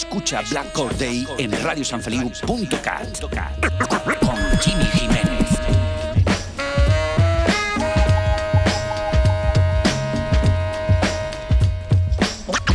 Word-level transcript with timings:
Escucha 0.00 0.40
Black 0.48 0.72
Corday 0.72 1.26
en 1.36 1.52
radiosanfeliu.cat 1.62 3.20
con 3.20 4.58
Jimmy 4.62 4.84
Jiménez. 4.94 5.50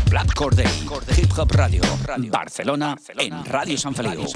Black 0.07 0.33
Corday, 0.35 0.67
Hip 1.17 1.31
Hop 1.35 1.51
Radio, 1.51 1.81
Barcelona, 2.29 2.95
en 3.17 3.43
Radio 3.43 3.75
San 3.75 3.95
Feliu. 3.95 4.27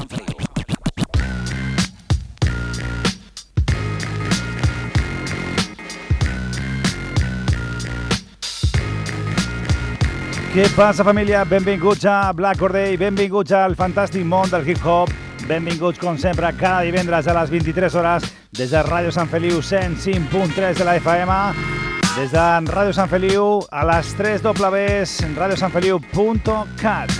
Què 10.59 10.65
passa, 10.75 11.05
família? 11.07 11.45
Benvinguts 11.47 12.03
a 12.03 12.33
Black 12.35 12.59
Corday, 12.59 12.97
benvinguts 12.99 13.53
al 13.55 13.77
fantàstic 13.79 14.25
món 14.27 14.49
del 14.51 14.65
hip-hop, 14.67 15.07
benvinguts, 15.47 15.95
com 16.01 16.17
sempre, 16.19 16.49
cada 16.59 16.81
divendres 16.83 17.29
a 17.31 17.35
les 17.37 17.47
23 17.53 17.93
hores 17.95 18.25
des 18.59 18.73
de 18.75 18.81
Ràdio 18.83 19.13
Sant 19.15 19.31
Feliu 19.31 19.61
105.3 19.63 20.81
de 20.81 20.83
la 20.83 20.97
FM, 20.99 21.37
des 22.17 22.33
de 22.33 22.43
Ràdio 22.73 22.91
Sant 22.97 23.07
Feliu 23.07 23.45
a 23.71 23.85
les 23.87 24.09
3 24.19 24.43
Ws, 24.49 25.13
radiosanfeliu.cat. 25.37 27.15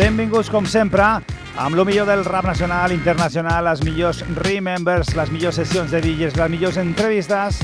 Benvinguts, 0.00 0.50
com 0.50 0.66
sempre, 0.66 1.06
amb 1.54 1.78
el 1.78 1.84
millor 1.86 2.10
del 2.10 2.26
rap 2.26 2.50
nacional, 2.50 2.90
internacional, 2.90 3.70
les 3.70 3.86
millors 3.86 4.24
remembers, 4.42 5.14
les 5.14 5.30
millors 5.30 5.62
sessions 5.62 5.94
de 5.94 6.02
DJs, 6.02 6.42
les 6.42 6.52
millors 6.58 6.82
entrevistes 6.82 7.62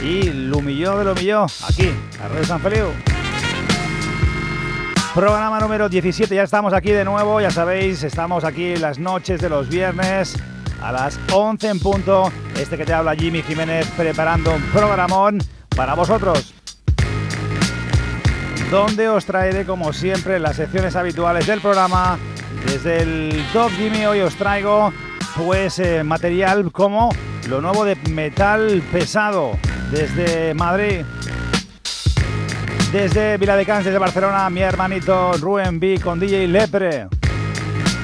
y 0.00 0.32
lo 0.32 0.62
millor 0.62 1.00
de 1.00 1.04
lo 1.12 1.14
millor, 1.14 1.46
aquí, 1.68 1.92
a 2.24 2.28
Radio 2.28 2.44
San 2.46 2.64
Feliu. 2.64 3.17
Programa 5.18 5.58
número 5.58 5.88
17, 5.88 6.32
ya 6.32 6.44
estamos 6.44 6.72
aquí 6.72 6.92
de 6.92 7.04
nuevo, 7.04 7.40
ya 7.40 7.50
sabéis, 7.50 8.04
estamos 8.04 8.44
aquí 8.44 8.76
las 8.76 9.00
noches 9.00 9.40
de 9.40 9.48
los 9.48 9.68
viernes 9.68 10.36
a 10.80 10.92
las 10.92 11.18
11 11.32 11.70
en 11.70 11.80
punto. 11.80 12.30
Este 12.56 12.76
que 12.76 12.84
te 12.84 12.92
habla 12.92 13.16
Jimmy 13.16 13.42
Jiménez 13.42 13.90
preparando 13.96 14.54
un 14.54 14.62
programón 14.70 15.38
para 15.74 15.94
vosotros. 15.94 16.54
Donde 18.70 19.08
os 19.08 19.24
traeré 19.24 19.66
como 19.66 19.92
siempre 19.92 20.38
las 20.38 20.54
secciones 20.54 20.94
habituales 20.94 21.48
del 21.48 21.60
programa. 21.60 22.16
Desde 22.64 23.02
el 23.02 23.44
Top 23.52 23.72
Jimmy 23.72 24.06
hoy 24.06 24.20
os 24.20 24.36
traigo 24.36 24.92
pues 25.36 25.80
eh, 25.80 26.04
material 26.04 26.70
como 26.70 27.10
lo 27.48 27.60
nuevo 27.60 27.84
de 27.84 27.96
metal 28.08 28.84
pesado 28.92 29.58
desde 29.90 30.54
Madrid. 30.54 31.04
Desde 32.92 33.36
Viladecans, 33.36 33.84
desde 33.84 33.98
Barcelona, 33.98 34.48
mi 34.48 34.62
hermanito 34.62 35.32
Rubén 35.34 35.78
B 35.78 36.00
con 36.02 36.18
DJ 36.18 36.48
Lepre. 36.48 37.06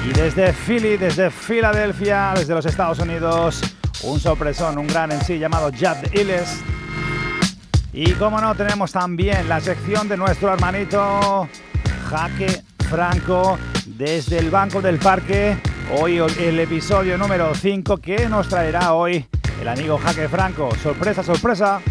Y 0.07 0.13
desde 0.13 0.53
Philly, 0.53 0.95
desde 0.95 1.31
Filadelfia, 1.31 2.33
desde 2.35 2.53
los 2.53 2.67
Estados 2.67 2.99
Unidos, 2.99 3.61
un 4.03 4.19
sorpresón, 4.19 4.77
un 4.77 4.85
gran 4.85 5.11
en 5.11 5.21
sí 5.21 5.39
llamado 5.39 5.71
Jad 5.75 6.13
Illes. 6.13 6.61
Y 7.93 8.11
como 8.11 8.39
no, 8.39 8.53
tenemos 8.53 8.91
también 8.91 9.49
la 9.49 9.59
sección 9.59 10.07
de 10.07 10.17
nuestro 10.17 10.53
hermanito 10.53 11.49
Jaque 12.07 12.61
Franco 12.87 13.57
desde 13.87 14.37
el 14.37 14.51
Banco 14.51 14.83
del 14.83 14.99
Parque. 14.99 15.57
Hoy 15.99 16.19
el 16.19 16.59
episodio 16.59 17.17
número 17.17 17.55
5 17.55 17.97
que 17.97 18.29
nos 18.29 18.47
traerá 18.47 18.93
hoy 18.93 19.25
el 19.59 19.67
amigo 19.67 19.97
Jaque 19.97 20.29
Franco. 20.29 20.69
Sorpresa, 20.75 21.23
sorpresa. 21.23 21.81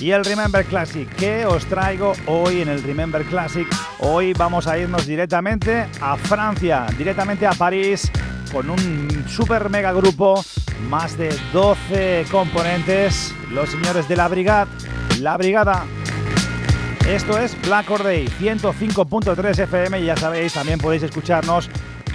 Y 0.00 0.12
el 0.12 0.24
Remember 0.24 0.64
Classic, 0.64 1.06
que 1.16 1.44
os 1.44 1.66
traigo 1.66 2.14
hoy 2.24 2.62
en 2.62 2.70
el 2.70 2.82
Remember 2.82 3.22
Classic. 3.24 3.68
Hoy 3.98 4.32
vamos 4.32 4.66
a 4.66 4.78
irnos 4.78 5.06
directamente 5.06 5.86
a 6.00 6.16
Francia, 6.16 6.86
directamente 6.96 7.46
a 7.46 7.52
París, 7.52 8.10
con 8.50 8.70
un 8.70 9.26
super 9.28 9.68
mega 9.68 9.92
grupo, 9.92 10.42
más 10.88 11.18
de 11.18 11.28
12 11.52 12.24
componentes, 12.30 13.34
los 13.50 13.68
señores 13.68 14.08
de 14.08 14.16
la 14.16 14.28
Brigada. 14.28 14.68
La 15.20 15.36
Brigada. 15.36 15.84
Esto 17.06 17.38
es 17.38 17.60
Black 17.60 17.84
Corday 17.84 18.26
105.3 18.26 19.58
FM 19.64 20.00
y 20.00 20.06
ya 20.06 20.16
sabéis, 20.16 20.54
también 20.54 20.78
podéis 20.78 21.02
escucharnos. 21.02 21.68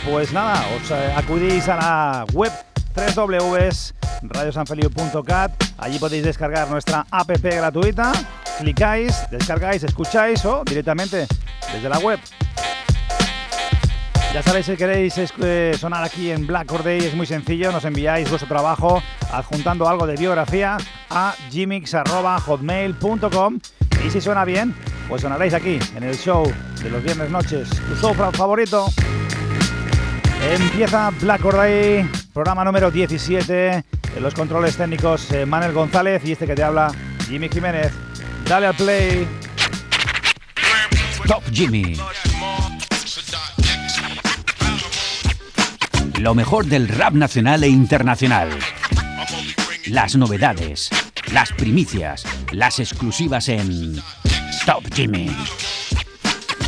Pues 0.10 0.34
nada, 0.34 0.66
os 0.76 0.90
eh, 0.90 1.14
acudís 1.16 1.70
a 1.70 1.76
la 1.76 2.26
web 2.34 2.52
www.radiosanfeliu.cat. 2.96 5.52
Allí 5.78 6.00
podéis 6.00 6.24
descargar 6.24 6.70
nuestra 6.70 7.06
app 7.12 7.30
gratuita. 7.30 8.14
Clicáis, 8.60 9.26
descargáis, 9.30 9.84
escucháis 9.84 10.46
o 10.46 10.64
directamente 10.64 11.28
desde 11.74 11.90
la 11.90 12.00
web. 12.00 12.18
Ya 14.36 14.44
sabéis, 14.44 14.66
si 14.66 14.76
queréis 14.76 15.16
eh, 15.18 15.78
sonar 15.80 16.04
aquí 16.04 16.30
en 16.30 16.46
Black 16.46 16.68
Corday 16.68 17.00
es 17.00 17.16
muy 17.16 17.26
sencillo, 17.26 17.72
nos 17.72 17.86
enviáis 17.86 18.30
vuestro 18.30 18.50
trabajo 18.50 19.02
adjuntando 19.32 19.88
algo 19.88 20.06
de 20.06 20.18
biografía 20.18 20.76
a 21.10 21.34
gmix.hotmail.com 21.54 23.60
y 24.06 24.10
si 24.10 24.20
suena 24.20 24.44
bien, 24.44 24.76
pues 25.08 25.22
sonaréis 25.22 25.54
aquí 25.54 25.80
en 25.96 26.04
el 26.04 26.18
show 26.18 26.52
de 26.84 26.90
los 26.90 27.02
viernes 27.02 27.30
noches. 27.30 27.70
Tu 27.70 27.96
show 27.96 28.14
favorito. 28.14 28.88
Empieza 30.44 31.12
Black 31.22 31.42
Corday, 31.42 32.06
programa 32.36 32.66
número 32.66 32.92
17. 32.92 33.86
En 34.18 34.22
los 34.22 34.34
controles 34.34 34.76
técnicos, 34.76 35.32
eh, 35.32 35.46
Manuel 35.46 35.72
González 35.72 36.22
y 36.26 36.34
este 36.34 36.46
que 36.46 36.54
te 36.54 36.64
habla, 36.64 36.92
Jimmy 37.30 37.48
Jiménez. 37.48 37.94
Dale 38.46 38.68
al 38.68 38.76
play. 38.76 39.26
Top 41.26 41.42
Jimmy. 41.50 41.96
Lo 46.20 46.36
mejor 46.36 46.66
del 46.66 46.90
rap 46.90 47.14
nacional 47.14 47.64
e 47.64 47.70
internacional. 47.70 48.50
Las 49.86 50.18
novedades, 50.18 50.90
las 51.32 51.54
primicias, 51.54 52.26
las 52.52 52.82
exclusivas 52.82 53.48
en 53.48 53.96
Top 54.66 54.84
Jimmy. 54.94 55.32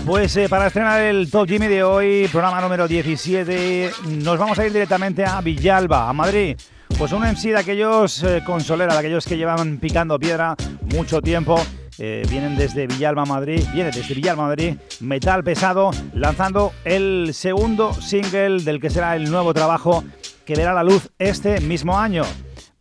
Pues 0.08 0.38
eh, 0.38 0.48
para 0.48 0.68
estrenar 0.68 1.02
el 1.02 1.30
Top 1.30 1.50
Jimmy 1.50 1.68
de 1.68 1.84
hoy, 1.84 2.30
programa 2.32 2.62
número 2.62 2.88
17, 2.88 3.92
nos 4.24 4.40
vamos 4.40 4.58
a 4.58 4.66
ir 4.66 4.72
directamente 4.72 5.26
a 5.26 5.42
Villalba, 5.42 6.08
a 6.08 6.14
Madrid. 6.14 6.56
Pues 6.98 7.12
un 7.12 7.24
MC 7.24 7.50
de 7.50 7.58
aquellos 7.58 8.24
eh, 8.24 8.42
con 8.46 8.62
solera, 8.62 8.94
de 8.94 9.00
aquellos 9.00 9.26
que 9.26 9.36
llevan 9.36 9.80
picando 9.80 10.18
piedra 10.18 10.56
mucho 10.96 11.22
tiempo. 11.22 11.60
Eh, 12.00 12.26
vienen 12.30 12.56
desde 12.56 12.88
Villalba, 12.88 13.26
Madrid, 13.26 13.62
viene 13.74 13.92
desde 13.92 14.14
Villalba, 14.14 14.44
Madrid, 14.44 14.76
metal 15.02 15.44
pesado, 15.44 15.92
lanzando 16.14 16.72
el 16.86 17.34
segundo 17.34 17.94
single 17.94 18.64
del 18.64 18.80
que 18.80 18.90
será 18.90 19.14
el 19.18 19.30
nuevo 19.30 19.54
trabajo 19.54 20.06
que 20.46 20.56
verá 20.56 20.74
la 20.74 20.86
luz 20.86 21.10
este 21.20 21.60
mismo 21.60 22.00
año. 22.00 22.24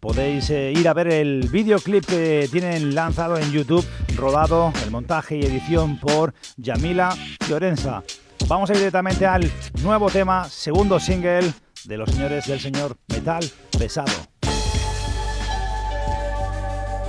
Podéis 0.06 0.50
eh, 0.50 0.70
ir 0.70 0.88
a 0.88 0.94
ver 0.94 1.08
el 1.08 1.48
videoclip 1.50 2.06
que 2.06 2.48
tienen 2.52 2.94
lanzado 2.94 3.36
en 3.38 3.50
YouTube, 3.50 3.84
rodado, 4.14 4.72
el 4.84 4.92
montaje 4.92 5.36
y 5.36 5.44
edición 5.44 5.98
por 5.98 6.32
Yamila 6.56 7.10
Fiorenza. 7.40 8.04
Vamos 8.46 8.70
a 8.70 8.74
ir 8.74 8.78
directamente 8.78 9.26
al 9.26 9.50
nuevo 9.82 10.08
tema, 10.08 10.44
segundo 10.44 11.00
single 11.00 11.52
de 11.86 11.96
los 11.96 12.08
señores 12.08 12.46
del 12.46 12.60
señor 12.60 12.96
Metal 13.08 13.44
Pesado. 13.76 14.12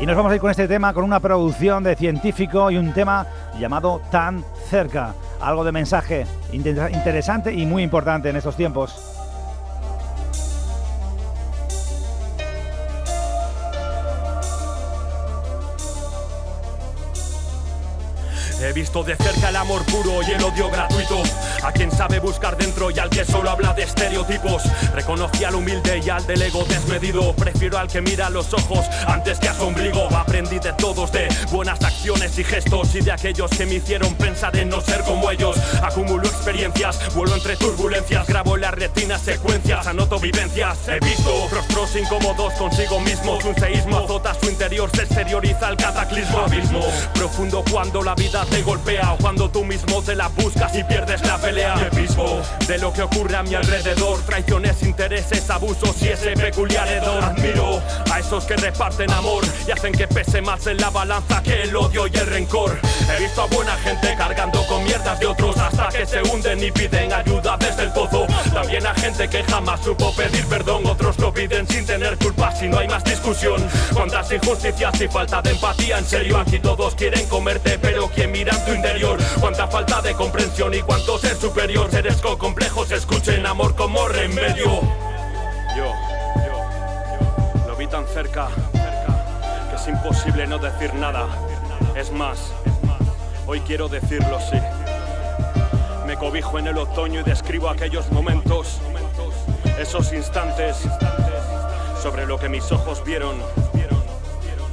Y 0.02 0.06
nos 0.08 0.16
vamos 0.18 0.32
a 0.32 0.36
ir 0.36 0.42
con 0.42 0.50
este 0.50 0.68
tema, 0.68 0.92
con 0.92 1.04
una 1.04 1.20
producción 1.20 1.84
de 1.84 1.96
científico 1.96 2.72
y 2.72 2.78
un 2.78 2.94
tema 2.94 3.28
llamado 3.60 4.02
Tan 4.10 4.44
Cerca. 4.72 5.14
Algo 5.40 5.64
de 5.64 5.72
mensaje 5.72 6.26
inter- 6.52 6.90
interesante 6.92 7.54
y 7.54 7.64
muy 7.68 7.84
importante 7.84 8.32
en 8.32 8.38
estos 8.38 8.58
tiempos. 8.58 9.17
He 18.60 18.74
visto 18.74 19.04
de 19.04 19.16
cerca 19.16 19.50
el 19.50 19.56
amor 19.56 19.84
puro 19.86 20.22
y 20.28 20.32
el 20.32 20.44
odio 20.44 20.70
gratuito. 20.70 21.22
A 21.64 21.72
quien 21.72 21.92
sabe 21.92 22.20
buscar 22.20 22.58
dentro 22.58 22.90
y 22.90 22.98
al 22.98 23.10
que 23.10 23.24
solo 23.24 23.52
habla 23.52 23.74
de 23.74 23.84
estereotipos. 23.84 24.64
Reconocí 24.94 25.44
al 25.44 25.56
humilde 25.56 26.02
y 26.04 26.10
al 26.10 26.26
del 26.26 26.42
ego 26.42 26.66
desmedido. 26.68 27.36
Prefiero 27.36 27.78
al 27.78 27.88
que 27.88 28.02
mira 28.02 28.32
los 28.32 28.52
ojos 28.54 28.86
antes 29.06 29.40
que 29.40 29.50
a 29.50 29.54
su 29.54 29.64
ombligo. 29.64 30.08
Aprendí 30.16 30.58
de 30.58 30.74
todos, 30.74 31.12
de 31.12 31.28
buenas 31.52 31.84
acciones 31.84 32.38
y 32.40 32.44
gestos 32.44 32.96
y 32.96 33.02
de 33.02 33.12
aquellos 33.12 33.52
que 33.52 33.68
me 33.68 33.76
hicieron 33.76 34.16
pensar 34.16 34.56
en 34.58 34.70
no 34.70 34.82
ser 34.82 35.02
como 35.04 35.30
ellos. 35.30 35.56
Acumulo 35.84 36.28
experiencias, 36.28 37.14
vuelo 37.14 37.36
entre 37.36 37.58
turbulencias, 37.58 38.26
grabo 38.26 38.56
en 38.56 38.62
la 38.62 38.72
retina 38.72 39.20
secuencias, 39.20 39.86
anoto 39.86 40.20
vivencias. 40.20 40.80
He 40.88 41.00
visto 41.00 41.48
rostros 41.52 41.96
incómodos 41.96 42.54
consigo 42.54 43.00
mismos. 43.02 43.46
Un 43.46 43.56
seísmo 43.56 44.00
azota 44.00 44.34
su 44.34 44.50
interior, 44.50 44.90
se 44.96 45.04
exterioriza 45.04 45.70
el 45.70 45.78
cataclismo. 45.78 46.40
Abismo 46.40 46.82
profundo 47.14 47.64
cuando 47.72 48.02
la 48.02 48.16
vida 48.16 48.47
te 48.50 48.62
golpea 48.62 49.16
cuando 49.22 49.50
tú 49.50 49.64
mismo 49.64 50.02
te 50.02 50.16
la 50.16 50.28
buscas 50.30 50.76
y 50.76 50.84
pierdes 50.84 51.22
la 51.26 51.38
pelea. 51.38 51.76
Epismo 51.92 52.42
de 52.68 52.78
lo 52.78 52.92
que 52.94 53.02
ocurre 53.02 53.36
a 53.36 53.44
mi 53.44 53.56
alrededor, 53.56 54.20
traiciones, 54.26 54.82
intereses, 54.84 55.50
abusos 55.50 56.02
y 56.02 56.10
ese 56.10 56.32
peculiar 56.32 56.88
hedor. 56.88 57.24
Admiro 57.24 57.82
a 58.12 58.20
esos 58.20 58.46
que 58.46 58.56
reparten 58.56 59.12
amor 59.12 59.44
y 59.68 59.72
hacen 59.72 59.94
que 59.94 60.08
pese 60.08 60.42
más 60.42 60.68
en 60.68 60.78
la 60.78 60.90
balanza 60.90 61.42
que 61.44 61.64
el 61.64 61.76
odio 61.76 62.08
y 62.08 62.16
el 62.16 62.26
rencor. 62.28 62.80
He 63.16 63.22
visto 63.22 63.42
a 63.42 63.48
buena 63.48 63.76
gente 63.78 64.16
cargando 64.18 64.66
con 64.68 64.84
mierdas 64.84 65.20
de 65.20 65.26
otros 65.26 65.58
hasta 65.58 65.90
que 65.90 66.06
se 66.06 66.22
hunden 66.24 66.64
y 66.64 66.72
piden 66.72 67.14
ayuda 67.14 67.58
desde 67.58 67.84
el 67.84 67.92
pozo. 67.92 68.28
También 68.54 68.86
a 68.86 68.94
gente 68.96 69.28
que 69.30 69.44
jamás 69.44 69.82
supo 69.82 70.14
pedir 70.16 70.46
perdón, 70.48 70.86
otros 70.86 71.18
lo 71.20 71.34
piden 71.34 71.68
sin 71.68 71.86
tener 71.86 72.18
culpa 72.18 72.56
si 72.56 72.68
no 72.68 72.80
hay 72.80 72.88
más 72.88 73.04
discusión. 73.04 73.64
Cuántas 73.94 74.32
injusticias 74.32 75.00
y 75.02 75.08
falta 75.08 75.42
de 75.42 75.52
empatía, 75.52 75.98
en 75.98 76.06
serio, 76.06 76.38
aquí 76.38 76.60
todos 76.60 76.96
quieren 76.96 77.26
comerte, 77.28 77.78
pero 77.80 78.08
quien 78.10 78.32
mira 78.38 78.56
en 78.56 78.66
tu 78.66 78.72
interior. 78.74 79.18
Cuánta 79.40 79.68
falta 79.68 80.02
de 80.02 80.14
comprensión 80.14 80.74
y 80.74 80.82
cuánto 80.82 81.18
ser 81.18 81.36
superior. 81.36 81.90
Seres 81.90 82.18
con 82.22 82.38
complejos 82.38 82.92
escuchen 82.92 83.46
amor 83.46 83.76
como 83.76 84.08
remedio. 84.08 84.82
Yo, 85.76 85.94
yo, 86.46 86.46
yo, 86.46 87.68
lo 87.68 87.76
vi 87.76 87.88
tan 87.88 88.06
cerca, 88.08 88.50
que 89.70 89.76
es 89.76 89.88
imposible 89.88 90.46
no 90.46 90.60
decir 90.60 90.94
nada. 90.94 91.28
Es 91.96 92.12
más, 92.12 92.54
hoy 93.48 93.62
quiero 93.62 93.88
decirlo 93.88 94.40
sí. 94.40 94.60
Me 96.06 96.16
cobijo 96.16 96.60
en 96.60 96.68
el 96.68 96.78
otoño 96.78 97.22
y 97.22 97.24
describo 97.24 97.70
aquellos 97.70 98.12
momentos, 98.12 98.80
esos 99.80 100.14
instantes 100.14 100.78
sobre 102.02 102.28
lo 102.28 102.38
que 102.38 102.50
mis 102.50 102.72
ojos 102.72 103.04
vieron 103.04 103.36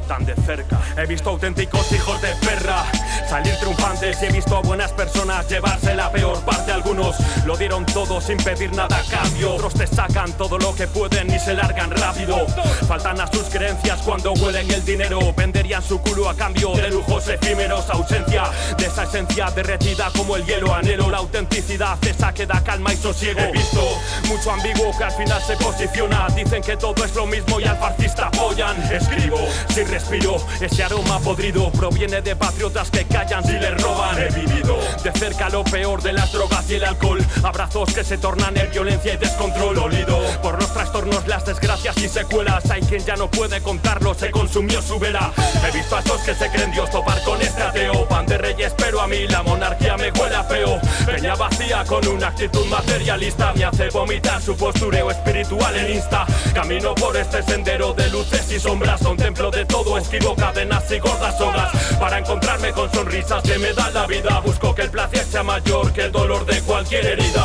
tan 0.06 0.24
de 0.24 0.34
cerca. 0.36 0.78
He 0.96 1.06
visto 1.06 1.30
auténticos 1.30 1.90
hijos 1.92 2.20
de 2.22 2.28
perra 2.36 2.84
salir 3.28 3.54
triunfantes 3.56 4.22
y 4.22 4.26
he 4.26 4.30
visto 4.30 4.56
a 4.56 4.60
buenas 4.60 4.92
personas 4.92 5.48
llevarse 5.48 5.94
la 5.94 6.10
peor 6.10 6.40
parte. 6.44 6.72
Algunos 6.72 7.16
lo 7.44 7.56
dieron 7.56 7.84
todo 7.86 8.20
sin 8.20 8.36
pedir 8.38 8.72
nada 8.74 8.98
a 8.98 9.02
cambio. 9.04 9.54
Otros 9.54 9.74
te 9.74 9.86
sacan 9.86 10.32
todo 10.32 10.58
lo 10.58 10.74
que 10.74 10.86
pueden 10.86 11.32
y 11.32 11.38
se 11.38 11.54
largan 11.54 11.90
rápido. 11.90 12.46
Faltan 12.86 13.20
a 13.20 13.26
sus 13.26 13.44
creencias 13.44 14.00
cuando 14.02 14.32
huelen 14.32 14.70
el 14.70 14.84
dinero. 14.84 15.18
Venderían 15.36 15.82
su 15.82 16.00
culo 16.00 16.28
a 16.28 16.34
cambio 16.34 16.72
de 16.74 16.90
lujos 16.90 17.28
efímeros. 17.28 17.88
Ausencia 17.90 18.44
de 18.76 18.86
esa 18.86 19.04
esencia 19.04 19.50
derretida 19.50 20.10
como 20.16 20.36
el 20.36 20.44
hielo. 20.44 20.74
Anhelo 20.74 21.10
la 21.10 21.18
autenticidad, 21.18 21.98
esa 22.04 22.32
que 22.32 22.46
da 22.46 22.62
calma 22.62 22.92
y 22.92 22.96
sosiego. 22.96 23.40
He 23.40 23.52
visto 23.52 23.82
mucho 24.28 24.50
ambiguo 24.50 24.96
que 24.96 25.04
al 25.04 25.12
final 25.12 25.42
se 25.42 25.56
posiciona. 25.56 26.26
Dicen 26.34 26.62
que 26.62 26.76
todo 26.76 27.04
es 27.04 27.14
lo 27.14 27.26
mismo 27.26 27.60
y 27.60 27.64
al 27.64 27.78
fascista 27.78 28.26
apoyan. 28.26 28.80
Escribo 28.92 29.38
sin 29.68 29.88
respiro. 29.94 30.36
Ese 30.60 30.82
aroma 30.82 31.20
podrido 31.20 31.70
proviene 31.70 32.20
de 32.20 32.34
patriotas 32.34 32.90
que 32.90 33.04
callan 33.04 33.44
si 33.44 33.52
le 33.52 33.70
roban. 33.70 34.18
He 34.18 34.28
vivido 34.30 34.76
de 35.04 35.12
cerca 35.12 35.48
lo 35.48 35.62
peor 35.62 36.02
de 36.02 36.12
las 36.12 36.32
drogas 36.32 36.68
y 36.68 36.74
el 36.74 36.84
alcohol. 36.84 37.24
Abrazos 37.44 37.94
que 37.94 38.02
se 38.02 38.18
tornan 38.18 38.56
en 38.56 38.70
violencia 38.72 39.14
y 39.14 39.16
descontrol. 39.16 39.78
Olido 39.78 40.18
por 40.42 40.60
los 40.60 40.72
trastornos, 40.72 41.26
las 41.28 41.46
desgracias 41.46 41.96
y 41.98 42.08
secuelas. 42.08 42.68
Hay 42.70 42.82
quien 42.82 43.04
ya 43.04 43.14
no 43.14 43.30
puede 43.30 43.60
contarlo, 43.60 44.14
se 44.14 44.32
consumió 44.32 44.82
su 44.82 44.98
vela. 44.98 45.32
He 45.64 45.76
visto 45.76 45.96
a 45.96 46.00
esos 46.00 46.20
que 46.22 46.34
se 46.34 46.50
creen 46.50 46.72
Dios 46.72 46.90
topar 46.90 47.22
con 47.22 47.40
este 47.40 47.62
ateo. 47.62 48.08
Pan 48.08 48.26
de 48.26 48.36
reyes, 48.36 48.74
pero 48.76 49.00
a 49.00 49.06
mí 49.06 49.28
la 49.28 49.44
monarquía 49.44 49.96
me 49.96 50.10
huele 50.10 50.42
feo. 50.48 50.80
Peña 51.06 51.36
vacía 51.36 51.84
con 51.84 52.04
una 52.08 52.28
actitud 52.28 52.66
materialista. 52.66 53.52
Me 53.54 53.64
hace 53.64 53.90
vomitar 53.90 54.42
su 54.42 54.56
postureo 54.56 55.08
espiritual 55.10 55.76
en 55.76 55.94
Insta. 55.94 56.26
Camino 56.52 56.96
por 56.96 57.16
este 57.16 57.44
sendero 57.44 57.92
de 57.92 58.08
luces 58.10 58.50
y 58.50 58.58
sombras. 58.58 59.00
Contemplo 59.00 59.52
de 59.52 59.64
todo, 59.64 59.83
esquivo 59.98 60.34
cadenas 60.34 60.90
y 60.90 60.98
gordas 60.98 61.36
sogas. 61.38 61.72
Para 62.00 62.18
encontrarme 62.18 62.72
con 62.72 62.90
sonrisas 62.92 63.42
que 63.42 63.58
me 63.58 63.72
dan 63.72 63.92
la 63.94 64.06
vida. 64.06 64.40
Busco 64.40 64.74
que 64.74 64.82
el 64.82 64.90
placer 64.90 65.24
sea 65.24 65.42
mayor 65.42 65.92
que 65.92 66.02
el 66.02 66.12
dolor 66.12 66.44
de 66.46 66.60
cualquier 66.62 67.06
herida. 67.06 67.44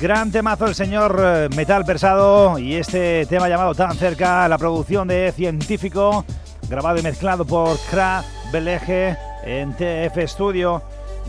Gran 0.00 0.30
temazo 0.30 0.66
el 0.66 0.76
señor 0.76 1.20
eh, 1.20 1.48
Metal 1.56 1.84
Persado 1.84 2.56
y 2.56 2.76
este 2.76 3.26
tema 3.26 3.48
llamado 3.48 3.74
Tan 3.74 3.96
Cerca, 3.96 4.46
la 4.46 4.56
producción 4.56 5.08
de 5.08 5.32
Científico, 5.32 6.24
grabado 6.68 6.98
y 6.98 7.02
mezclado 7.02 7.44
por 7.44 7.76
Kra 7.90 8.22
Beleje 8.52 9.16
en 9.44 9.74
TF 9.74 10.26
Studio. 10.26 10.82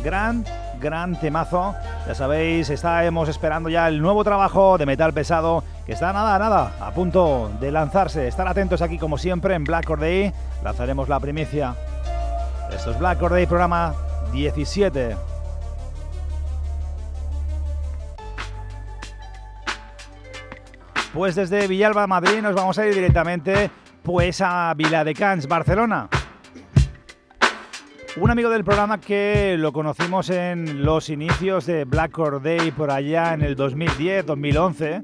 Gran, 0.03 0.45
gran 0.79 1.19
temazo. 1.19 1.75
Ya 2.07 2.15
sabéis, 2.15 2.69
estábamos 2.69 3.27
esperando 3.27 3.69
ya 3.69 3.87
el 3.87 4.01
nuevo 4.01 4.23
trabajo 4.23 4.77
de 4.77 4.85
Metal 4.85 5.13
Pesado, 5.13 5.63
que 5.85 5.91
está 5.91 6.13
nada, 6.13 6.39
nada, 6.39 6.73
a 6.79 6.91
punto 6.91 7.51
de 7.59 7.71
lanzarse. 7.71 8.27
Estar 8.27 8.47
atentos 8.47 8.81
aquí 8.81 8.97
como 8.97 9.17
siempre 9.17 9.55
en 9.55 9.65
Black 9.65 9.89
Or 9.89 9.99
Day. 9.99 10.31
Lanzaremos 10.63 11.09
la 11.09 11.19
primicia. 11.19 11.75
Esto 12.73 12.91
es 12.91 12.99
Black 12.99 13.21
Or 13.21 13.31
Day, 13.31 13.45
programa 13.45 13.93
17. 14.31 15.17
Pues 21.13 21.35
desde 21.35 21.67
Villalba, 21.67 22.07
Madrid, 22.07 22.41
nos 22.41 22.55
vamos 22.55 22.77
a 22.77 22.85
ir 22.85 22.93
directamente 22.93 23.69
pues 24.03 24.39
a 24.41 24.73
Viladecans, 24.75 25.47
Barcelona. 25.47 26.07
Un 28.21 28.29
amigo 28.31 28.49
del 28.49 28.65
programa 28.65 28.99
que 28.99 29.55
lo 29.57 29.71
conocimos 29.71 30.29
en 30.29 30.83
los 30.83 31.09
inicios 31.09 31.65
de 31.65 31.85
Black 31.85 32.19
Or 32.19 32.41
Day 32.41 32.71
por 32.71 32.91
allá 32.91 33.33
en 33.33 33.43
el 33.43 33.55
2010, 33.55 34.25
2011. 34.25 35.03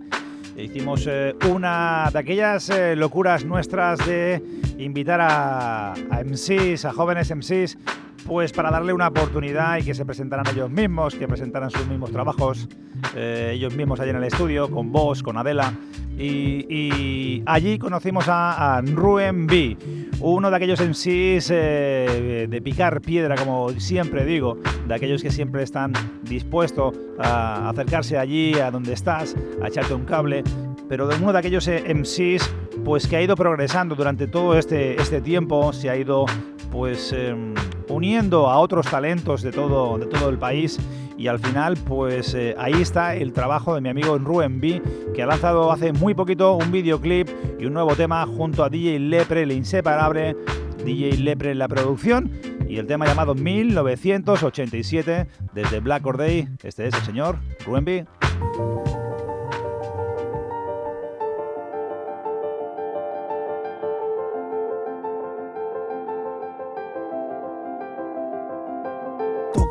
Hicimos 0.58 1.08
eh, 1.08 1.34
una 1.50 2.10
de 2.12 2.20
aquellas 2.20 2.70
eh, 2.70 2.94
locuras 2.98 3.46
nuestras 3.46 4.06
de 4.06 4.44
invitar 4.78 5.22
a, 5.22 5.94
a 5.94 6.24
MCs, 6.26 6.84
a 6.84 6.92
jóvenes 6.92 7.34
MCs, 7.34 7.78
pues 8.26 8.52
para 8.52 8.72
darle 8.72 8.92
una 8.92 9.08
oportunidad 9.08 9.78
y 9.78 9.84
que 9.84 9.94
se 9.94 10.06
presentaran 10.06 10.46
ellos 10.52 10.70
mismos, 10.70 11.16
que 11.16 11.28
presentaran 11.28 11.70
sus 11.70 11.88
mismos 11.88 12.12
trabajos, 12.12 12.68
eh, 13.16 13.52
ellos 13.54 13.76
mismos 13.76 14.00
allí 14.00 14.10
en 14.10 14.16
el 14.18 14.24
estudio, 14.24 14.70
con 14.70 14.92
vos, 14.92 15.22
con 15.22 15.38
Adela. 15.38 15.74
Y, 16.18 16.66
y 16.70 17.44
allí 17.46 17.78
conocimos 17.78 18.28
a, 18.30 18.78
a 18.78 18.82
Ruen 18.82 19.48
B, 19.48 19.78
uno 20.22 20.50
de 20.50 20.56
aquellos 20.56 20.80
MCs 20.80 21.50
eh, 21.52 22.48
de 22.50 22.62
picar 22.62 23.02
piedra, 23.02 23.36
como 23.36 23.70
siempre 23.72 24.26
digo, 24.26 24.58
de 24.88 24.94
aquellos 24.96 25.22
que 25.22 25.30
siempre 25.30 25.64
están 25.64 25.94
dispuestos 26.24 26.96
a 27.20 27.70
acercarse 27.70 28.18
allí, 28.18 28.56
a 28.56 28.72
donde 28.72 28.94
estás, 28.94 29.36
a 29.62 29.68
echarte 29.68 29.94
un 29.94 30.06
cable, 30.06 30.44
pero 30.88 31.08
de 31.08 31.16
uno 31.18 31.34
de 31.34 31.40
aquellos 31.40 31.68
eh, 31.68 31.84
MCs 31.94 32.50
pues 32.84 33.08
que 33.08 33.18
ha 33.18 33.22
ido 33.22 33.36
progresando 33.36 33.96
durante 33.96 34.28
todo 34.28 34.58
este, 34.58 35.00
este 35.02 35.20
tiempo, 35.22 35.74
se 35.74 35.90
ha 35.90 35.98
ido 35.98 36.26
pues 36.72 37.14
eh, 37.16 37.36
uniendo 37.96 38.50
a 38.50 38.60
otros 38.60 38.86
talentos 38.86 39.42
de 39.42 39.52
todo, 39.52 39.98
de 39.98 40.06
todo 40.06 40.30
el 40.30 40.38
país. 40.38 40.80
Y 41.18 41.28
al 41.28 41.40
final 41.40 41.78
pues 41.78 42.34
eh, 42.34 42.56
ahí 42.58 42.82
está 42.82 43.16
el 43.16 43.32
trabajo 43.32 43.74
de 43.74 43.82
mi 43.82 43.90
amigo 43.90 44.18
Ruen 44.18 44.60
B 44.60 44.82
que 45.14 45.24
ha 45.24 45.26
lanzado 45.26 45.72
hace 45.72 45.94
muy 45.94 46.14
poquito 46.14 46.56
un 46.56 46.72
videoclip 46.72 47.30
y 47.58 47.66
un 47.66 47.74
nuevo 47.74 47.96
tema 47.96 48.26
junto 48.26 48.66
a 48.66 48.70
DJ 48.70 49.00
Lepre, 49.00 49.44
el 49.44 49.54
inseparable 49.54 50.36
DJ 50.84 51.18
Lepre 51.18 51.52
en 51.52 51.60
la 51.60 51.68
producción. 51.68 52.32
Y 52.68 52.78
el 52.78 52.88
tema 52.88 53.06
llamado 53.06 53.36
1987 53.36 55.28
desde 55.54 55.80
Black 55.80 56.06
Or 56.06 56.18
Day, 56.18 56.50
este 56.64 56.88
es 56.88 56.96
el 56.96 57.02
señor 57.02 57.38
Ruen 57.66 57.86
B. 57.86 58.06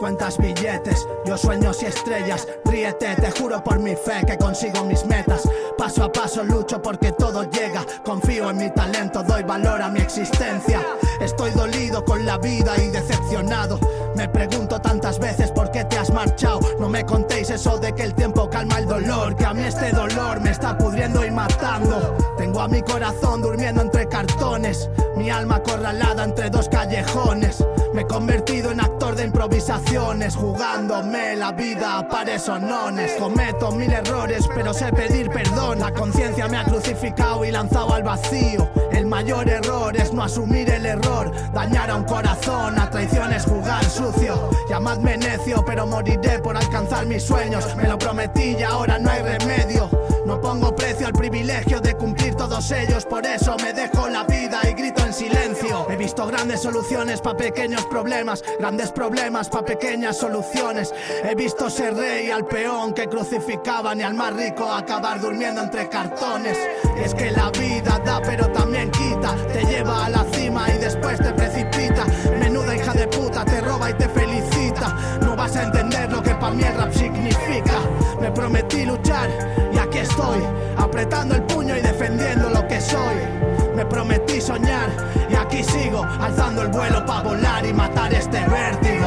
cuentas 0.04 0.36
billetes, 0.36 1.08
yo 1.24 1.38
sueños 1.38 1.82
y 1.82 1.86
estrellas. 1.86 2.46
Ríete, 2.66 3.16
te 3.16 3.30
juro 3.30 3.64
por 3.64 3.78
mi 3.78 3.96
fe 3.96 4.22
que 4.26 4.36
consigo 4.36 4.84
mis 4.84 5.02
metas. 5.06 5.48
Paso 5.78 6.04
a 6.04 6.12
paso 6.12 6.44
lucho 6.44 6.82
porque 6.82 7.12
todo 7.12 7.44
llega. 7.44 7.86
Confío 8.04 8.50
en 8.50 8.58
mi 8.58 8.68
talento, 8.68 9.22
doy 9.22 9.44
valor 9.44 9.80
a 9.80 9.88
mi 9.88 10.00
existencia. 10.00 10.82
Estoy 11.22 11.52
dolido 11.52 12.04
con 12.04 12.26
la 12.26 12.36
vida 12.36 12.76
y 12.76 12.88
decepcionado. 12.88 13.78
Me 14.14 14.28
pregunto 14.28 14.78
tantas 14.78 15.18
veces 15.18 15.50
por 15.50 15.70
qué 15.70 15.86
te 15.86 15.96
has 15.96 16.10
marchado. 16.10 16.60
No 16.78 16.90
me 16.90 17.06
contéis 17.06 17.48
eso 17.48 17.78
de 17.78 17.94
que 17.94 18.02
el 18.02 18.14
tiempo 18.14 18.50
calma 18.50 18.80
el 18.80 18.86
dolor. 18.86 19.34
Que 19.34 19.46
a 19.46 19.54
mí 19.54 19.62
este 19.62 19.90
dolor 19.90 20.38
me 20.42 20.50
está 20.50 20.76
pudriendo 20.76 21.24
y 21.24 21.30
matando. 21.30 22.14
Tengo 22.36 22.60
a 22.60 22.68
mi 22.68 22.82
corazón 22.82 23.40
durmiendo 23.40 23.80
entre 23.80 24.06
cartones. 24.06 24.90
Mi 25.16 25.30
alma 25.30 25.56
acorralada 25.56 26.24
entre 26.24 26.50
dos 26.50 26.68
callejones. 26.68 27.64
Me 27.94 28.00
he 28.00 28.06
convertido 28.08 28.72
en 28.72 28.80
actor 28.80 29.14
de 29.14 29.22
improvisaciones, 29.22 30.34
jugándome 30.34 31.36
la 31.36 31.52
vida 31.52 31.98
a 31.98 32.08
pares 32.08 32.48
o 32.48 32.58
nones. 32.58 33.12
Cometo 33.20 33.70
mil 33.70 33.92
errores, 33.92 34.48
pero 34.52 34.74
sé 34.74 34.90
pedir 34.92 35.30
perdón. 35.30 35.78
La 35.78 35.92
conciencia 35.92 36.48
me 36.48 36.56
ha 36.56 36.64
crucificado 36.64 37.44
y 37.44 37.52
lanzado 37.52 37.94
al 37.94 38.02
vacío. 38.02 38.68
El 38.90 39.06
mayor 39.06 39.48
error 39.48 39.96
es 39.96 40.12
no 40.12 40.24
asumir 40.24 40.70
el 40.70 40.86
error, 40.86 41.30
dañar 41.52 41.88
a 41.88 41.94
un 41.94 42.02
corazón, 42.02 42.80
a 42.80 42.90
traiciones 42.90 43.44
jugar 43.44 43.84
sucio. 43.84 44.50
Llamadme 44.68 45.16
necio, 45.16 45.64
pero 45.64 45.86
moriré 45.86 46.40
por 46.40 46.56
alcanzar 46.56 47.06
mis 47.06 47.22
sueños. 47.22 47.76
Me 47.76 47.86
lo 47.86 47.96
prometí 47.96 48.56
y 48.58 48.62
ahora 48.64 48.98
no 48.98 49.08
hay 49.08 49.22
remedio. 49.22 49.88
No 50.26 50.40
pongo 50.40 50.74
precio 50.74 51.06
al 51.06 51.12
privilegio 51.12 51.80
de 51.80 51.94
cumplir 51.94 52.34
todos 52.34 52.72
ellos, 52.72 53.04
por 53.04 53.24
eso 53.24 53.56
me 53.62 53.72
dejo 53.72 54.08
la 54.08 54.24
vida 54.24 54.62
y 54.68 54.72
grito 54.72 55.03
silencio. 55.14 55.86
He 55.88 55.96
visto 55.96 56.26
grandes 56.26 56.60
soluciones 56.60 57.20
para 57.20 57.36
pequeños 57.36 57.86
problemas, 57.86 58.42
grandes 58.58 58.90
problemas 58.90 59.48
para 59.48 59.64
pequeñas 59.64 60.18
soluciones. 60.18 60.92
He 61.22 61.34
visto 61.34 61.70
ser 61.70 61.94
rey 61.94 62.30
al 62.30 62.44
peón 62.46 62.92
que 62.92 63.08
crucificaban 63.08 64.00
y 64.00 64.02
al 64.02 64.14
más 64.14 64.34
rico 64.34 64.70
acabar 64.70 65.20
durmiendo 65.20 65.62
entre 65.62 65.88
cartones. 65.88 66.58
Es 66.96 67.14
que 67.14 67.30
la 67.30 67.50
vida 67.50 68.00
da 68.04 68.20
pero 68.24 68.48
también 68.50 68.90
quita, 68.90 69.36
te 69.52 69.64
lleva 69.64 70.06
a 70.06 70.10
la 70.10 70.24
cima 70.32 70.66
y 70.74 70.78
después 70.78 71.18
te 71.18 71.32
precipita. 71.32 72.04
Menuda 72.38 72.74
hija 72.74 72.92
de 72.92 73.06
puta 73.06 73.44
te 73.44 73.60
roba 73.60 73.90
y 73.90 73.94
te 73.94 74.08
felicita. 74.08 75.18
No 75.22 75.36
vas 75.36 75.54
a 75.56 75.62
entender 75.62 76.10
lo 76.10 76.22
que 76.22 76.34
para 76.34 76.54
mí 76.54 76.64
el 76.64 76.74
rap 76.76 76.92
significa. 76.92 77.80
Me 78.20 78.32
prometí 78.32 78.84
luchar 78.84 79.28
y 79.72 79.78
aquí 79.78 79.98
estoy, 79.98 80.42
apretando 80.76 81.36
el 81.36 81.42
puño 81.44 81.76
y 81.76 81.80
defendiendo 81.80 82.50
lo 82.50 82.66
que 82.66 82.80
soy. 82.80 83.53
Me 83.94 84.00
prometí 84.00 84.40
soñar 84.40 84.90
y 85.30 85.36
aquí 85.36 85.62
sigo, 85.62 86.04
alzando 86.20 86.62
el 86.62 86.68
vuelo 86.68 87.06
para 87.06 87.22
volar 87.22 87.64
y 87.64 87.72
matar 87.72 88.12
este 88.12 88.44
vértigo. 88.48 89.06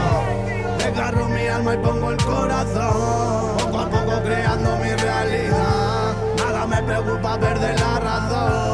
Desgarro 0.78 1.28
mi 1.28 1.46
alma 1.46 1.74
y 1.74 1.78
pongo 1.80 2.12
el 2.12 2.18
corazón, 2.24 3.58
poco 3.58 3.80
a 3.80 3.90
poco 3.90 4.22
creando 4.24 4.78
mi 4.78 4.90
realidad. 4.92 6.14
Nada 6.38 6.66
me 6.68 6.82
preocupa 6.84 7.38
perder 7.38 7.78
la 7.78 8.00
razón, 8.00 8.67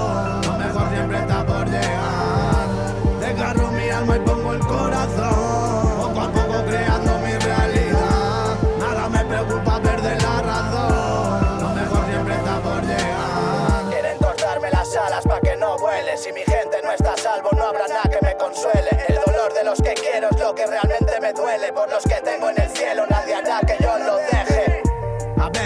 Si 16.23 16.31
mi 16.31 16.39
gente 16.39 16.81
no 16.81 16.89
está 16.93 17.11
a 17.11 17.17
salvo, 17.17 17.49
no 17.51 17.67
habrá 17.67 17.85
nada 17.85 18.03
que 18.03 18.25
me 18.25 18.33
consuele. 18.37 18.91
El 19.09 19.19
dolor 19.25 19.53
de 19.53 19.65
los 19.65 19.81
que 19.81 19.93
quiero 19.93 20.29
es 20.31 20.39
lo 20.39 20.55
que 20.55 20.65
realmente 20.65 21.19
me 21.19 21.33
duele. 21.33 21.73
Por 21.73 21.89
los 21.89 22.01
que 22.01 22.15
tengo 22.23 22.49
en 22.49 22.61
el 22.61 22.69
cielo, 22.69 23.05
nadie 23.09 23.33
hará 23.33 23.59
que 23.59 23.75
yo 23.83 23.97
lo 23.97 24.15
deje. 24.15 24.32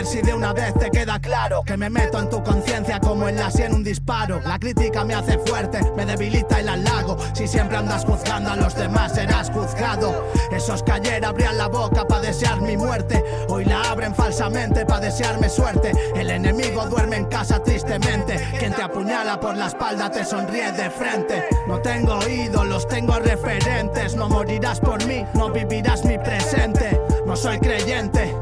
Si 0.05 0.21
de 0.21 0.31
una 0.31 0.53
vez 0.53 0.75
te 0.75 0.91
queda 0.91 1.19
claro 1.19 1.63
que 1.63 1.75
me 1.75 1.89
meto 1.89 2.19
en 2.19 2.29
tu 2.29 2.41
conciencia 2.43 2.99
como 2.99 3.27
en 3.27 3.35
la 3.35 3.49
sien 3.49 3.73
un 3.73 3.83
disparo. 3.83 4.39
La 4.41 4.59
crítica 4.59 5.03
me 5.03 5.15
hace 5.15 5.39
fuerte, 5.39 5.79
me 5.95 6.05
debilita 6.05 6.59
el 6.59 6.69
halago. 6.69 7.17
Si 7.33 7.47
siempre 7.47 7.77
andas 7.77 8.05
juzgando 8.05 8.51
a 8.51 8.55
los 8.55 8.75
demás, 8.75 9.15
serás 9.15 9.49
juzgado. 9.49 10.23
Esos 10.51 10.83
que 10.83 10.91
ayer 10.91 11.25
abrían 11.25 11.57
la 11.57 11.67
boca 11.67 12.05
para 12.07 12.21
desear 12.21 12.61
mi 12.61 12.77
muerte, 12.77 13.23
hoy 13.49 13.65
la 13.65 13.81
abren 13.81 14.13
falsamente 14.13 14.85
para 14.85 15.01
desearme 15.01 15.49
suerte. 15.49 15.91
El 16.15 16.29
enemigo 16.29 16.85
duerme 16.85 17.17
en 17.17 17.25
casa 17.25 17.61
tristemente. 17.63 18.39
Quien 18.59 18.73
te 18.73 18.83
apuñala 18.83 19.39
por 19.39 19.57
la 19.57 19.67
espalda 19.67 20.11
te 20.11 20.23
sonríe 20.23 20.71
de 20.73 20.91
frente. 20.91 21.43
No 21.67 21.79
tengo 21.79 22.19
ídolos, 22.27 22.87
tengo 22.87 23.17
referentes. 23.19 24.15
No 24.15 24.29
morirás 24.29 24.79
por 24.79 25.03
mí, 25.05 25.25
no 25.33 25.49
vivirás 25.49 26.05
mi 26.05 26.19
presente. 26.19 27.01
No 27.25 27.35
soy 27.35 27.59
creyente, 27.59 28.33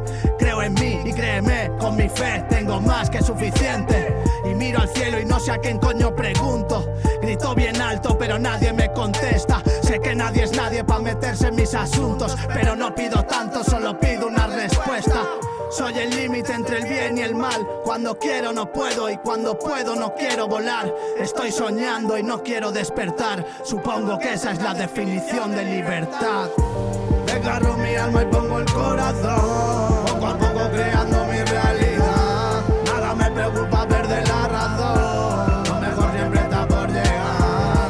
y 0.64 1.14
créeme, 1.14 1.70
con 1.80 1.98
mi 1.98 2.08
fe 2.08 2.44
tengo 2.50 2.80
más 2.80 3.10
que 3.10 3.22
suficiente. 3.22 4.16
Y 4.46 4.56
miro 4.56 4.80
al 4.80 4.90
cielo 4.90 5.20
y 5.20 5.26
no 5.26 5.40
sé 5.40 5.52
a 5.52 5.58
quién 5.58 5.78
coño 5.78 6.16
pregunto. 6.16 6.88
Grito 7.22 7.54
bien 7.54 7.80
alto, 7.82 8.18
pero 8.18 8.40
nadie 8.40 8.72
me 8.72 8.92
contesta. 8.94 9.62
Sé 9.84 10.00
que 10.00 10.16
nadie 10.16 10.44
es 10.44 10.54
nadie 10.54 10.84
para 10.84 11.02
meterse 11.02 11.48
en 11.48 11.56
mis 11.56 11.74
asuntos, 11.76 12.36
pero 12.54 12.76
no 12.76 12.96
pido 12.96 13.24
tanto, 13.26 13.64
solo 13.64 14.00
pido 14.00 14.28
una 14.28 14.48
respuesta. 14.48 15.26
Soy 15.70 16.00
el 16.00 16.10
límite 16.12 16.54
entre 16.54 16.78
el 16.78 16.88
bien 16.88 17.18
y 17.18 17.22
el 17.22 17.36
mal. 17.36 17.68
Cuando 17.84 18.18
quiero 18.18 18.54
no 18.54 18.72
puedo 18.72 19.10
y 19.10 19.18
cuando 19.18 19.60
puedo 19.60 19.96
no 19.96 20.16
quiero 20.16 20.48
volar. 20.48 20.92
Estoy 21.20 21.52
soñando 21.52 22.18
y 22.18 22.24
no 22.24 22.42
quiero 22.42 22.72
despertar. 22.72 23.46
Supongo 23.64 24.18
que 24.18 24.34
esa 24.34 24.52
es 24.52 24.62
la 24.62 24.74
definición 24.74 25.52
de 25.52 25.66
libertad. 25.66 26.50
Desgarro 27.26 27.76
mi 27.78 27.94
alma 27.96 28.24
y 28.24 28.26
pongo 28.28 28.60
el 28.60 28.66
corazón. 28.66 29.95
Creando 30.76 31.26
mi 31.28 31.38
realidad. 31.38 32.62
Nada 32.86 33.16
me 33.16 33.32
preocupa 33.32 33.88
perder 33.88 34.28
la 34.28 34.48
razón. 34.50 35.64
Lo 35.70 35.80
mejor 35.80 36.12
siempre 36.12 36.42
está 36.42 36.68
por 36.68 36.88
llegar. 36.90 37.90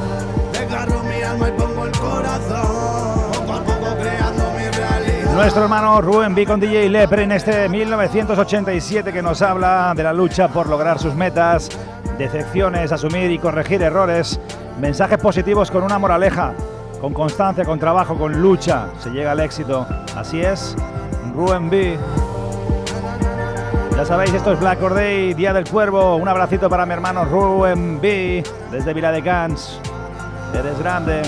Poco 3.33 3.53
a 3.53 3.63
poco 3.63 3.97
creando 3.99 4.43
mi 4.51 4.67
realidad. 4.77 5.33
Nuestro 5.33 5.63
hermano 5.63 5.99
Rubén 5.99 6.35
B 6.35 6.45
con 6.45 6.59
DJ 6.59 6.87
Lepre 6.89 7.23
en 7.23 7.31
este 7.31 7.67
1987 7.67 9.11
que 9.11 9.21
nos 9.23 9.41
habla 9.41 9.93
de 9.95 10.03
la 10.03 10.13
lucha 10.13 10.47
por 10.47 10.69
lograr 10.69 10.99
sus 10.99 11.15
metas, 11.15 11.69
decepciones, 12.19 12.91
asumir 12.91 13.31
y 13.31 13.39
corregir 13.39 13.81
errores, 13.81 14.39
mensajes 14.79 15.17
positivos 15.17 15.71
con 15.71 15.81
una 15.81 15.97
moraleja, 15.97 16.53
con 17.01 17.15
constancia, 17.15 17.65
con 17.65 17.79
trabajo, 17.79 18.15
con 18.15 18.39
lucha, 18.39 18.89
se 18.99 19.09
llega 19.09 19.31
al 19.31 19.39
éxito. 19.39 19.87
Así 20.15 20.39
es, 20.39 20.75
Rubén 21.33 21.67
B. 21.71 21.97
Ya 23.95 24.03
sabéis, 24.03 24.33
esto 24.33 24.51
es 24.51 24.59
Black 24.59 24.83
Or 24.83 24.93
Day, 24.93 25.33
Día 25.33 25.53
del 25.53 25.63
Cuervo. 25.63 26.17
Un 26.17 26.27
abracito 26.27 26.69
para 26.69 26.85
mi 26.85 26.91
hermano 26.91 27.23
Rubén 27.23 28.01
B. 28.01 28.43
desde 28.69 28.93
Vila 28.93 29.09
de 29.09 29.23
Cans. 29.23 29.79
Eres 30.53 30.77
grande. 30.79 31.21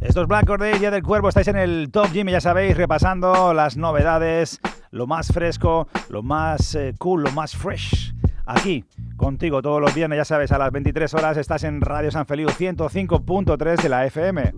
Esto 0.00 0.22
es 0.22 0.28
Black 0.28 0.48
Or 0.48 0.60
Day, 0.60 0.78
Día 0.78 0.92
del 0.92 1.02
Cuervo. 1.02 1.28
Estáis 1.28 1.48
en 1.48 1.56
el 1.56 1.90
Top 1.90 2.12
Gym, 2.12 2.28
ya 2.28 2.40
sabéis, 2.40 2.76
repasando 2.76 3.52
las 3.52 3.76
novedades, 3.76 4.60
lo 4.92 5.08
más 5.08 5.32
fresco, 5.32 5.88
lo 6.08 6.22
más 6.22 6.76
eh, 6.76 6.94
cool, 6.96 7.24
lo 7.24 7.32
más 7.32 7.56
fresh. 7.56 8.14
Aquí, 8.52 8.84
contigo 9.16 9.62
todos 9.62 9.80
los 9.80 9.94
viernes, 9.94 10.16
ya 10.16 10.24
sabes, 10.24 10.50
a 10.50 10.58
las 10.58 10.72
23 10.72 11.14
horas 11.14 11.36
estás 11.36 11.62
en 11.62 11.80
Radio 11.80 12.10
San 12.10 12.26
Feliu 12.26 12.48
105.3 12.48 13.80
de 13.80 13.88
la 13.88 14.04
FM. 14.06 14.52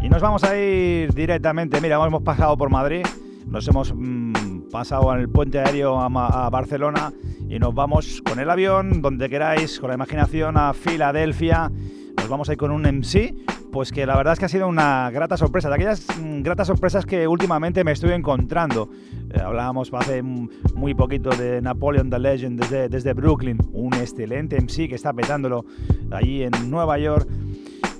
Y 0.00 0.08
nos 0.08 0.22
vamos 0.22 0.44
a 0.44 0.56
ir 0.56 1.12
directamente, 1.12 1.80
mira, 1.80 1.96
hemos 1.96 2.22
pasado 2.22 2.56
por 2.56 2.70
Madrid, 2.70 3.04
nos 3.48 3.66
hemos 3.66 3.92
mm, 3.92 4.70
pasado 4.70 5.12
el 5.14 5.28
puente 5.28 5.58
aéreo 5.58 5.98
a 6.00 6.48
Barcelona 6.48 7.12
y 7.48 7.58
nos 7.58 7.74
vamos 7.74 8.22
con 8.24 8.38
el 8.38 8.48
avión, 8.48 9.02
donde 9.02 9.28
queráis, 9.28 9.80
con 9.80 9.88
la 9.88 9.96
imaginación, 9.96 10.56
a 10.56 10.74
Filadelfia. 10.74 11.72
Nos 12.16 12.28
vamos 12.28 12.48
a 12.48 12.56
con 12.56 12.70
un 12.70 12.82
MC, 12.82 13.34
pues 13.72 13.92
que 13.92 14.06
la 14.06 14.16
verdad 14.16 14.34
es 14.34 14.38
que 14.38 14.44
ha 14.44 14.48
sido 14.48 14.68
una 14.68 15.10
grata 15.10 15.36
sorpresa, 15.36 15.68
de 15.68 15.74
aquellas 15.74 16.06
mm, 16.18 16.42
gratas 16.42 16.66
sorpresas 16.66 17.04
que 17.04 17.26
últimamente 17.28 17.84
me 17.84 17.92
estoy 17.92 18.12
encontrando. 18.12 18.90
Eh, 19.30 19.40
hablábamos 19.40 19.92
hace 19.92 20.22
muy 20.22 20.94
poquito 20.94 21.30
de 21.30 21.60
Napoleon 21.60 22.10
the 22.10 22.18
Legend 22.18 22.60
desde, 22.60 22.88
desde 22.88 23.12
Brooklyn, 23.12 23.58
un 23.72 23.94
excelente 23.94 24.60
MC 24.60 24.88
que 24.88 24.94
está 24.94 25.12
petándolo 25.12 25.64
allí 26.10 26.42
en 26.42 26.52
Nueva 26.70 26.98
York. 26.98 27.28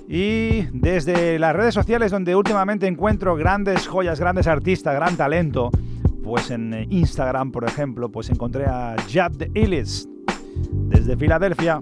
Y 0.07 0.63
desde 0.71 1.39
las 1.39 1.55
redes 1.55 1.73
sociales 1.73 2.11
donde 2.11 2.35
últimamente 2.35 2.87
encuentro 2.87 3.35
grandes 3.35 3.87
joyas, 3.87 4.19
grandes 4.19 4.47
artistas, 4.47 4.93
gran 4.95 5.17
talento, 5.17 5.71
pues 6.23 6.51
en 6.51 6.73
eh, 6.73 6.87
Instagram, 6.89 7.51
por 7.51 7.65
ejemplo, 7.65 8.09
pues 8.09 8.29
encontré 8.29 8.65
a 8.65 8.95
the 9.37 9.51
Illis 9.53 10.07
desde 10.71 11.17
Filadelfia. 11.17 11.81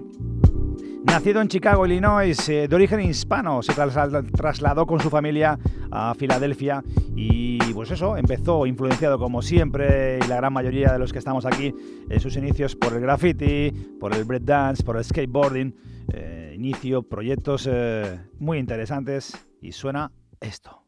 Nacido 1.04 1.42
en 1.42 1.48
Chicago, 1.48 1.86
Illinois, 1.86 2.48
eh, 2.48 2.66
de 2.66 2.74
origen 2.74 3.00
hispano, 3.00 3.62
se 3.62 3.74
trasladó 3.74 4.86
con 4.86 5.00
su 5.00 5.10
familia 5.10 5.58
a 5.90 6.14
Filadelfia 6.14 6.82
y 7.14 7.58
pues 7.74 7.90
eso, 7.90 8.16
empezó 8.16 8.66
influenciado 8.66 9.18
como 9.18 9.42
siempre 9.42 10.18
y 10.24 10.26
la 10.26 10.36
gran 10.36 10.52
mayoría 10.52 10.92
de 10.92 10.98
los 10.98 11.12
que 11.12 11.18
estamos 11.18 11.44
aquí 11.44 11.74
en 12.08 12.20
sus 12.20 12.36
inicios 12.36 12.74
por 12.74 12.94
el 12.94 13.00
graffiti, 13.00 13.70
por 14.00 14.14
el 14.14 14.24
breakdance, 14.24 14.82
por 14.82 14.96
el 14.96 15.04
skateboarding, 15.04 15.76
eh, 16.12 16.52
inicio 16.56 17.02
proyectos 17.02 17.68
eh, 17.70 18.20
muy 18.38 18.58
interesantes 18.58 19.36
y 19.60 19.72
suena 19.72 20.10
esto. 20.40 20.84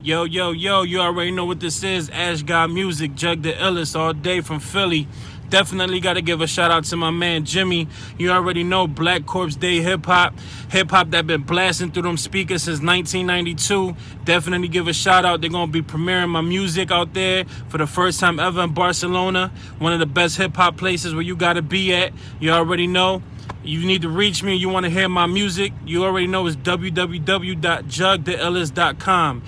Yo, 0.00 0.26
yo, 0.26 0.54
yo, 0.54 0.84
you 0.84 1.00
already 1.00 1.32
know 1.32 1.44
what 1.44 1.58
this 1.58 1.82
is. 1.82 2.08
Ash 2.10 2.44
God 2.44 2.70
Music, 2.70 3.10
Jug 3.16 3.42
the 3.42 3.60
all 3.60 4.14
day 4.14 4.40
from 4.40 4.60
Philly. 4.60 5.08
Definitely 5.50 6.00
got 6.00 6.14
to 6.14 6.22
give 6.22 6.40
a 6.40 6.46
shout 6.46 6.70
out 6.70 6.84
to 6.84 6.96
my 6.96 7.10
man 7.10 7.44
Jimmy. 7.44 7.88
You 8.18 8.30
already 8.30 8.64
know 8.64 8.86
Black 8.86 9.26
Corpse 9.26 9.56
Day 9.56 9.80
hip 9.80 10.06
hop. 10.06 10.34
Hip 10.70 10.90
hop 10.90 11.10
that 11.10 11.26
been 11.26 11.42
blasting 11.42 11.90
through 11.90 12.02
them 12.02 12.16
speakers 12.16 12.62
since 12.62 12.80
1992. 12.80 13.96
Definitely 14.24 14.68
give 14.68 14.88
a 14.88 14.92
shout 14.92 15.24
out. 15.24 15.40
They're 15.40 15.50
going 15.50 15.68
to 15.68 15.72
be 15.72 15.82
premiering 15.82 16.28
my 16.28 16.40
music 16.40 16.90
out 16.90 17.14
there 17.14 17.44
for 17.68 17.78
the 17.78 17.86
first 17.86 18.20
time 18.20 18.38
ever 18.38 18.62
in 18.62 18.74
Barcelona. 18.74 19.52
One 19.78 19.92
of 19.92 20.00
the 20.00 20.06
best 20.06 20.36
hip 20.36 20.56
hop 20.56 20.76
places 20.76 21.14
where 21.14 21.22
you 21.22 21.36
got 21.36 21.54
to 21.54 21.62
be 21.62 21.94
at. 21.94 22.12
You 22.40 22.50
already 22.50 22.86
know. 22.86 23.22
You 23.64 23.84
need 23.84 24.02
to 24.02 24.08
reach 24.08 24.42
me. 24.42 24.56
You 24.56 24.68
want 24.68 24.84
to 24.84 24.90
hear 24.90 25.08
my 25.08 25.26
music. 25.26 25.72
You 25.84 26.04
already 26.04 26.26
know 26.26 26.46
it's 26.46 26.56
www.jugtheillis.com 26.56 29.42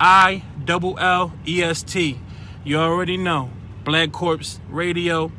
www.jugthelest. 0.00 2.18
You 2.64 2.78
already 2.78 3.16
know. 3.16 3.50
Black 3.84 4.12
Corpse 4.12 4.60
Radio, 4.68 5.32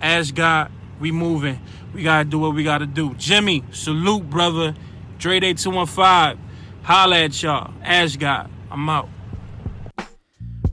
Ash 0.00 0.32
God, 0.32 0.70
we 1.00 1.12
moving. 1.12 1.60
We 1.94 2.02
gotta 2.02 2.24
do 2.24 2.40
what 2.40 2.54
we 2.54 2.64
gotta 2.64 2.86
do. 2.86 3.14
Jimmy, 3.14 3.62
salute, 3.70 4.28
brother. 4.28 4.74
Dre 5.18 5.36
8215, 5.36 6.38
holla 6.82 7.24
at 7.24 7.42
y'all. 7.42 7.72
Ash 7.82 8.16
God, 8.16 8.50
I'm 8.70 8.88
out. 8.88 9.08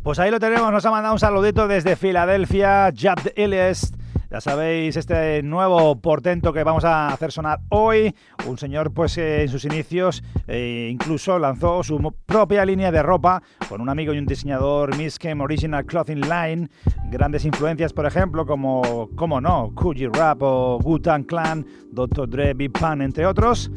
Pues 0.03 0.17
ahí 0.17 0.31
lo 0.31 0.39
tenemos, 0.39 0.71
nos 0.71 0.83
ha 0.83 0.89
mandado 0.89 1.13
un 1.13 1.19
saludito 1.19 1.67
desde 1.67 1.95
Filadelfia, 1.95 2.91
Jad 2.91 3.33
Ellis. 3.35 3.93
Ya 4.31 4.39
sabéis, 4.39 4.95
este 4.95 5.43
nuevo 5.43 5.99
portento 5.99 6.53
que 6.53 6.63
vamos 6.63 6.85
a 6.85 7.09
hacer 7.09 7.33
sonar 7.33 7.59
hoy, 7.67 8.15
un 8.47 8.57
señor 8.57 8.93
pues 8.93 9.17
en 9.17 9.49
sus 9.49 9.65
inicios 9.65 10.23
eh, 10.47 10.87
incluso 10.89 11.37
lanzó 11.37 11.83
su 11.83 11.99
propia 12.25 12.63
línea 12.63 12.93
de 12.93 13.03
ropa 13.03 13.43
con 13.67 13.81
un 13.81 13.89
amigo 13.89 14.13
y 14.13 14.19
un 14.19 14.25
diseñador, 14.25 14.95
Miskem 14.95 15.41
Original 15.41 15.85
Clothing 15.85 16.21
Line, 16.21 16.69
grandes 17.09 17.43
influencias 17.43 17.91
por 17.91 18.05
ejemplo 18.05 18.45
como, 18.45 19.09
como 19.17 19.41
no, 19.41 19.73
Coogee 19.75 20.07
Rap 20.07 20.41
o 20.43 20.79
Wu-Tang 20.81 21.25
Clan, 21.25 21.65
Dr. 21.91 22.29
Dre, 22.29 22.53
Big 22.53 22.71
Pan, 22.71 23.01
entre 23.01 23.25
otros. 23.25 23.69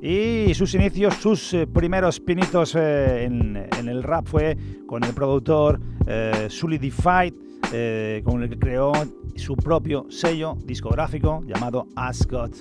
Y 0.00 0.54
sus 0.54 0.72
inicios, 0.74 1.14
sus 1.14 1.52
eh, 1.52 1.66
primeros 1.66 2.20
pinitos 2.20 2.76
eh, 2.76 3.24
en, 3.24 3.56
el 3.56 4.04
rap 4.04 4.28
fue 4.28 4.56
con 4.86 5.02
el 5.02 5.12
productor 5.14 5.80
eh, 6.06 6.46
Solidified, 6.48 7.32
eh, 7.72 8.22
con 8.24 8.42
el 8.42 8.48
que 8.48 8.58
creó 8.58 8.92
su 9.38 9.56
propio 9.56 10.06
sello 10.10 10.56
discográfico 10.64 11.42
llamado 11.44 11.86
Ascot. 11.96 12.54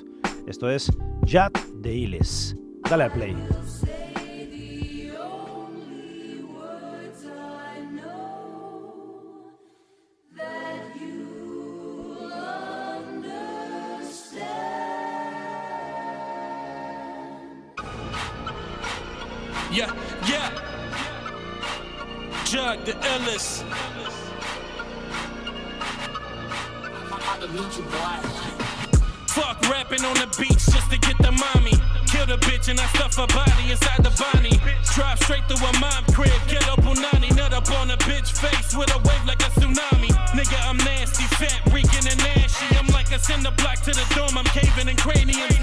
Esto 0.48 0.70
es 0.70 0.92
Jad 1.26 1.52
de 1.82 1.94
Illes. 1.94 2.56
Dale 2.90 3.06
al 3.06 3.12
play. 3.12 3.36
Yeah, 19.72 19.92
yeah. 20.26 20.50
Jug 22.46 22.86
the 22.86 22.94
illest. 22.94 24.15
Fuck 29.36 29.60
rapping 29.70 30.06
on 30.06 30.14
the 30.14 30.30
beach 30.38 30.62
just 30.70 30.92
to 30.92 30.98
get 30.98 31.18
the 31.18 31.32
mommy. 31.32 31.74
Kill 32.06 32.26
the 32.26 32.38
bitch 32.46 32.70
and 32.70 32.80
I 32.80 32.86
stuff 32.94 33.16
her 33.18 33.26
body 33.28 33.72
inside 33.72 34.04
the 34.06 34.14
bunny. 34.14 34.62
Drive 34.94 35.20
straight 35.20 35.44
through 35.50 35.66
a 35.66 35.74
mom 35.80 36.06
crib, 36.14 36.32
get 36.48 36.68
up 36.70 36.86
on 36.86 37.02
90, 37.02 37.34
nut 37.34 37.52
up 37.52 37.70
on 37.82 37.90
a 37.90 37.98
bitch 38.06 38.30
face 38.32 38.78
with 38.78 38.94
a 38.94 39.00
wave 39.00 39.26
like 39.26 39.42
a 39.42 39.50
tsunami. 39.58 40.14
Nigga, 40.38 40.58
I'm 40.70 40.78
nasty, 40.78 41.26
fat, 41.36 41.62
reeking 41.74 42.06
and 42.08 42.20
nasty. 42.20 42.78
I'm 42.78 42.88
like 42.94 43.12
a 43.12 43.20
cinder 43.20 43.52
block 43.58 43.82
to 43.82 43.92
the 43.92 44.06
dome, 44.16 44.38
I'm 44.38 44.46
caving 44.46 44.88
in 44.88 44.96
craniums. 44.96 45.55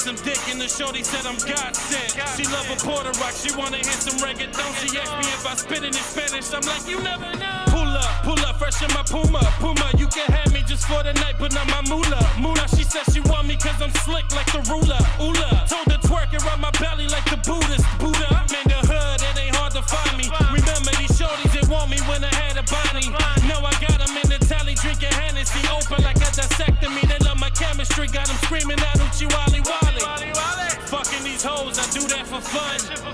Some 0.00 0.16
dick 0.24 0.40
and 0.48 0.56
the 0.56 0.66
shorty 0.66 1.04
said 1.04 1.28
I'm 1.28 1.36
God 1.44 1.76
sent. 1.76 2.16
She 2.32 2.48
love 2.48 2.64
a 2.72 2.76
Puerto 2.80 3.12
Rock, 3.20 3.36
she 3.36 3.52
wanna 3.52 3.76
hear 3.76 4.00
some 4.00 4.16
reggaeton. 4.24 4.72
She 4.80 4.96
asked 4.96 5.12
me 5.20 5.28
if 5.28 5.44
I 5.44 5.54
spit 5.54 5.84
it 5.84 5.92
in 5.92 6.00
Spanish, 6.00 6.48
I'm 6.56 6.64
like, 6.64 6.88
you 6.88 6.96
never 7.04 7.28
know. 7.36 7.68
Pull 7.68 7.92
up, 7.92 8.24
pull 8.24 8.40
up, 8.48 8.56
fresh 8.56 8.80
in 8.80 8.88
my 8.96 9.04
Puma, 9.04 9.44
Puma. 9.60 9.92
You 10.00 10.08
can 10.08 10.24
have 10.32 10.52
me 10.56 10.64
just 10.64 10.88
for 10.88 11.04
the 11.04 11.12
night, 11.20 11.36
but 11.38 11.52
not 11.52 11.68
my 11.68 11.84
moolah. 11.84 12.24
Moolah, 12.40 12.64
she 12.72 12.82
said 12.82 13.04
she 13.12 13.20
want 13.28 13.44
me 13.46 13.60
cause 13.60 13.76
I'm 13.76 13.92
slick 14.00 14.24
like 14.32 14.48
the 14.56 14.64
ruler. 14.72 15.00
Oola, 15.20 15.68
told 15.68 15.92
her 15.92 16.00
twerk 16.00 16.32
around 16.32 16.64
my 16.64 16.72
belly 16.80 17.04
like 17.12 17.28
the 17.28 17.36
Buddhist. 17.44 17.84
Buddha, 18.00 18.24
I'm 18.32 18.48
in 18.56 18.66
the 18.72 18.80
hood, 18.80 19.20
it 19.20 19.36
ain't 19.36 19.56
hard 19.60 19.76
to 19.76 19.84
find 19.84 20.16
me. 20.16 20.32
Remember 20.48 20.96
these 20.96 21.12
shorties 21.12 21.52
that 21.60 21.68
want 21.68 21.92
me 21.92 22.00
when 22.08 22.24
I 22.24 22.32
had 22.40 22.56
a 22.56 22.64
body. 22.64 23.12
No, 23.44 23.60
I 23.60 23.76
got 23.84 24.00
them 24.00 24.16
in 24.16 24.32
the 24.32 24.40
tally 24.48 24.80
drinking 24.80 25.12
Hennessy, 25.12 25.60
open 25.68 26.00
like 26.00 26.16
a 26.24 26.30
dissectomy. 26.32 27.04
They 27.04 27.20
love 27.20 27.36
my 27.36 27.52
chemistry, 27.52 28.08
got 28.08 28.32
them 28.32 28.40
screaming 28.48 28.80
out 28.80 28.99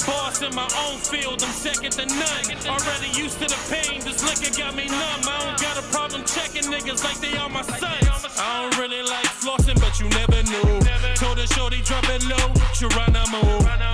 Boss 0.06 0.42
in 0.42 0.54
my 0.54 0.68
own 0.86 0.98
field, 0.98 1.42
I'm 1.42 1.50
second 1.50 1.92
to 1.92 2.06
none. 2.06 2.46
Already 2.68 3.10
used 3.18 3.38
to 3.40 3.46
the 3.48 3.58
pain, 3.70 4.00
this 4.00 4.22
liquor 4.22 4.52
got 4.56 4.74
me 4.74 4.86
numb. 4.86 5.26
I 5.26 5.38
don't 5.42 5.60
got 5.60 5.78
a 5.78 5.86
problem 5.90 6.24
checking 6.24 6.70
niggas 6.70 7.02
like 7.02 7.18
they 7.18 7.36
are 7.36 7.48
my 7.48 7.62
sons. 7.62 8.06
I 8.38 8.62
don't 8.62 8.78
really 8.78 9.02
like 9.02 9.26
flossing, 9.26 9.80
but 9.80 9.98
you 9.98 10.08
never 10.10 10.42
knew. 10.42 10.80
Told 11.16 11.38
her 11.38 11.46
shorty 11.46 11.82
drop 11.82 12.04
it 12.10 12.22
low, 12.24 12.48
Geronimo. 12.74 13.42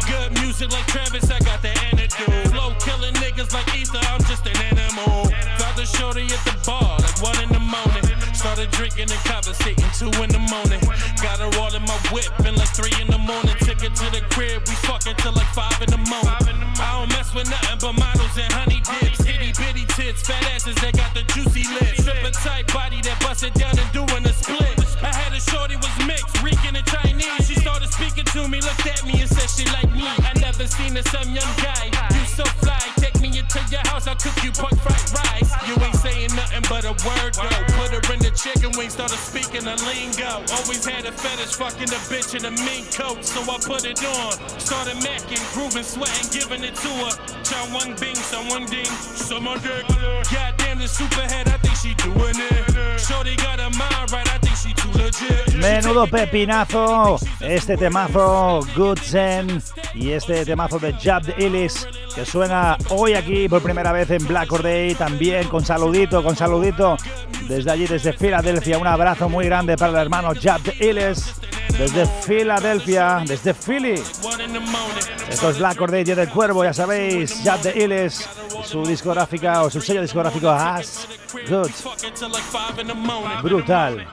Good 0.07 0.33
music 0.41 0.71
like 0.73 0.87
Travis, 0.87 1.31
I 1.31 1.39
got 1.41 1.63
the 1.63 1.73
antidote. 1.91 2.49
Flow 2.53 2.75
killing 2.81 3.15
niggas 3.15 3.53
like 3.53 3.69
Ether, 3.75 4.01
I'm 4.11 4.21
just 4.25 4.47
an 4.47 4.57
animal. 4.77 5.31
Got 5.59 5.77
the 5.77 5.87
shorty 5.87 6.25
at 6.27 6.43
the 6.45 6.57
bar, 6.67 6.99
like 6.99 7.23
one 7.23 7.41
in 7.43 7.49
the 7.49 7.61
morning. 7.61 8.22
Started 8.43 8.73
drinking 8.73 9.07
and 9.07 9.23
conversating 9.23 9.87
two 9.95 10.11
in 10.19 10.29
the 10.35 10.43
morning. 10.51 10.83
Got 11.23 11.39
her 11.39 11.47
all 11.63 11.73
in 11.77 11.83
my 11.87 11.95
whip 12.11 12.27
and 12.43 12.59
like 12.59 12.75
three 12.75 12.91
in 13.01 13.07
the 13.07 13.19
morning. 13.19 13.55
Took 13.63 13.79
her 13.87 13.89
to 13.89 14.07
the 14.11 14.21
crib, 14.35 14.67
we 14.67 14.75
fucking 14.83 15.15
till 15.23 15.31
like 15.31 15.47
five 15.55 15.79
in 15.79 15.87
the 15.95 16.03
morning. 16.11 16.59
I 16.75 16.99
don't 16.99 17.09
mess 17.11 17.33
with 17.33 17.49
nothing 17.49 17.79
but 17.79 17.93
models 17.93 18.35
and 18.35 18.53
honey 18.53 18.83
dips. 18.83 19.21
Itty 19.23 19.55
bitty 19.55 19.87
tits, 19.95 20.27
fat 20.27 20.43
asses 20.51 20.75
that 20.83 20.91
got 20.97 21.15
the 21.15 21.23
juicy 21.31 21.63
lips. 21.71 22.03
A 22.03 22.31
tight 22.43 22.67
body 22.75 23.01
that 23.03 23.23
bust 23.23 23.45
it 23.45 23.55
down 23.55 23.79
and 23.79 23.93
doing 23.95 24.27
a 24.27 24.33
split. 24.35 24.92
I 25.03 25.11
had 25.15 25.33
a 25.35 25.41
shorty 25.41 25.77
was 25.77 25.95
mixed, 26.07 26.43
reeking 26.43 26.77
in 26.77 26.85
Chinese. 26.85 27.47
She 27.47 27.57
started 27.57 27.91
speaking 27.93 28.25
to 28.25 28.49
me, 28.49 28.61
looked 28.61 28.87
at 28.87 29.05
me 29.05 29.21
and 29.21 29.29
said 29.29 29.51
she 29.51 29.67
like 29.75 29.91
me. 29.93 30.07
I 30.07 30.33
never 30.41 30.67
seen 30.67 30.97
a 30.97 31.03
some 31.11 31.29
young 31.35 31.53
guy. 31.59 31.91
You 32.15 32.25
so 32.27 32.45
fly, 32.63 32.79
take 32.97 33.19
me 33.21 33.29
into 33.39 33.59
your 33.71 33.83
house, 33.91 34.07
I'll 34.07 34.15
cook 34.15 34.39
you 34.45 34.53
pork 34.53 34.79
fried 34.79 35.03
rice. 35.27 35.51
You 35.67 35.75
ain't 35.83 35.97
saying 35.97 36.31
nothing 36.35 36.63
but 36.69 36.85
a 36.85 36.95
word 37.03 37.35
though. 37.35 37.65
Put 37.79 37.91
her 37.91 38.03
in 38.15 38.21
the 38.21 38.31
chicken 38.31 38.71
wing, 38.79 38.91
started 38.91 39.19
speaking 39.19 39.67
a 39.67 39.75
lingo. 39.83 40.47
Always 40.55 40.85
had 40.85 41.05
a 41.07 41.13
fetish, 41.13 41.55
fucking 41.59 41.91
a 41.91 42.01
bitch 42.07 42.39
in 42.39 42.45
a 42.47 42.53
mink 42.63 42.95
coat, 42.95 43.25
so 43.25 43.43
I 43.43 43.59
put 43.59 43.85
it 43.85 43.99
on. 44.05 44.33
Started 44.59 44.97
macking, 45.03 45.43
grooving, 45.55 45.83
sweating, 45.83 46.31
giving 46.31 46.63
it 46.63 46.77
to 46.79 46.91
her. 47.07 47.15
Chow 47.43 47.65
one 47.75 47.95
bing, 47.99 48.15
someone 48.15 48.67
ding, 48.67 48.87
someone 48.87 49.59
dick. 49.61 49.87
Goddamn, 50.31 50.79
the 50.79 50.87
superhead, 50.87 51.49
I 51.49 51.59
think 51.59 51.77
she 51.77 51.95
doing 51.99 52.39
it. 52.39 53.01
Shorty 53.01 53.37
got 53.37 53.59
her 53.59 53.71
mind 53.75 54.13
right, 54.13 54.29
I 54.31 54.39
Menudo 55.57 56.07
pepinazo, 56.07 57.19
este 57.41 57.77
temazo 57.77 58.61
Good 58.75 58.99
Zen 58.99 59.63
y 59.95 60.11
este 60.11 60.45
temazo 60.45 60.79
de 60.79 60.93
Jab 60.95 61.23
Illis 61.39 61.87
que 62.15 62.27
suena 62.27 62.77
hoy 62.91 63.15
aquí 63.15 63.49
por 63.49 63.63
primera 63.63 63.93
vez 63.93 64.11
en 64.11 64.27
Black 64.27 64.51
Or 64.53 64.63
Day, 64.63 64.95
también 64.95 65.49
con 65.49 65.65
saludito, 65.65 66.23
con 66.23 66.35
saludito 66.35 66.97
desde 67.49 67.71
allí, 67.71 67.87
desde 67.87 68.13
Filadelfia. 68.13 68.79
Un 68.79 68.87
abrazo 68.87 69.29
muy 69.29 69.47
grande 69.47 69.77
para 69.77 69.93
el 69.93 69.99
hermano 69.99 70.33
Jab 70.41 70.61
Illis 70.81 71.35
desde 71.79 72.07
Filadelfia, 72.07 73.23
desde 73.27 73.55
Philly. 73.55 74.03
Esto 75.29 75.51
es 75.51 75.59
Black 75.59 75.81
Or 75.81 75.91
Day, 75.91 76.05
Día 76.05 76.17
del 76.17 76.29
Cuervo, 76.29 76.65
ya 76.65 76.73
sabéis, 76.73 77.41
Jab 77.45 77.61
Illis, 77.77 78.29
su 78.65 78.85
discográfica 78.85 79.63
o 79.63 79.71
su 79.71 79.81
sello 79.81 80.03
discográfico 80.03 80.51
Has 80.51 81.07
Good. 81.49 81.71
Brutal. 83.43 84.07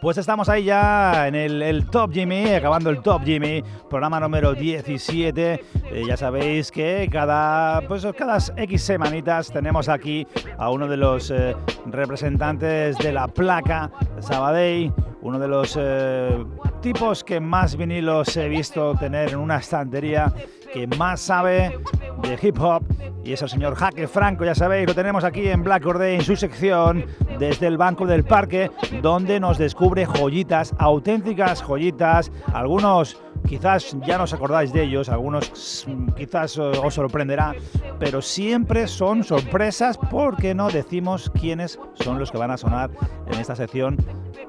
Pues 0.00 0.16
estamos 0.16 0.48
ahí 0.48 0.64
ya 0.64 1.28
en 1.28 1.34
el, 1.34 1.86
Top 1.90 2.10
Jimmy, 2.10 2.54
acabando 2.54 2.88
el 2.88 3.02
Top 3.02 3.22
Jimmy, 3.22 3.62
programa 3.88 4.18
número 4.18 4.54
17. 4.54 5.64
Eh, 5.92 6.04
ya 6.06 6.16
sabéis 6.16 6.70
que 6.70 7.06
cada, 7.12 7.82
pues, 7.86 8.06
cada 8.16 8.38
X 8.56 8.82
semanitas 8.82 9.52
tenemos 9.52 9.90
aquí 9.90 10.26
a 10.56 10.70
uno 10.70 10.88
de 10.88 10.96
los 10.96 11.30
eh, 11.30 11.54
representantes 11.86 12.96
de 12.96 13.12
la 13.12 13.28
placa 13.28 13.90
Sabadell, 14.20 14.90
uno 15.20 15.38
de 15.38 15.48
los 15.48 15.76
eh, 15.78 16.44
tipos 16.80 17.22
que 17.22 17.38
más 17.38 17.76
vinilos 17.76 18.34
he 18.38 18.48
visto 18.48 18.94
tener 18.94 19.30
en 19.30 19.38
una 19.38 19.58
estantería, 19.58 20.32
que 20.72 20.86
más 20.86 21.20
sabe 21.20 21.78
de 22.22 22.38
hip 22.40 22.58
hop. 22.60 22.82
Y 23.24 23.32
es 23.32 23.42
el 23.42 23.48
señor 23.48 23.74
Jaque 23.74 24.08
Franco, 24.08 24.44
ya 24.44 24.54
sabéis, 24.54 24.86
lo 24.88 24.94
tenemos 24.94 25.24
aquí 25.24 25.48
en 25.48 25.62
Black 25.62 25.84
Day 25.84 26.16
en 26.16 26.22
su 26.22 26.36
sección 26.36 27.04
desde 27.38 27.66
el 27.66 27.76
Banco 27.76 28.06
del 28.06 28.24
Parque, 28.24 28.70
donde 29.02 29.38
nos 29.38 29.58
descubre 29.58 30.06
joyitas, 30.06 30.74
auténticas 30.78 31.62
joyitas, 31.62 32.32
algunos 32.52 33.20
quizás 33.46 33.96
ya 34.06 34.16
no 34.16 34.24
os 34.24 34.32
acordáis 34.32 34.72
de 34.72 34.82
ellos, 34.84 35.08
algunos 35.08 35.84
quizás 36.16 36.56
os 36.58 36.94
sorprenderá, 36.94 37.54
pero 37.98 38.22
siempre 38.22 38.86
son 38.86 39.22
sorpresas 39.22 39.98
porque 40.10 40.54
no 40.54 40.70
decimos 40.70 41.30
quiénes 41.38 41.78
son 41.94 42.18
los 42.18 42.30
que 42.30 42.38
van 42.38 42.50
a 42.50 42.56
sonar 42.56 42.90
en 43.26 43.38
esta 43.38 43.54
sección, 43.54 43.98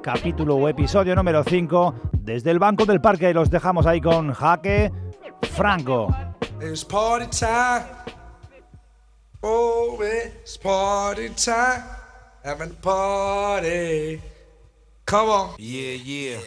capítulo 0.02 0.56
o 0.56 0.70
episodio 0.70 1.16
número 1.16 1.44
5, 1.44 1.94
desde 2.14 2.52
el 2.52 2.60
Banco 2.60 2.86
del 2.86 3.02
Parque, 3.02 3.34
los 3.34 3.50
dejamos 3.50 3.86
ahí 3.86 4.00
con 4.00 4.32
Jaque 4.34 4.92
Franco. 5.54 6.08
Oh, 9.44 9.98
it's 10.02 10.58
party 10.58 11.30
time. 11.30 11.84
Having 12.44 12.72
a 12.72 12.82
party. 12.82 14.22
Come 15.06 15.30
on. 15.30 15.56
Yeah, 15.58 15.94
yeah. 15.94 16.40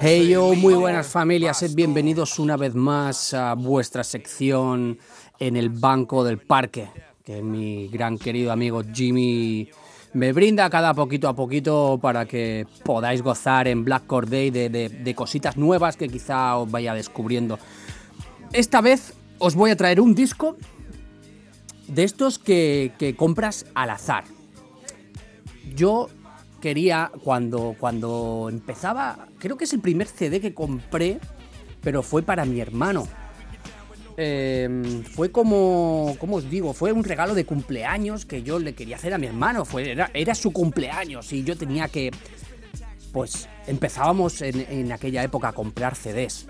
Hey 0.00 0.28
yo, 0.28 0.54
muy 0.54 0.74
buenas 0.74 1.06
familias, 1.08 1.58
sed 1.58 1.74
bienvenidos 1.74 2.38
una 2.38 2.56
vez 2.56 2.74
más 2.74 3.34
a 3.34 3.54
vuestra 3.54 4.02
sección 4.02 4.98
en 5.38 5.56
el 5.56 5.68
banco 5.68 6.24
del 6.24 6.38
parque, 6.38 6.88
que 7.22 7.42
mi 7.42 7.88
gran 7.88 8.16
querido 8.16 8.50
amigo 8.50 8.82
Jimmy 8.92 9.70
me 10.12 10.32
brinda 10.32 10.68
cada 10.70 10.94
poquito 10.94 11.28
a 11.28 11.34
poquito 11.34 11.98
para 12.00 12.26
que 12.26 12.66
podáis 12.84 13.22
gozar 13.22 13.68
en 13.68 13.84
Black 13.84 14.06
Cord 14.06 14.28
Day 14.28 14.50
de, 14.50 14.68
de 14.68 15.14
cositas 15.14 15.56
nuevas 15.56 15.96
que 15.96 16.08
quizá 16.08 16.56
os 16.56 16.70
vaya 16.70 16.94
descubriendo. 16.94 17.58
Esta 18.52 18.80
vez 18.80 19.14
os 19.38 19.54
voy 19.54 19.70
a 19.70 19.76
traer 19.76 20.00
un 20.00 20.14
disco 20.14 20.56
de 21.88 22.04
estos 22.04 22.38
que, 22.38 23.14
compras 23.16 23.66
al 23.74 23.90
azar. 23.90 24.24
Yo 25.74 26.08
quería, 26.60 27.10
cuando, 27.24 27.74
cuando 27.78 28.48
empezaba, 28.50 29.28
creo 29.38 29.56
que 29.56 29.64
es 29.64 29.72
el 29.72 29.80
primer 29.80 30.06
CD 30.06 30.40
que 30.40 30.54
compré, 30.54 31.20
pero 31.82 32.02
fue 32.02 32.22
para 32.22 32.44
mi 32.44 32.60
hermano. 32.60 33.06
Em, 34.16 35.02
fue 35.04 35.30
como, 35.30 36.16
¿cómo 36.18 36.36
os 36.36 36.50
digo? 36.50 36.72
Fue 36.74 36.92
un 36.92 37.04
regalo 37.04 37.34
de 37.34 37.44
cumpleaños 37.44 38.26
que 38.26 38.42
yo 38.42 38.58
le 38.58 38.74
quería 38.74 38.96
hacer 38.96 39.14
a 39.14 39.18
mi 39.18 39.26
hermano. 39.26 39.64
Fue, 39.64 39.90
era, 39.90 40.10
era 40.14 40.34
su 40.34 40.52
cumpleaños 40.52 41.32
y 41.32 41.44
yo 41.44 41.56
tenía 41.56 41.88
que... 41.88 42.10
Pues 43.12 43.48
empezábamos 43.66 44.40
en, 44.42 44.60
en 44.70 44.92
aquella 44.92 45.22
época 45.24 45.48
a 45.48 45.52
comprar 45.52 45.96
CDs. 45.96 46.46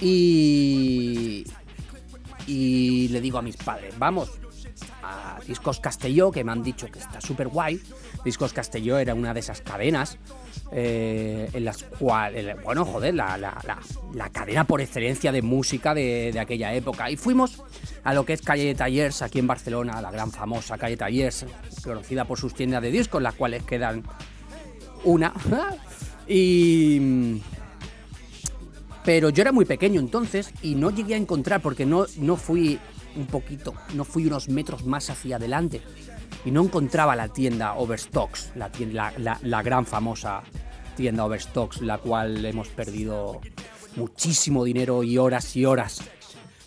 Y, 0.00 1.44
y 2.46 3.08
le 3.08 3.20
digo 3.20 3.38
a 3.38 3.42
mis 3.42 3.56
padres, 3.56 3.94
vamos 3.98 4.30
a 5.02 5.38
Discos 5.46 5.80
Castelló, 5.80 6.30
que 6.30 6.44
me 6.44 6.52
han 6.52 6.62
dicho 6.62 6.86
que 6.90 6.98
está 6.98 7.20
súper 7.20 7.48
guay. 7.48 7.80
Discos 8.28 8.52
Castelló 8.52 8.98
era 8.98 9.14
una 9.14 9.32
de 9.32 9.40
esas 9.40 9.62
cadenas 9.62 10.18
eh, 10.70 11.48
en 11.54 11.64
las 11.64 11.82
cuales, 11.82 12.62
bueno, 12.62 12.84
joder, 12.84 13.14
la, 13.14 13.80
cadena 14.30 14.64
por 14.64 14.82
excelencia 14.82 15.32
de 15.32 15.40
música 15.40 15.94
de, 15.94 16.38
aquella 16.38 16.74
época. 16.74 17.10
Y 17.10 17.16
fuimos 17.16 17.62
a 18.04 18.12
lo 18.12 18.26
que 18.26 18.34
es 18.34 18.42
Calle 18.42 18.64
de 18.66 18.74
Tallers 18.74 19.22
aquí 19.22 19.38
en 19.38 19.46
Barcelona, 19.46 20.02
la 20.02 20.10
gran 20.10 20.30
famosa 20.30 20.76
Calle 20.76 20.98
Tallers, 20.98 21.46
conocida 21.82 22.26
por 22.26 22.38
sus 22.38 22.52
tiendas 22.52 22.82
de 22.82 22.90
discos, 22.90 23.22
las 23.22 23.34
cuales 23.34 23.62
quedan 23.62 24.02
una. 25.04 25.32
y 26.28 27.40
pero 29.06 29.30
yo 29.30 29.40
era 29.40 29.52
muy 29.52 29.64
pequeño 29.64 30.00
entonces 30.00 30.52
y 30.60 30.74
no 30.74 30.90
llegué 30.90 31.14
a 31.14 31.16
encontrar 31.16 31.62
porque 31.62 31.86
no, 31.86 32.04
no 32.18 32.36
fui 32.36 32.78
un 33.16 33.26
poquito, 33.26 33.72
no 33.94 34.04
fui 34.04 34.26
unos 34.26 34.50
metros 34.50 34.84
más 34.84 35.08
hacia 35.08 35.36
adelante 35.36 35.80
y 36.44 36.50
no 36.50 36.62
encontraba 36.62 37.16
la 37.16 37.28
tienda 37.28 37.74
Overstocks, 37.74 38.52
la, 38.54 39.10
la, 39.42 39.62
gran 39.62 39.86
famosa 39.86 40.42
tienda 40.96 41.24
Overstocks, 41.24 41.80
la 41.80 41.98
cual 41.98 42.44
hemos 42.44 42.68
perdido 42.68 43.40
muchísimo 43.96 44.64
dinero 44.64 45.02
y 45.02 45.18
horas 45.18 45.56
y 45.56 45.64
horas. 45.64 46.00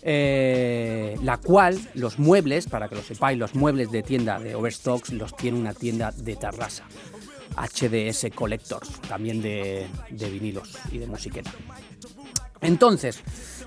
Eh, 0.04 1.16
la 1.22 1.36
cual 1.36 1.78
los 1.94 2.18
muebles, 2.18 2.66
para 2.66 2.88
que 2.88 2.96
lo 2.96 3.02
sepáis, 3.02 3.38
los 3.38 3.54
muebles 3.54 3.92
de 3.92 4.02
tienda 4.02 4.40
de 4.40 4.56
Overstocks 4.56 5.12
los 5.12 5.36
tiene 5.36 5.58
una 5.58 5.74
tienda 5.74 6.10
de 6.10 6.34
Tarrasa, 6.34 6.84
HDS 7.56 8.34
Collectors, 8.34 9.00
también 9.02 9.40
de, 9.40 9.86
de 10.10 10.30
vinilos 10.30 10.76
y 10.90 10.98
de 10.98 11.06
musiqueta. 11.06 11.52
Entonces, 12.60 13.20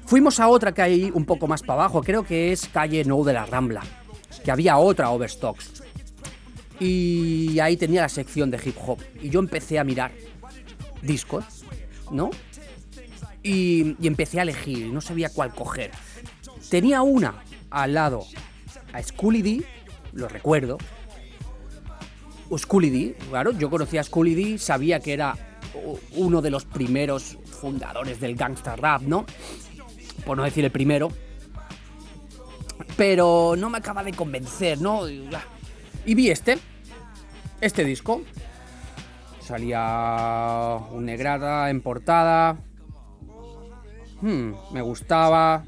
fuimos 0.06 0.40
a 0.42 0.50
otra 0.50 0.74
que 0.74 0.82
hay 0.82 1.12
un 1.14 1.26
poco 1.26 1.48
más 1.48 1.62
para 1.62 1.84
abajo, 1.84 2.02
creo 2.02 2.24
que 2.24 2.52
es 2.52 2.68
calle 2.68 3.06
No 3.06 3.24
de 3.24 3.34
la 3.34 3.46
Rambla, 3.46 3.84
que 4.44 4.52
había 4.52 4.78
otra 4.78 5.12
Overstocks. 5.12 5.85
Y 6.80 7.60
ahí 7.60 7.78
tenía 7.78 8.02
la 8.02 8.10
sección 8.10 8.52
de 8.52 8.60
hip 8.64 8.76
hop. 8.86 9.00
Y 9.22 9.30
yo 9.30 9.40
empecé 9.40 9.80
a 9.80 9.84
mirar 9.84 10.12
discos, 11.02 11.46
¿no? 12.12 12.32
Y, 13.44 13.96
empecé 14.06 14.40
a 14.40 14.44
elegir, 14.44 14.92
no 14.92 15.02
sabía 15.02 15.30
cuál 15.30 15.54
coger. 15.54 15.92
Tenía 16.70 17.02
una 17.04 17.44
al 17.70 17.94
lado, 17.94 18.26
a 18.92 19.02
Schooly 19.02 19.42
D, 19.42 19.66
lo 20.14 20.28
recuerdo. 20.28 20.78
Schooly 22.56 22.90
D, 22.90 23.18
claro, 23.30 23.52
yo 23.52 23.70
conocía 23.70 24.02
a 24.02 24.04
Schooly 24.04 24.36
D, 24.36 24.58
sabía 24.58 25.00
que 25.00 25.14
era 25.14 25.36
uno 26.16 26.42
de 26.42 26.50
los 26.50 26.66
primeros 26.66 27.38
fundadores 27.60 28.20
del 28.20 28.36
gangsta 28.36 28.76
rap, 28.76 29.02
¿no? 29.02 29.26
Por 30.26 30.38
no 30.38 30.44
decir 30.44 30.66
el 30.66 30.72
primero. 30.72 31.12
Pero 32.98 33.56
no 33.58 33.70
me 33.70 33.78
acaba 33.78 34.04
de 34.04 34.14
convencer, 34.14 34.80
¿no? 34.82 35.02
Y 36.06 36.16
vi 36.16 36.30
este, 36.30 36.58
este 37.62 37.84
disco. 37.84 38.22
Salía 39.40 40.80
un 40.92 41.06
negrata 41.06 41.70
en 41.70 41.82
portada. 41.82 42.58
Hmm, 44.22 44.54
me 44.72 44.82
gustaba. 44.82 45.66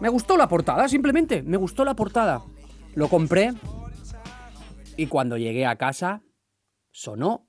Me 0.00 0.08
gustó 0.08 0.36
la 0.36 0.48
portada, 0.48 0.88
simplemente. 0.88 1.42
Me 1.42 1.56
gustó 1.56 1.84
la 1.84 1.94
portada. 1.94 2.42
Lo 2.94 3.08
compré. 3.08 3.52
Y 4.96 5.06
cuando 5.06 5.36
llegué 5.36 5.66
a 5.66 5.76
casa, 5.76 6.22
sonó 6.90 7.48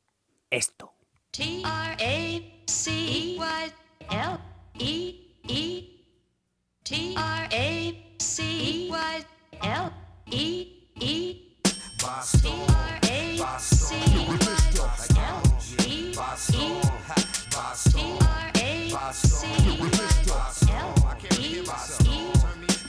esto. 0.50 0.94
T 1.32 1.62
R 1.62 2.54
A 12.06 12.22
C 12.22 12.50
Y 12.50 13.00
L 13.08 13.40
E 13.40 13.94
E 13.96 14.34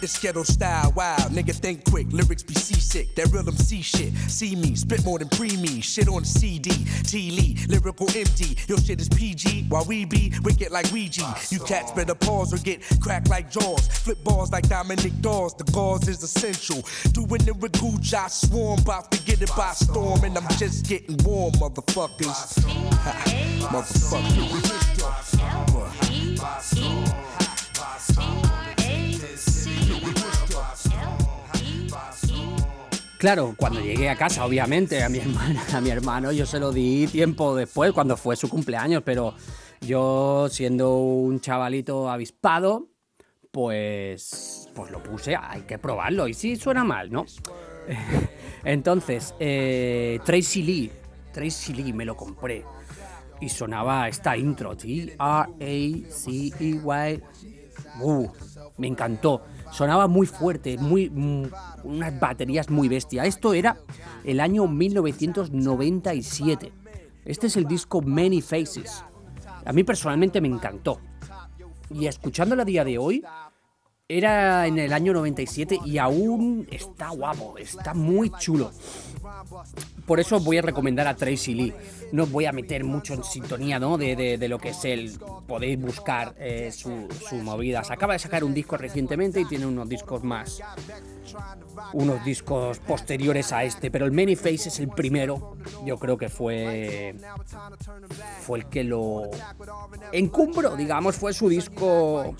this 0.04 0.18
ghetto 0.18 0.42
style, 0.42 0.92
wild. 0.94 1.32
Nigga 1.32 1.54
think 1.54 1.82
quick, 1.90 2.06
lyrics 2.12 2.42
be 2.42 2.52
seasick. 2.52 3.14
That 3.14 3.32
real 3.32 3.48
MC 3.48 3.80
shit. 3.80 4.12
See 4.28 4.54
me, 4.54 4.74
spit 4.74 5.02
more 5.02 5.18
than 5.18 5.30
pre 5.30 5.56
me. 5.56 5.80
Shit 5.80 6.08
on 6.08 6.26
CD. 6.26 6.68
T 7.04 7.30
Lee, 7.30 7.56
lyrical 7.68 8.08
MD. 8.08 8.68
Your 8.68 8.76
shit 8.76 9.00
is 9.00 9.08
PG, 9.08 9.64
while 9.70 9.86
we 9.86 10.04
be 10.04 10.34
wicked 10.42 10.70
like 10.70 10.92
Ouija. 10.92 11.34
You 11.48 11.58
cats 11.60 11.90
better 11.92 12.14
pause 12.14 12.52
or 12.52 12.58
get 12.58 12.82
cracked 13.00 13.30
like 13.30 13.50
jaws. 13.50 13.88
Flip 13.88 14.22
balls 14.24 14.52
like 14.52 14.68
Dominic 14.68 15.18
Dawes. 15.22 15.54
The 15.54 15.64
gauze 15.72 16.06
is 16.06 16.22
essential. 16.22 16.82
Doing 17.12 17.48
it 17.48 17.56
with 17.56 17.72
Gooch, 17.80 18.12
I 18.12 18.28
swarm. 18.28 18.80
About 18.80 19.10
to 19.10 19.22
get 19.22 19.40
it 19.40 19.50
by 19.56 19.72
storm. 19.72 20.22
And 20.22 20.36
I'm 20.36 20.46
just 20.58 20.86
getting 20.86 21.16
warm, 21.24 21.54
motherfuckers. 21.54 22.58
motherfuckers. 23.72 24.84
Claro, 33.24 33.54
cuando 33.56 33.80
llegué 33.80 34.10
a 34.10 34.16
casa, 34.16 34.44
obviamente, 34.44 35.02
a 35.02 35.08
mi 35.08 35.88
hermano, 35.88 36.30
yo 36.30 36.44
se 36.44 36.60
lo 36.60 36.70
di 36.70 37.06
tiempo 37.06 37.56
después, 37.56 37.92
cuando 37.92 38.18
fue 38.18 38.36
su 38.36 38.50
cumpleaños, 38.50 39.02
pero 39.02 39.32
yo, 39.80 40.46
siendo 40.50 40.98
un 40.98 41.40
chavalito 41.40 42.10
avispado, 42.10 42.90
pues, 43.50 44.68
pues 44.74 44.90
lo 44.90 45.02
puse, 45.02 45.36
hay 45.36 45.62
que 45.62 45.78
probarlo. 45.78 46.28
Y 46.28 46.34
sí 46.34 46.56
suena 46.56 46.84
mal, 46.84 47.10
¿no? 47.10 47.24
Entonces, 48.62 49.34
eh, 49.40 50.20
Tracy 50.26 50.62
Lee, 50.62 50.92
Tracy 51.32 51.72
Lee 51.72 51.94
me 51.94 52.04
lo 52.04 52.18
compré 52.18 52.62
y 53.40 53.48
sonaba 53.48 54.06
esta 54.06 54.36
intro, 54.36 54.76
T-R-A-C-E-Y. 54.76 55.12
Uh, 58.02 58.28
me 58.76 58.86
encantó. 58.86 59.46
Sonaba 59.70 60.08
muy 60.08 60.26
fuerte, 60.26 60.78
muy, 60.78 61.10
mm, 61.10 61.44
unas 61.84 62.20
baterías 62.20 62.70
muy 62.70 62.88
bestia. 62.88 63.24
Esto 63.24 63.54
era 63.54 63.76
el 64.24 64.40
año 64.40 64.66
1997. 64.66 66.72
Este 67.24 67.46
es 67.46 67.56
el 67.56 67.66
disco 67.66 68.02
Many 68.02 68.40
Faces. 68.40 69.04
A 69.64 69.72
mí 69.72 69.84
personalmente 69.84 70.40
me 70.40 70.48
encantó. 70.48 71.00
Y 71.90 72.06
escuchándolo 72.06 72.62
a 72.62 72.64
día 72.64 72.84
de 72.84 72.98
hoy, 72.98 73.22
era 74.08 74.66
en 74.66 74.78
el 74.78 74.92
año 74.92 75.14
97 75.14 75.80
y 75.84 75.98
aún 75.98 76.66
está 76.70 77.08
guapo, 77.08 77.56
está 77.56 77.94
muy 77.94 78.30
chulo. 78.38 78.70
Por 80.06 80.20
eso 80.20 80.38
voy 80.40 80.58
a 80.58 80.62
recomendar 80.62 81.06
a 81.06 81.16
Tracy 81.16 81.54
Lee. 81.54 81.74
No 82.12 82.26
voy 82.26 82.44
a 82.44 82.52
meter 82.52 82.84
mucho 82.84 83.14
en 83.14 83.24
sintonía 83.24 83.78
¿no? 83.78 83.96
de, 83.96 84.38
lo 84.48 84.58
que 84.58 84.70
es 84.70 84.84
él. 84.84 85.18
Podéis 85.46 85.80
buscar 85.80 86.34
eh, 86.38 86.70
sus 86.72 87.14
su 87.28 87.36
movidas. 87.36 87.90
Acaba 87.90 88.12
de 88.12 88.18
sacar 88.18 88.44
un 88.44 88.52
disco 88.52 88.76
recientemente 88.76 89.40
y 89.40 89.44
tiene 89.46 89.66
unos 89.66 89.88
discos 89.88 90.22
más. 90.22 90.60
Unos 91.92 92.24
discos 92.24 92.78
posteriores 92.80 93.52
a 93.52 93.64
este. 93.64 93.90
Pero 93.90 94.04
el 94.04 94.12
Many 94.12 94.36
Face 94.36 94.68
es 94.68 94.78
el 94.80 94.88
primero. 94.88 95.56
Yo 95.84 95.98
creo 95.98 96.18
que 96.18 96.28
fue. 96.28 97.14
Fue 98.40 98.58
el 98.58 98.66
que 98.66 98.84
lo. 98.84 99.30
Encumbro, 100.12 100.76
digamos, 100.76 101.16
fue 101.16 101.32
su 101.32 101.48
disco. 101.48 102.36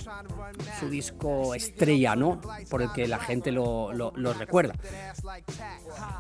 Su 0.79 0.89
disco 0.89 1.55
estrella, 1.55 2.15
¿no? 2.15 2.41
Por 2.69 2.83
el 2.83 2.93
que 2.93 3.09
la 3.09 3.19
gente 3.19 3.51
lo, 3.51 3.93
lo 3.93 4.33
recuerda. 4.35 4.75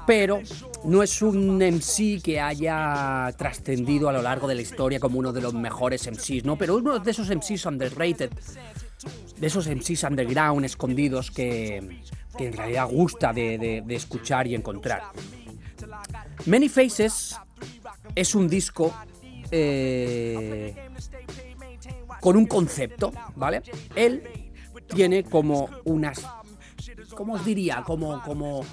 Pero 0.07 0.41
no 0.85 1.03
es 1.03 1.23
un 1.23 1.57
MC 1.57 2.23
que 2.23 2.41
haya 2.41 3.33
trascendido 3.37 4.09
a 4.09 4.13
lo 4.13 4.23
largo 4.23 4.47
de 4.47 4.55
la 4.55 4.63
historia 4.63 5.01
como 5.01 5.19
uno 5.19 5.33
de 5.33 5.41
los 5.41 5.55
mejores 5.55 6.07
MCs, 6.07 6.45
¿no? 6.45 6.57
Pero 6.57 6.77
uno 6.77 6.99
de 6.99 7.11
esos 7.11 7.29
MCs 7.31 7.67
underrated, 7.67 8.31
de 9.39 9.47
esos 9.47 9.67
MCs 9.67 10.05
underground 10.05 10.65
escondidos 10.65 11.31
que, 11.31 12.01
en 12.39 12.53
realidad 12.53 12.89
gusta 12.89 13.33
de, 13.33 13.83
escuchar 13.89 14.47
y 14.47 14.55
encontrar. 14.55 15.05
Many 16.47 16.69
Faces 16.69 17.37
es 18.15 18.35
un 18.35 18.49
disco 18.49 18.95
eh, 19.51 20.75
con 22.21 22.37
un 22.37 22.47
concepto, 22.47 23.13
¿vale? 23.37 23.63
Él 23.95 24.23
tiene 24.87 25.25
como 25.25 25.69
unas, 25.85 26.27
¿cómo 27.15 27.35
os 27.35 27.45
diría? 27.45 27.83
Como, 27.87 28.23
como 28.23 28.65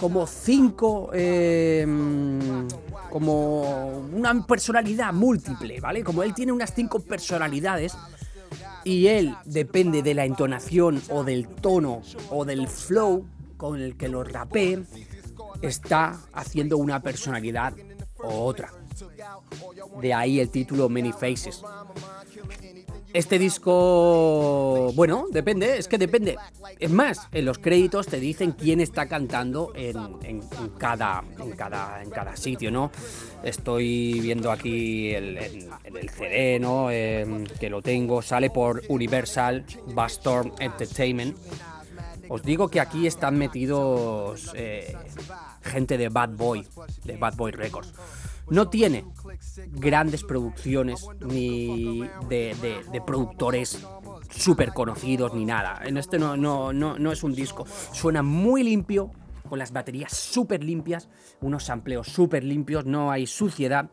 como 0.00 0.26
cinco, 0.26 1.10
em, 1.12 2.66
como 3.10 3.98
una 4.12 4.46
personalidad 4.46 5.12
múltiple, 5.12 5.80
¿vale? 5.80 6.04
Como 6.04 6.22
él 6.22 6.34
tiene 6.34 6.52
unas 6.52 6.74
cinco 6.74 7.00
personalidades 7.00 7.96
y 8.84 9.06
él 9.06 9.34
depende 9.44 10.02
de 10.02 10.14
la 10.14 10.24
entonación 10.24 11.02
o 11.10 11.24
del 11.24 11.48
tono 11.48 12.02
o 12.30 12.44
del 12.44 12.68
flow 12.68 13.26
con 13.56 13.80
el 13.80 13.96
que 13.96 14.08
lo 14.08 14.22
rapee, 14.22 14.84
está 15.62 16.20
haciendo 16.32 16.76
una 16.78 17.00
personalidad 17.00 17.74
o 18.22 18.44
otra. 18.44 18.72
De 20.00 20.14
ahí 20.14 20.40
el 20.40 20.50
título 20.50 20.88
Many 20.88 21.12
Faces. 21.12 21.62
Este 23.16 23.38
disco, 23.38 24.92
bueno, 24.94 25.24
depende, 25.32 25.78
es 25.78 25.88
que 25.88 25.96
depende. 25.96 26.36
Es 26.78 26.90
más, 26.90 27.28
en 27.32 27.46
los 27.46 27.58
créditos 27.58 28.08
te 28.08 28.20
dicen 28.20 28.52
quién 28.52 28.78
está 28.78 29.08
cantando 29.08 29.72
en, 29.74 30.42
cada, 30.76 31.24
en, 31.40 31.52
cada, 31.52 32.02
en 32.02 32.10
cada 32.10 32.36
sitio, 32.36 32.70
¿no? 32.70 32.90
Estoy 33.42 34.20
viendo 34.20 34.52
aquí 34.52 35.14
el, 35.14 35.38
el, 35.38 36.10
CD, 36.10 36.58
¿no? 36.60 36.90
Em, 36.90 37.46
que 37.58 37.70
lo 37.70 37.80
tengo, 37.80 38.20
sale 38.20 38.50
por 38.50 38.82
Universal 38.86 39.64
Bastorm 39.94 40.52
Entertainment. 40.58 41.38
Os 42.28 42.42
digo 42.42 42.68
que 42.68 42.80
aquí 42.80 43.06
están 43.06 43.38
metidos 43.38 44.52
eh, 44.54 44.94
gente 45.62 45.96
de 45.96 46.10
Bad 46.10 46.36
Boy, 46.36 46.68
de 47.02 47.16
Bad 47.16 47.36
Boy 47.36 47.52
Records. 47.52 47.94
No 48.50 48.68
tiene 48.68 49.04
grandes 49.68 50.24
producciones 50.24 51.06
ni 51.20 52.08
de, 52.28 53.02
productores 53.06 53.86
súper 54.30 54.72
conocidos 54.72 55.34
ni 55.34 55.44
nada. 55.44 55.80
En 55.84 55.96
este 55.96 56.18
no, 56.18 56.36
no, 56.36 56.72
no, 56.72 56.98
no 56.98 57.12
es 57.12 57.22
un 57.22 57.34
disco. 57.34 57.66
Suena 57.92 58.22
muy 58.22 58.62
limpio, 58.62 59.10
con 59.48 59.58
las 59.58 59.72
baterías 59.72 60.12
súper 60.12 60.62
limpias, 60.62 61.08
unos 61.40 61.64
sampleos 61.64 62.08
súper 62.08 62.44
limpios, 62.44 62.84
no 62.84 63.10
hay 63.10 63.26
suciedad, 63.26 63.90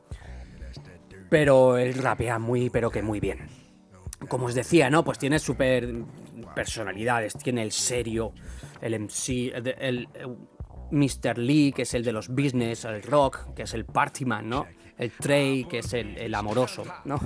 pero 1.29 1.77
él 1.77 1.93
rapea 1.95 2.39
muy, 2.39 2.69
pero 2.69 2.89
que 2.89 3.01
muy 3.01 3.19
bien. 3.19 3.47
Como 4.27 4.45
os 4.45 4.55
decía, 4.55 4.89
¿no? 4.89 5.03
Pues 5.03 5.19
tiene 5.19 5.39
súper 5.39 5.93
personalidades, 6.55 7.33
tiene 7.33 7.63
el 7.63 7.71
serio, 7.71 8.33
el 8.81 8.99
MC, 8.99 9.51
el, 9.79 10.07
Mr. 10.91 11.37
Lee, 11.37 11.73
que 11.73 11.81
es 11.81 11.93
el 11.93 12.03
de 12.03 12.11
los 12.11 12.29
business, 12.29 12.85
el 12.85 13.01
rock, 13.01 13.53
que 13.55 13.63
es 13.63 13.73
el 13.73 13.85
partyman, 13.85 14.47
¿no? 14.47 14.67
El 14.97 15.11
Trey, 15.11 15.65
que 15.65 15.79
es 15.79 15.93
el, 15.93 16.33
amoroso, 16.35 16.83
¿no? 17.05 17.19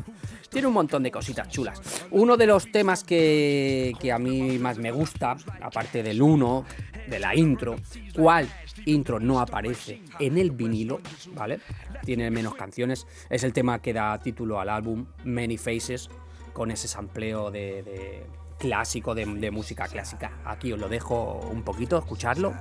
Tiene 0.49 0.67
un 0.67 0.73
montón 0.73 1.03
de 1.03 1.12
cositas 1.12 1.49
chulas. 1.49 2.06
Uno 2.12 2.38
de 2.38 2.47
los 2.47 2.71
temas 2.71 3.03
que, 3.03 3.93
que 3.99 4.12
a 4.12 4.19
mí 4.19 4.58
más 4.58 4.77
me 4.77 4.91
gusta, 4.91 5.36
aparte 5.62 6.01
del 6.01 6.21
uno, 6.21 6.65
de 7.08 7.19
la 7.19 7.36
intro, 7.36 7.75
¿cuál 8.15 8.47
intro 8.86 9.19
no 9.19 9.39
aparece 9.39 10.01
en 10.19 10.38
el 10.38 10.51
vinilo, 10.51 11.01
¿vale? 11.34 11.60
Tiene 12.03 12.30
menos 12.32 12.56
canciones. 12.56 13.08
Es 13.30 13.43
el 13.43 13.53
tema 13.53 13.82
que 13.82 13.93
da 13.93 14.17
título 14.19 14.60
al 14.60 14.69
álbum 14.69 15.06
Many 15.23 15.58
Faces, 15.58 16.10
con 16.53 16.71
ese 16.71 16.88
sampleo 16.88 17.51
de, 17.51 18.25
clásico, 18.58 19.13
de, 19.13 19.25
de 19.25 19.51
música 19.51 19.88
clásica. 19.88 20.39
Aquí 20.45 20.71
os 20.71 20.80
lo 20.80 20.89
dejo 20.89 21.39
un 21.51 21.63
poquito, 21.63 21.97
escucharlo. 21.97 22.53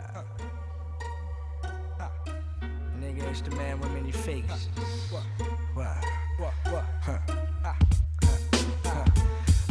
The 3.16 3.56
man 3.56 3.80
with 3.80 3.90
many 3.92 4.12
faces. 4.12 4.68
What? 5.10 5.22
What? 5.74 5.96
What? 6.38 6.52
What? 6.70 6.84
Huh. 7.00 7.18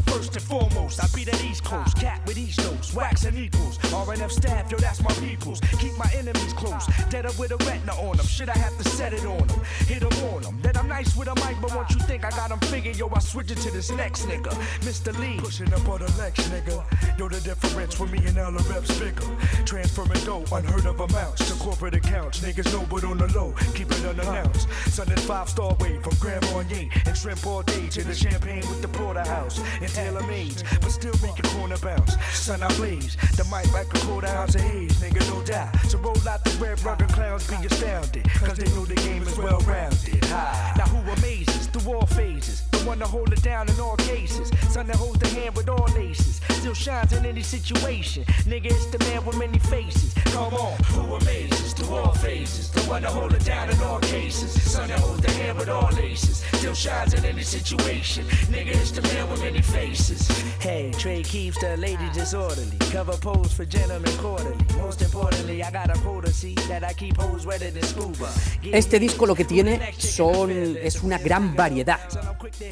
First 0.08 0.36
and 0.36 0.44
foremost, 0.44 1.04
I 1.04 1.08
be 1.14 1.26
that 1.26 1.44
East 1.44 1.66
Coast 1.66 1.98
cat 1.98 2.22
with 2.26 2.38
East 2.38 2.60
notes, 2.60 2.94
wax 2.94 3.26
and 3.26 3.38
equals. 3.38 3.78
RNF 3.80 4.32
staff, 4.32 4.72
yo, 4.72 4.78
that's 4.78 5.04
my 5.04 5.12
peoples. 5.16 5.60
Keep 5.80 5.98
my 5.98 6.10
enemies 6.16 6.54
close, 6.54 6.88
dead 7.10 7.26
up 7.26 7.38
with 7.38 7.52
a 7.52 7.58
retina 7.58 7.94
on 7.96 8.16
them. 8.16 8.26
Should 8.26 8.50
I 8.50 8.58
have 8.58 8.78
to 8.78 8.90
set 8.90 9.14
it 9.14 9.26
on 9.26 9.46
them? 9.48 9.60
Hit 9.80 10.00
them 10.00 10.14
on 10.34 10.44
them. 10.44 10.60
That 10.62 10.78
I'm 10.78 10.88
nice 10.88 11.16
with 11.18 11.28
a 11.28 11.36
mic, 11.36 11.58
but 11.62 11.76
once 11.76 11.94
you 11.94 12.00
think 12.00 12.24
I 12.24 12.30
got 12.30 12.50
them 12.50 12.60
figured, 12.72 12.96
yo, 12.96 13.10
I 13.14 13.20
switch 13.20 13.52
it 13.52 13.58
to 13.58 13.72
this 13.72 13.92
next 13.92 14.26
nigga. 14.26 14.52
Mr. 14.82 15.18
Lee. 15.20 15.38
Pushing 15.38 15.74
up 15.74 15.88
on 15.90 16.00
the 16.00 16.12
Lex, 16.18 16.40
nigga. 16.48 17.20
Yo, 17.20 17.28
the 17.28 17.42
difference 17.76 18.00
with 18.00 18.12
me 18.12 18.26
and 18.26 18.38
Ella 18.38 18.62
reps 18.70 18.98
bigger. 19.00 19.26
Transferring 19.66 20.24
dough, 20.24 20.46
unheard 20.56 20.86
of 20.86 21.00
amounts 21.00 21.46
to 21.50 21.54
corporate 21.60 21.94
accounts. 21.94 22.40
Niggas 22.40 22.72
know, 22.72 22.86
but 22.90 23.04
on 23.04 23.18
the 23.18 23.28
low, 23.38 23.54
keep 23.74 23.92
it 23.92 24.06
unannounced. 24.06 24.70
Sending 24.88 25.18
five 25.18 25.50
star 25.50 25.76
way 25.82 26.00
from 26.00 26.14
Grand 26.20 26.44
Marnier 26.52 26.90
and 27.06 27.18
shrimp 27.18 27.46
all 27.46 27.64
day 27.64 27.88
to 27.90 28.04
the 28.04 28.16
champagne 28.16 28.64
with 28.70 28.82
the 28.82 28.88
porterhouse. 28.88 29.60
And 29.82 29.90
tailor 29.90 30.26
made, 30.28 30.64
but 30.82 30.90
still 30.90 31.16
make 31.22 31.42
corner 31.52 31.78
bounce. 31.78 32.16
Sun 32.34 32.64
I 32.64 32.74
blaze, 32.76 33.18
the 33.36 33.44
mic 33.46 33.72
like 33.74 33.94
a 33.94 34.06
quarter 34.06 34.28
ounce 34.28 34.56
of 34.56 34.62
haze, 34.62 34.96
nigga, 35.02 35.28
no 35.30 35.44
doubt. 35.44 35.76
So 35.88 35.98
roll 35.98 36.16
out 36.30 36.46
the 36.46 36.52
red 36.64 36.82
rugged 36.84 37.10
clowns, 37.10 37.46
be 37.50 37.56
astounded, 37.66 38.24
cause 38.40 38.58
they 38.58 38.70
know 38.74 38.86
the 38.86 38.96
game 38.96 39.24
is 39.24 39.38
well 39.38 39.60
rounded. 39.62 40.22
Now 40.30 40.88
who 40.88 41.12
amazes 41.12 41.68
through 41.68 41.94
all 41.94 42.06
phases? 42.06 42.65
The 42.86 42.90
one 42.90 43.00
to 43.00 43.08
hold 43.08 43.34
it 43.34 43.42
down 43.42 43.68
in 43.68 43.80
all 43.80 43.96
cases. 43.98 44.52
Son 44.72 44.86
that 44.86 44.96
holds 44.98 45.18
the 45.18 45.28
hand 45.30 45.56
with 45.56 45.68
all 45.70 45.88
laces. 45.96 46.40
Still 46.50 46.76
shines 46.76 47.14
in 47.14 47.26
any 47.26 47.42
situation. 47.42 48.24
Nigga, 48.46 48.66
it's 48.66 48.86
the 48.86 49.00
man 49.06 49.26
with 49.26 49.40
many 49.40 49.58
faces. 49.58 50.14
Come 50.26 50.54
on, 50.54 50.78
who 50.84 51.16
amazes 51.16 51.74
through 51.74 51.96
all 51.96 52.12
phases? 52.14 52.70
The 52.70 52.82
one 52.82 53.02
to 53.02 53.08
hold 53.08 53.34
it 53.34 53.44
down 53.44 53.72
in 53.72 53.80
all 53.82 54.00
cases. 54.02 54.52
Son 54.72 54.88
that 54.90 55.00
holds 55.00 55.22
the 55.22 55.32
hand 55.32 55.58
with 55.58 55.68
all 55.68 55.90
laces. 55.94 56.44
Still 56.60 56.76
shines 56.76 57.16
in 57.16 57.26
any 57.26 57.42
situation. 57.42 58.24
Nigga, 58.54 58.76
it's 58.76 58.92
the 58.92 59.02
man 59.02 59.32
with 59.32 59.42
many 59.42 59.64
faces. 59.64 60.28
Hey, 60.60 60.92
Trey 60.96 61.24
keeps 61.24 61.60
the 61.60 61.78
lady 61.78 62.08
disorderly. 62.14 62.78
Cover 62.92 63.18
pose 63.18 63.52
for 63.52 63.66
gentlemen 63.66 64.16
quarterly. 64.18 64.64
Most 64.78 65.02
importantly, 65.02 65.64
I 65.64 65.72
got 65.72 65.90
a 65.90 66.00
potency 66.02 66.54
that 66.68 66.84
I 66.84 66.94
keep 66.94 67.18
hoes 67.18 67.48
wetter 67.48 67.72
than 67.72 67.84
scuba. 67.84 68.30
Este 68.62 69.00
disco 69.00 69.26
lo 69.26 69.34
que 69.34 69.46
tiene 69.46 69.94
son 69.98 70.52
es 70.52 71.02
una 71.02 71.18
gran 71.18 71.56
variedad. 71.56 72.00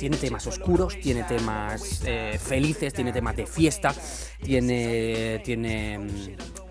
Tiene 0.03 0.17
temas 0.17 0.45
oscuros, 0.47 0.99
tiene 0.99 1.23
temas 1.23 2.01
eh, 2.05 2.37
felices, 2.37 2.91
tiene 2.91 3.13
temas 3.13 3.37
de 3.37 3.45
fiesta, 3.45 3.95
tiene 4.43 5.41
tiene 5.45 5.97
mm, 5.97 6.09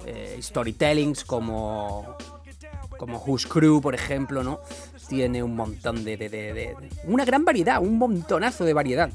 eh, 0.04 0.36
storytellings 0.38 1.24
como 1.24 2.14
como 2.98 3.16
Who's 3.16 3.46
Crew, 3.46 3.80
por 3.80 3.94
ejemplo, 3.94 4.44
¿no? 4.44 4.60
Tiene 5.08 5.42
un 5.42 5.56
montón 5.56 6.04
de, 6.04 6.18
de, 6.18 6.28
de, 6.28 6.76
Una 7.04 7.24
gran 7.24 7.42
variedad, 7.46 7.80
un 7.80 7.96
montonazo 7.96 8.66
de 8.66 8.74
variedad. 8.74 9.10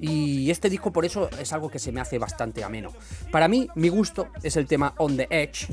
Y 0.00 0.48
este 0.48 0.70
disco 0.70 0.92
por 0.92 1.04
eso 1.04 1.28
es 1.36 1.52
algo 1.52 1.68
que 1.68 1.80
se 1.80 1.90
me 1.90 2.00
hace 2.00 2.20
bastante 2.20 2.62
ameno. 2.62 2.92
Para 3.32 3.48
mí, 3.48 3.68
mi 3.74 3.88
gusto 3.88 4.28
es 4.44 4.56
el 4.56 4.68
tema 4.68 4.94
On 4.98 5.16
the 5.16 5.26
Edge. 5.28 5.66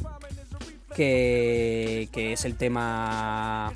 que, 0.95 2.09
que 2.11 2.33
es 2.33 2.43
el 2.43 2.55
tema 2.55 3.71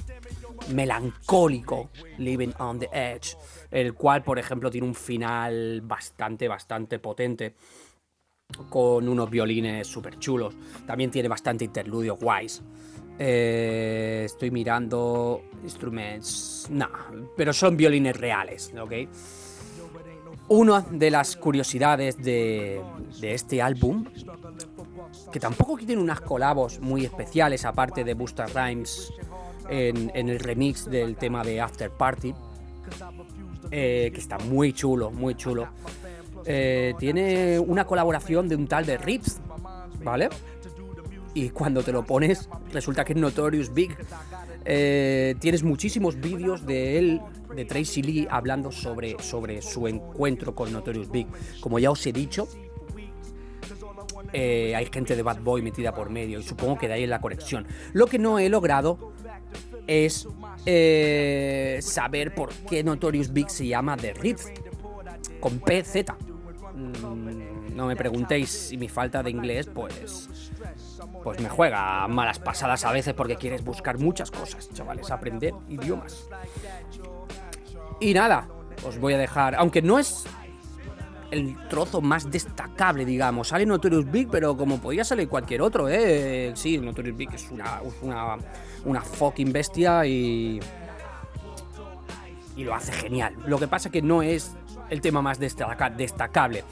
melancólico, 0.70 1.90
Living 2.18 2.54
on 2.60 2.80
the 2.80 2.90
Edge, 2.92 3.38
el 3.72 3.94
cual, 3.94 4.24
por 4.24 4.40
ejemplo, 4.40 4.70
tiene 4.70 4.88
un 4.88 4.96
final 4.96 5.82
bastante, 5.82 6.48
bastante 6.48 7.00
potente 7.00 7.56
con 8.70 9.08
unos 9.08 9.30
violines 9.30 9.88
súper 9.88 10.18
chulos. 10.20 10.56
También 10.86 11.12
tiene 11.12 11.28
bastante 11.28 11.66
interludio 11.66 12.16
guays. 12.16 12.64
Eh, 13.20 14.24
estoy 14.26 14.52
mirando 14.52 15.44
instruments. 15.64 16.68
No, 16.70 16.88
pero 17.36 17.52
son 17.52 17.76
violines 17.76 18.16
reales, 18.16 18.74
¿ok? 18.80 18.94
Una 20.50 20.82
de 20.82 21.12
las 21.12 21.36
curiosidades 21.36 22.18
de, 22.18 22.82
este 23.22 23.62
álbum, 23.62 24.06
que 25.32 25.40
tampoco 25.42 25.78
tiene 25.78 26.02
unas 26.02 26.22
colabos 26.22 26.80
muy 26.80 27.04
especiales, 27.04 27.66
aparte 27.66 28.06
de 28.06 28.14
Busta 28.14 28.46
Rhymes 28.46 29.12
en 29.70 30.30
el 30.30 30.40
remix 30.40 30.86
del 30.90 31.18
tema 31.18 31.44
de 31.44 31.60
After 31.60 31.92
Party, 31.92 32.34
eh, 33.72 34.12
que 34.14 34.20
está 34.20 34.38
muy 34.38 34.74
chulo, 34.74 35.12
muy 35.12 35.36
chulo. 35.36 35.68
Eh, 36.46 36.94
tiene 36.98 37.60
una 37.60 37.86
colaboración 37.86 38.48
de 38.48 38.56
un 38.56 38.68
tal 38.68 38.86
de 38.86 38.98
Rips, 38.98 39.40
¿vale? 40.04 40.30
Y 41.34 41.50
cuando 41.50 41.84
te 41.84 41.92
lo 41.92 42.06
pones, 42.06 42.50
resulta 42.72 43.04
que 43.04 43.14
es 43.14 43.20
Notorious 43.20 43.74
Big. 43.74 43.96
Eh, 44.66 45.36
tienes 45.40 45.64
muchísimos 45.64 46.20
vídeos 46.20 46.66
de 46.66 46.98
él, 46.98 47.22
de 47.56 47.66
Tracy 47.66 48.02
Lee, 48.02 48.28
hablando 48.30 48.72
sobre, 48.72 49.22
sobre 49.22 49.62
su 49.62 49.88
encuentro 49.88 50.56
con 50.56 50.72
Notorious 50.72 51.12
Big. 51.12 51.28
Como 51.60 51.80
ya 51.80 51.92
os 51.92 52.06
he 52.08 52.14
dicho, 52.14 52.48
hay 54.34 54.90
gente 54.92 55.16
de 55.16 55.24
Bad 55.24 55.42
Boy 55.42 55.62
metida 55.62 55.94
por 55.94 56.10
medio 56.10 56.40
y 56.40 56.44
supongo 56.44 56.78
que 56.78 56.88
de 56.88 56.96
ahí 56.96 57.08
la 57.08 57.22
conexión. 57.22 57.68
Lo 57.94 58.08
que 58.08 58.20
no 58.20 58.40
he 58.40 58.50
logrado 58.50 59.14
es 59.88 60.28
eh, 60.66 61.80
saber 61.82 62.36
por 62.36 62.54
qué 62.54 62.84
Notorious 62.84 63.32
Big 63.32 63.50
se 63.50 63.66
llama 63.68 63.98
The 63.98 64.14
Riff 64.14 64.46
con 65.40 65.60
PZ. 65.60 66.06
Mm, 66.74 67.76
no 67.76 67.88
me 67.88 67.96
preguntéis 67.96 68.50
si 68.50 68.78
mi 68.78 68.90
falta 68.90 69.24
de 69.24 69.32
inglés, 69.32 69.68
pues. 69.74 70.30
Pues 71.24 71.40
me 71.40 71.50
juega 71.50 72.08
malas 72.08 72.40
pasadas 72.40 72.86
a 72.86 72.92
veces 72.92 73.14
porque 73.14 73.36
quieres 73.36 73.64
buscar 73.64 73.98
muchas 73.98 74.32
cosas, 74.32 74.70
chavales, 74.74 75.12
aprender 75.12 75.54
idiomas. 75.68 76.28
Y 78.00 78.14
nada, 78.14 78.48
os 78.86 78.98
voy 78.98 79.14
a 79.14 79.18
dejar, 79.18 79.56
aunque 79.56 79.82
no 79.82 80.00
es 80.00 80.26
el 81.32 81.58
trozo 81.70 82.02
más 82.02 82.30
destacable, 82.32 83.06
digamos. 83.06 83.50
Sale 83.50 83.66
Notorious 83.66 84.10
Big, 84.10 84.30
pero 84.30 84.56
como 84.56 84.80
podía 84.80 85.04
salir 85.04 85.28
cualquier 85.28 85.62
otro, 85.62 85.90
¿eh? 85.90 86.52
Sí, 86.56 86.78
Notorious 86.78 87.18
Big 87.18 87.30
es 87.34 87.50
una, 87.52 87.82
una, 88.84 89.02
fucking 89.02 89.52
bestia 89.52 90.06
y. 90.06 90.60
Y 92.56 92.64
lo 92.64 92.74
hace 92.74 92.92
genial. 92.92 93.36
Lo 93.46 93.60
que 93.60 93.68
pasa 93.68 93.90
que 93.92 94.02
no 94.02 94.22
es 94.24 94.56
el 94.90 95.02
tema 95.02 95.22
más 95.22 95.40
destaca- 95.40 95.90
destacable. 95.96 96.64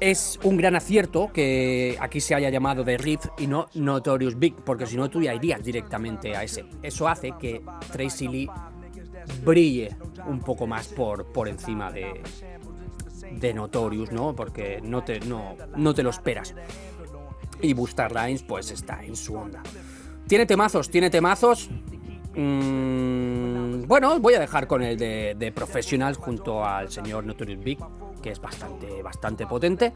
Es 0.00 0.38
un 0.44 0.56
gran 0.56 0.76
acierto 0.76 1.30
que 1.32 1.96
aquí 2.00 2.20
se 2.20 2.34
haya 2.34 2.50
llamado 2.50 2.84
The 2.84 2.98
Riff 2.98 3.26
y 3.38 3.46
no 3.48 3.66
Notorious 3.74 4.38
Big, 4.38 4.54
porque 4.54 4.86
si 4.86 4.96
no 4.96 5.10
tú 5.10 5.20
ya 5.22 5.34
irías 5.34 5.62
directamente 5.62 6.36
a 6.36 6.42
ese. 6.44 6.64
Eso 6.82 7.08
hace 7.08 7.32
que 7.38 7.62
Tracy 7.92 8.28
Lee 8.28 8.50
brille 9.44 9.96
un 10.26 10.40
poco 10.40 10.66
más 10.66 10.88
por, 10.88 11.26
por 11.32 11.48
encima 11.48 11.90
de, 11.90 12.22
de 13.32 13.54
Notorious, 13.54 14.12
¿no? 14.12 14.34
Porque 14.34 14.80
no 14.82 15.04
te, 15.04 15.20
no, 15.20 15.56
no 15.76 15.94
te 15.94 16.02
lo 16.02 16.10
esperas. 16.10 16.54
Y 17.60 17.72
Busta 17.74 18.08
Rhymes, 18.08 18.42
pues 18.42 18.70
está 18.70 19.04
en 19.04 19.16
su 19.16 19.34
onda. 19.34 19.62
Tiene 20.26 20.46
temazos, 20.46 20.90
tiene 20.90 21.10
temazos. 21.10 21.68
Mm, 22.34 23.86
bueno, 23.86 24.20
voy 24.20 24.34
a 24.34 24.40
dejar 24.40 24.66
con 24.66 24.82
el 24.82 24.96
de, 24.96 25.34
de 25.36 25.52
Professionals 25.52 26.18
junto 26.18 26.64
al 26.64 26.90
señor 26.90 27.24
Notorious 27.24 27.64
Big, 27.64 27.78
que 28.22 28.30
es 28.30 28.40
bastante, 28.40 29.02
bastante 29.02 29.46
potente. 29.46 29.94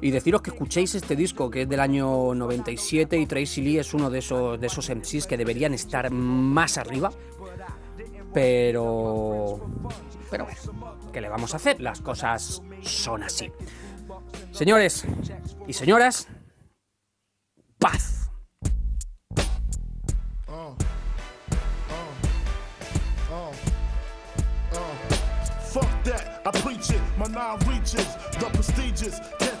Y 0.00 0.10
deciros 0.10 0.40
que 0.42 0.50
escuchéis 0.50 0.94
este 0.94 1.16
disco, 1.16 1.50
que 1.50 1.62
es 1.62 1.68
del 1.68 1.80
año 1.80 2.34
97, 2.34 3.18
y 3.18 3.26
Tracy 3.26 3.60
Lee 3.60 3.78
es 3.78 3.92
uno 3.92 4.08
de 4.08 4.20
esos, 4.20 4.60
de 4.60 4.66
esos 4.66 4.88
MCs 4.88 5.26
que 5.26 5.36
deberían 5.36 5.74
estar 5.74 6.10
más 6.10 6.78
arriba. 6.78 7.10
Pero. 8.32 9.60
Pero 10.30 10.44
bueno, 10.44 10.60
¿qué 11.12 11.20
le 11.20 11.28
vamos 11.28 11.54
a 11.54 11.58
hacer? 11.58 11.80
Las 11.80 12.00
cosas 12.00 12.62
son 12.82 13.22
así. 13.22 13.52
Señores 14.50 15.04
y 15.66 15.72
señoras, 15.72 16.26
paz. 17.78 18.22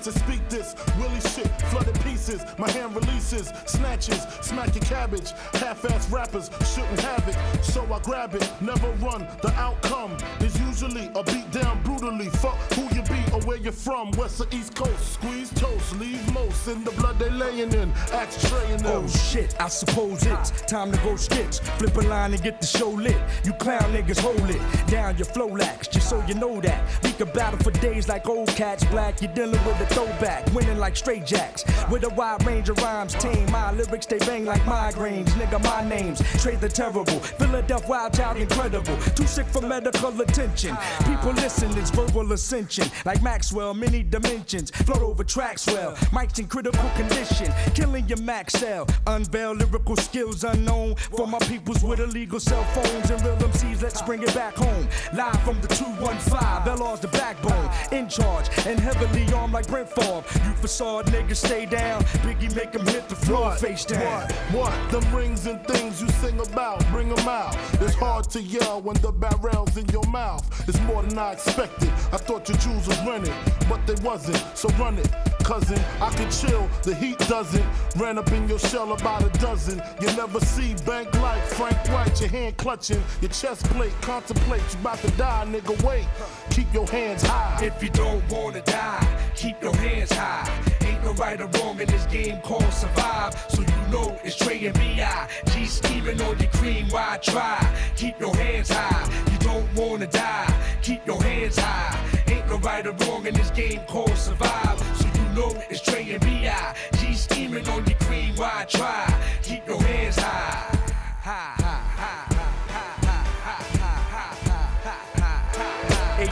That 0.04 0.12
speak 0.12 0.48
this, 0.48 0.74
Willie 0.98 1.20
shit, 1.20 1.48
flooded 1.70 1.98
pieces. 2.00 2.42
My 2.58 2.70
hand 2.70 2.94
releases, 2.94 3.48
snatches, 3.66 4.22
smack 4.40 4.74
your 4.74 4.84
cabbage. 4.84 5.32
Half-ass 5.54 6.10
rappers 6.10 6.50
shouldn't 6.74 7.00
have 7.00 7.26
it, 7.28 7.64
so 7.64 7.82
I 7.92 7.98
grab 8.00 8.34
it. 8.34 8.50
Never 8.60 8.90
run. 9.04 9.26
The 9.42 9.52
outcome 9.56 10.16
is 10.40 10.58
usually 10.60 11.10
a 11.14 11.22
beat 11.24 11.50
down 11.52 11.82
brutally. 11.82 12.28
Fuck 12.30 12.58
who 12.74 12.82
you 12.94 13.02
be 13.02 13.20
or 13.32 13.40
where 13.42 13.58
you're 13.58 13.72
from, 13.72 14.10
west 14.12 14.40
or 14.40 14.46
east 14.52 14.74
coast. 14.74 15.14
Squeeze 15.14 15.50
toast, 15.50 15.96
leave 15.98 16.32
most 16.32 16.68
in 16.68 16.84
the 16.84 16.90
blood 16.92 17.18
they 17.18 17.30
laying 17.30 17.72
in. 17.72 17.92
Axe 18.12 18.48
traying 18.48 18.78
them. 18.78 19.04
Oh 19.04 19.08
shit, 19.08 19.54
I 19.60 19.68
suppose 19.68 20.24
it's 20.26 20.50
time 20.62 20.92
to 20.92 20.98
go 20.98 21.16
skits. 21.16 21.60
Flip 21.78 21.96
a 21.96 22.00
line 22.02 22.32
and 22.32 22.42
get 22.42 22.60
the 22.60 22.66
show 22.66 22.90
lit. 22.90 23.16
You 23.44 23.52
clown 23.54 23.92
niggas 23.92 24.18
hold 24.18 24.50
it 24.50 24.60
down 24.88 25.16
your 25.16 25.26
flow 25.26 25.46
lax, 25.46 25.88
just 25.88 26.08
so 26.08 26.22
you 26.26 26.34
know 26.34 26.60
that. 26.60 26.82
We 27.02 27.12
can 27.12 27.28
battle 27.32 27.58
for 27.60 27.70
days 27.70 28.08
like 28.08 28.28
old 28.28 28.48
cats, 28.48 28.84
black. 28.86 29.20
You're 29.22 29.32
dealing 29.32 29.64
with 29.64 29.80
a 29.80 29.91
throwback, 29.92 30.52
winning 30.54 30.78
like 30.78 30.96
straight 30.96 31.24
jacks. 31.26 31.64
With 31.90 32.04
a 32.04 32.10
wide 32.10 32.44
range 32.46 32.68
of 32.68 32.78
rhymes, 32.78 33.14
tame. 33.14 33.50
My 33.50 33.72
lyrics 33.72 34.06
they 34.06 34.18
bang 34.18 34.44
like 34.44 34.62
migraines. 34.62 35.28
Nigga, 35.30 35.62
my 35.62 35.88
name's 35.88 36.20
Trey 36.42 36.56
the 36.56 36.68
Terrible. 36.68 37.20
Philadelphia 37.20 37.88
Wild 37.88 38.14
Child 38.14 38.36
Incredible. 38.38 38.96
Too 39.14 39.26
sick 39.26 39.46
for 39.46 39.62
medical 39.62 40.20
attention. 40.20 40.76
People 41.04 41.32
listen, 41.32 41.70
it's 41.78 41.90
verbal 41.90 42.32
ascension. 42.32 42.86
Like 43.04 43.22
Maxwell, 43.22 43.74
many 43.74 44.02
dimensions. 44.02 44.70
Float 44.70 45.02
over 45.02 45.24
tracks 45.24 45.66
well. 45.66 45.96
Mike's 46.12 46.38
in 46.38 46.46
critical 46.46 46.88
condition. 46.96 47.52
Killing 47.74 48.08
your 48.08 48.20
max 48.20 48.54
cell. 48.54 48.86
Unveil 49.06 49.52
lyrical 49.52 49.96
skills 49.96 50.44
unknown. 50.44 50.96
For 50.96 51.26
my 51.26 51.38
peoples 51.40 51.82
with 51.82 52.00
illegal 52.00 52.40
cell 52.40 52.64
phones 52.74 53.10
and 53.10 53.22
real 53.22 53.36
MCs, 53.36 53.82
let's 53.82 54.02
bring 54.02 54.22
it 54.22 54.34
back 54.34 54.54
home. 54.54 54.88
Live 55.14 55.40
from 55.42 55.60
the 55.60 55.68
215. 55.68 56.78
LR's 56.78 57.00
the 57.00 57.08
backbone. 57.08 57.68
In 57.92 58.08
charge 58.08 58.48
and 58.66 58.78
heavily 58.78 59.30
armed 59.34 59.52
like 59.52 59.66
Brent 59.82 60.24
Favre. 60.24 60.48
You 60.48 60.54
facade 60.54 61.06
niggas 61.06 61.36
stay 61.36 61.66
down. 61.66 62.02
Biggie 62.24 62.54
make 62.54 62.74
'em 62.74 62.86
hit 62.86 63.08
the 63.08 63.16
floor 63.16 63.52
face 63.52 63.84
down. 63.84 64.00
What? 64.02 64.32
What? 64.52 64.90
Them 64.90 65.14
rings 65.14 65.46
and 65.46 65.64
things 65.66 66.00
you 66.00 66.08
sing 66.20 66.38
about, 66.40 66.84
bring 66.90 67.10
'em 67.10 67.28
out. 67.28 67.56
It's 67.80 67.94
hard 67.94 68.30
to 68.30 68.42
yell 68.42 68.80
when 68.80 68.96
the 69.00 69.12
barrel's 69.12 69.76
in 69.76 69.88
your 69.88 70.06
mouth. 70.08 70.44
It's 70.68 70.80
more 70.80 71.02
than 71.02 71.18
I 71.18 71.32
expected. 71.32 71.90
I 72.12 72.18
thought 72.18 72.48
your 72.48 72.58
jewels 72.58 72.86
was 72.86 72.98
running, 73.00 73.34
but 73.68 73.84
they 73.86 73.94
wasn't. 74.02 74.40
So 74.54 74.68
run 74.78 74.98
it, 74.98 75.10
cousin. 75.42 75.80
I 76.00 76.10
can 76.10 76.30
chill, 76.30 76.68
the 76.82 76.94
heat 76.94 77.18
doesn't. 77.28 77.64
Ran 77.96 78.18
up 78.18 78.30
in 78.32 78.48
your 78.48 78.58
shell 78.58 78.92
about 78.92 79.22
a 79.22 79.38
dozen. 79.38 79.82
You 80.00 80.08
never 80.12 80.40
see 80.40 80.74
bank 80.86 81.12
like 81.20 81.42
Frank 81.56 81.78
White, 81.88 82.20
your 82.20 82.30
hand 82.30 82.56
clutching, 82.56 83.02
your 83.20 83.30
chest 83.30 83.64
plate. 83.70 83.92
Contemplate, 84.00 84.62
you 84.72 84.80
about 84.80 85.00
to 85.02 85.10
die, 85.12 85.44
nigga. 85.48 85.82
Wait, 85.82 86.06
keep 86.52 86.72
your 86.72 86.86
hands 86.86 87.22
high. 87.22 87.58
If 87.62 87.82
you 87.82 87.88
don't 87.90 88.22
wanna 88.30 88.60
die, 88.62 89.06
keep 89.34 89.60
your 89.62 89.74
hands 89.76 90.12
high. 90.12 90.48
Ain't 90.82 91.02
no 91.02 91.12
right 91.14 91.40
or 91.40 91.46
wrong 91.58 91.80
in 91.80 91.86
this 91.88 92.06
game 92.06 92.40
called 92.40 92.72
survive. 92.72 93.34
So 93.48 93.62
you 93.62 93.82
know 93.90 94.18
it's 94.22 94.36
Trey 94.36 94.66
and 94.66 94.74
B.I. 94.78 95.28
G 95.52 95.66
scheming 95.66 96.20
on 96.22 96.38
your 96.38 96.50
cream, 96.50 96.86
why 96.90 97.18
try? 97.22 97.58
Keep 97.96 98.20
your 98.20 98.34
hands 98.36 98.70
high. 98.70 99.04
You 99.32 99.38
don't 99.38 99.74
wanna 99.74 100.06
die, 100.06 100.54
keep 100.82 101.06
your 101.06 101.22
hands 101.22 101.58
high. 101.58 101.98
Ain't 102.28 102.46
no 102.48 102.58
right 102.58 102.86
or 102.86 102.92
wrong 102.92 103.26
in 103.26 103.34
this 103.34 103.50
game 103.50 103.80
called 103.86 104.16
survive. 104.16 104.78
So 104.98 105.06
you 105.06 105.28
know 105.34 105.50
it's 105.70 105.80
Trey 105.80 106.12
and 106.12 106.22
B.I. 106.22 106.74
G 106.98 107.14
scheming 107.14 107.66
on 107.68 107.86
your 107.86 107.98
cream, 108.00 108.36
why 108.36 108.66
try? 108.68 109.06
Keep 109.42 109.66
your 109.66 109.82
hands 109.82 110.16
high. 110.18 110.78
High, 111.22 111.61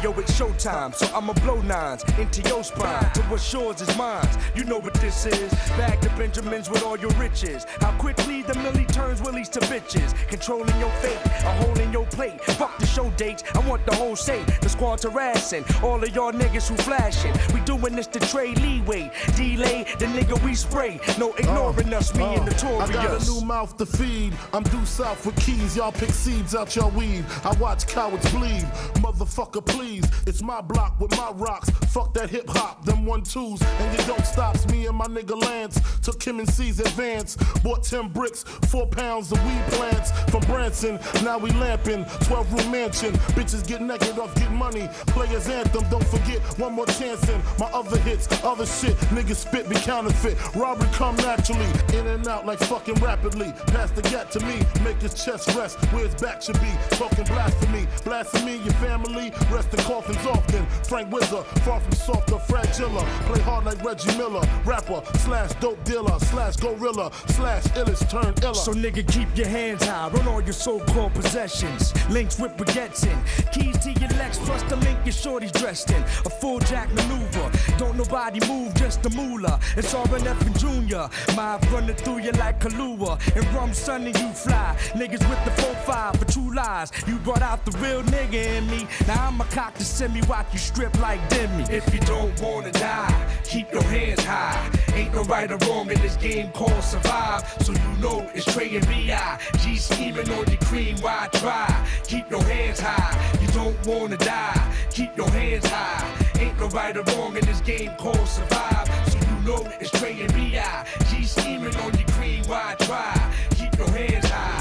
yo, 0.03 0.13
it's 0.13 0.39
showtime, 0.39 0.95
so 0.95 1.07
I'ma 1.15 1.33
blow 1.45 1.61
nines 1.63 2.05
into 2.19 2.41
your 2.43 2.63
spine. 2.63 3.11
To 3.15 3.23
what's 3.23 3.53
yours 3.53 3.81
is 3.81 3.97
mine. 3.97 4.29
You 4.55 4.65
know 4.65 4.79
what 4.79 4.95
this 4.95 5.27
is. 5.27 5.53
Back 5.77 6.01
to 6.03 6.11
Benjamins 6.11 6.71
with 6.71 6.83
all 6.85 6.99
your 6.99 7.11
riches. 7.13 7.65
How 7.81 7.93
quickly 7.99 8.43
the 8.43 8.55
millie 8.55 8.87
turns 8.87 9.21
Willie 9.21 9.41
police 9.41 9.49
to 9.49 9.61
bitches, 9.61 10.15
controlling 10.29 10.79
your 10.79 10.91
fate, 11.01 11.19
a 11.25 11.53
hole 11.63 11.79
in 11.79 11.93
your 11.93 12.07
plate. 12.07 12.41
Fuck 12.59 12.77
the 12.79 12.87
show 12.87 13.11
dates, 13.17 13.43
I 13.55 13.61
want 13.69 13.87
the 13.87 13.95
whole 13.95 14.17
say. 14.17 14.45
The 14.61 14.69
squad 14.69 15.03
harassing 15.03 15.65
all 15.83 16.03
of 16.03 16.15
y'all 16.15 16.33
niggas 16.33 16.69
who 16.69 16.77
flashing. 16.77 17.33
We 17.55 17.61
doing 17.61 17.97
this 17.97 18.07
to 18.09 18.21
trade 18.21 18.61
leeway, 18.61 19.11
delay 19.37 19.87
the 19.99 20.07
nigga 20.07 20.43
we 20.45 20.55
spray. 20.55 21.01
No 21.19 21.33
ignoring 21.35 21.93
uh, 21.95 21.99
us, 21.99 22.15
me 22.15 22.25
uh, 22.25 22.33
and 22.33 22.47
notorious. 22.47 22.91
I 22.91 22.93
got 22.93 23.23
a 23.23 23.25
new 23.31 23.41
mouth 23.47 23.77
to 23.79 23.87
feed. 23.87 24.35
I'm 24.53 24.65
due 24.65 24.85
south 24.85 25.25
with 25.25 25.37
keys. 25.37 25.77
Y'all 25.77 25.93
pick 25.93 26.11
seeds 26.11 26.55
out 26.55 26.77
your 26.77 26.91
weed. 26.91 27.25
I 27.45 27.53
watch 27.59 27.87
cowards 27.87 28.31
bleed. 28.33 28.67
Motherfucker, 29.05 29.65
please. 29.65 29.90
It's 29.99 30.43
my 30.43 30.61
block 30.61 31.01
with 31.01 31.11
my 31.17 31.31
rocks. 31.35 31.71
Fuck 31.93 32.15
that 32.15 32.31
hip 32.31 32.49
hop, 32.49 32.85
them 32.85 33.05
one 33.05 33.23
twos, 33.23 33.61
and 33.63 33.99
you 33.99 34.07
don't 34.07 34.25
stops. 34.25 34.67
Me 34.69 34.87
and 34.87 34.97
my 34.97 35.07
nigga 35.07 35.41
Lance 35.41 35.81
took 36.01 36.23
him 36.23 36.39
and 36.39 36.49
C's 36.49 36.79
advance. 36.79 37.37
Bought 37.65 37.83
10 37.83 38.09
bricks, 38.09 38.45
four 38.69 38.87
pounds 38.87 39.33
of 39.33 39.45
weed 39.45 39.63
plants 39.73 40.13
from 40.31 40.41
Branson. 40.43 41.01
Now 41.25 41.39
we 41.39 41.51
lamping, 41.53 42.05
12 42.23 42.53
room 42.53 42.71
mansion. 42.71 43.13
Bitches 43.35 43.67
get 43.67 43.83
naked 43.83 44.19
off, 44.19 44.35
get 44.37 44.53
money. 44.53 44.89
Players 45.09 45.49
anthem, 45.49 45.85
don't 45.91 46.07
forget 46.07 46.41
one 46.59 46.75
more 46.75 46.87
chance 46.87 47.29
in 47.29 47.41
my 47.59 47.67
other 47.73 47.99
hits, 47.99 48.29
other 48.45 48.67
shit. 48.67 48.97
Niggas 49.11 49.37
spit 49.37 49.69
be 49.69 49.77
counterfeit. 49.77 50.39
Robbery 50.55 50.89
come 50.93 51.17
naturally, 51.17 51.67
in 51.95 52.07
and 52.07 52.27
out 52.29 52.47
like 52.47 52.61
fucking 52.61 52.97
rapidly. 52.97 53.53
Pass 53.69 53.91
the 53.91 54.03
gap 54.03 54.31
to 54.31 54.41
me, 54.41 54.61
make 54.85 55.01
his 55.03 55.15
chest 55.15 55.49
rest 55.57 55.79
where 55.93 56.07
his 56.07 56.15
back 56.21 56.43
should 56.43 56.61
be. 56.61 56.71
Talking 56.91 57.25
blasphemy, 57.25 57.87
blasphemy, 58.05 58.57
your 58.59 58.75
family. 58.75 59.33
Rest 59.51 59.75
coffins 59.83 60.25
often. 60.27 60.67
Frank 60.85 61.13
Wizard, 61.13 61.45
far 61.65 61.81
from 61.81 61.93
soft 61.93 62.33
or 62.33 62.41
fragile. 62.41 62.91
Play 63.27 63.41
hard 63.41 63.65
like 63.65 63.83
Reggie 63.85 64.17
Miller, 64.17 64.43
rapper 64.65 65.03
slash 65.19 65.53
dope 65.61 65.83
dealer 65.85 66.19
slash 66.21 66.57
gorilla 66.57 67.11
slash 67.29 67.65
illest 67.79 68.11
turn 68.11 68.35
illa. 68.43 68.55
So 68.55 68.73
nigga, 68.73 69.07
keep 69.11 69.29
your 69.37 69.49
hands 69.49 69.85
high, 69.85 70.09
run 70.09 70.29
all 70.29 70.41
your 70.41 70.53
so-called 70.53 71.15
possessions. 71.15 71.93
Links 72.11 72.39
with 72.39 72.57
baguettes 72.57 73.07
in, 73.07 73.19
keys 73.53 73.79
to 73.85 73.93
your 73.93 74.11
Lex 74.19 74.39
plus 74.39 74.63
the 74.65 74.77
link 74.77 74.99
your 75.05 75.13
shorty's 75.13 75.53
dressed 75.53 75.91
in. 75.91 76.03
A 76.03 76.31
full 76.31 76.59
jack 76.61 76.93
maneuver, 76.93 77.51
don't 77.79 77.97
nobody 77.97 78.41
move, 78.47 78.75
just 78.75 79.03
the 79.03 79.11
moolah. 79.11 79.59
It's 79.77 79.95
RNF 79.95 80.41
and 80.47 80.59
Junior, 80.59 81.09
my 81.37 81.59
running 81.73 81.97
through 81.97 82.19
you 82.19 82.33
like 82.33 82.61
Kahlua. 82.61 83.19
And 83.37 83.47
rum 83.55 83.73
sunning 83.73 84.15
you 84.17 84.33
fly, 84.33 84.77
niggas 84.93 85.25
with 85.29 85.45
the 85.45 85.63
4-5 85.87 86.19
for 86.19 86.33
true 86.33 86.55
lies. 86.55 86.93
You 87.07 87.17
brought 87.19 87.43
out 87.43 87.65
the 87.65 87.73
real 87.79 88.03
nigga 88.03 88.59
in 88.59 88.67
me, 88.69 88.87
now 89.07 89.29
I'm 89.29 89.41
a 89.41 89.45
cock 89.45 89.70
to 89.75 89.85
send 89.85 90.15
me 90.15 90.23
watch 90.29 90.47
you 90.53 90.59
strip 90.59 90.99
like 91.01 91.21
Demi. 91.29 91.65
If 91.65 91.93
you 91.93 92.01
don't 92.01 92.41
wanna 92.41 92.73
die, 92.73 93.39
keep 93.45 93.73
your 93.73 93.83
hands 93.83 94.25
high. 94.25 94.71
Ain't 94.95 95.15
no 95.15 95.23
right 95.25 95.51
or 95.51 95.59
wrong 95.69 95.91
in 95.91 96.01
this 96.01 96.17
game 96.17 96.51
called 96.53 96.83
survive. 96.83 97.43
So 97.63 97.73
you 97.73 97.93
know 98.01 98.29
it's 98.35 98.45
Trey 98.53 98.77
and 98.77 98.87
B.I. 98.89 99.39
G 99.59 99.77
scheming 99.77 100.31
on 100.31 100.47
your 100.49 100.61
cream, 100.61 100.97
why 101.01 101.29
try? 101.33 101.89
Keep 102.05 102.31
your 102.31 102.43
hands 102.43 102.81
high, 102.81 103.39
you 103.41 103.49
don't 103.49 103.77
wanna 103.87 104.17
die. 104.17 104.73
Keep 104.91 105.17
your 105.17 105.31
hands 105.31 105.67
high. 105.67 106.21
Ain't 106.39 106.59
no 106.59 106.69
right 106.69 106.97
or 106.97 107.03
wrong 107.15 107.37
in 107.37 107.45
this 107.45 107.61
game 107.61 107.93
called 107.97 108.29
survive. 108.29 108.89
So 109.11 109.19
you 109.19 109.37
know 109.47 109.69
it's 109.81 109.91
Trey 109.91 110.21
and 110.21 110.33
B.I. 110.35 110.87
G 111.11 111.25
scheming 111.25 111.77
on 111.77 111.93
your 111.99 112.09
cream, 112.09 112.45
why 112.47 112.77
try? 112.81 113.33
Keep 113.57 113.77
your 113.79 113.91
hands 113.91 114.29
high. 114.29 114.60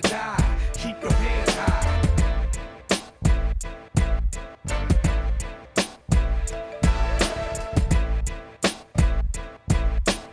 Wanna 0.00 0.14
die, 0.14 0.58
keep 0.74 1.02
your 1.02 1.12
hands 1.12 1.54
high. 1.54 2.06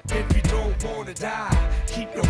If 0.09 0.35
you 0.35 0.41
don't 0.43 0.83
wanna 0.83 1.13
die, 1.13 1.69
keep 1.87 2.13
your 2.15 2.25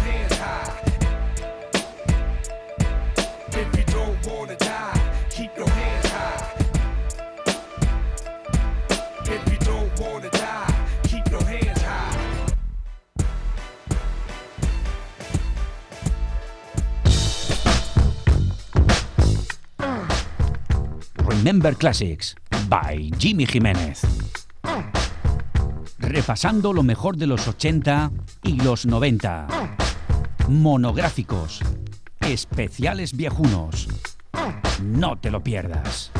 Remember 21.48 21.78
Classics 21.78 22.36
by 22.68 23.10
Jimmy 23.18 23.45
Jiménez. 23.45 24.02
Repasando 25.98 26.74
lo 26.74 26.84
mejor 26.84 27.16
de 27.16 27.26
los 27.26 27.48
80 27.48 28.12
y 28.43 28.60
los 28.60 28.86
90. 28.86 29.48
Monográficos. 30.50 31.62
Especiales 32.20 33.16
viejunos. 33.16 33.88
No 34.84 35.18
te 35.20 35.32
lo 35.32 35.41
pierdas. 35.41 36.12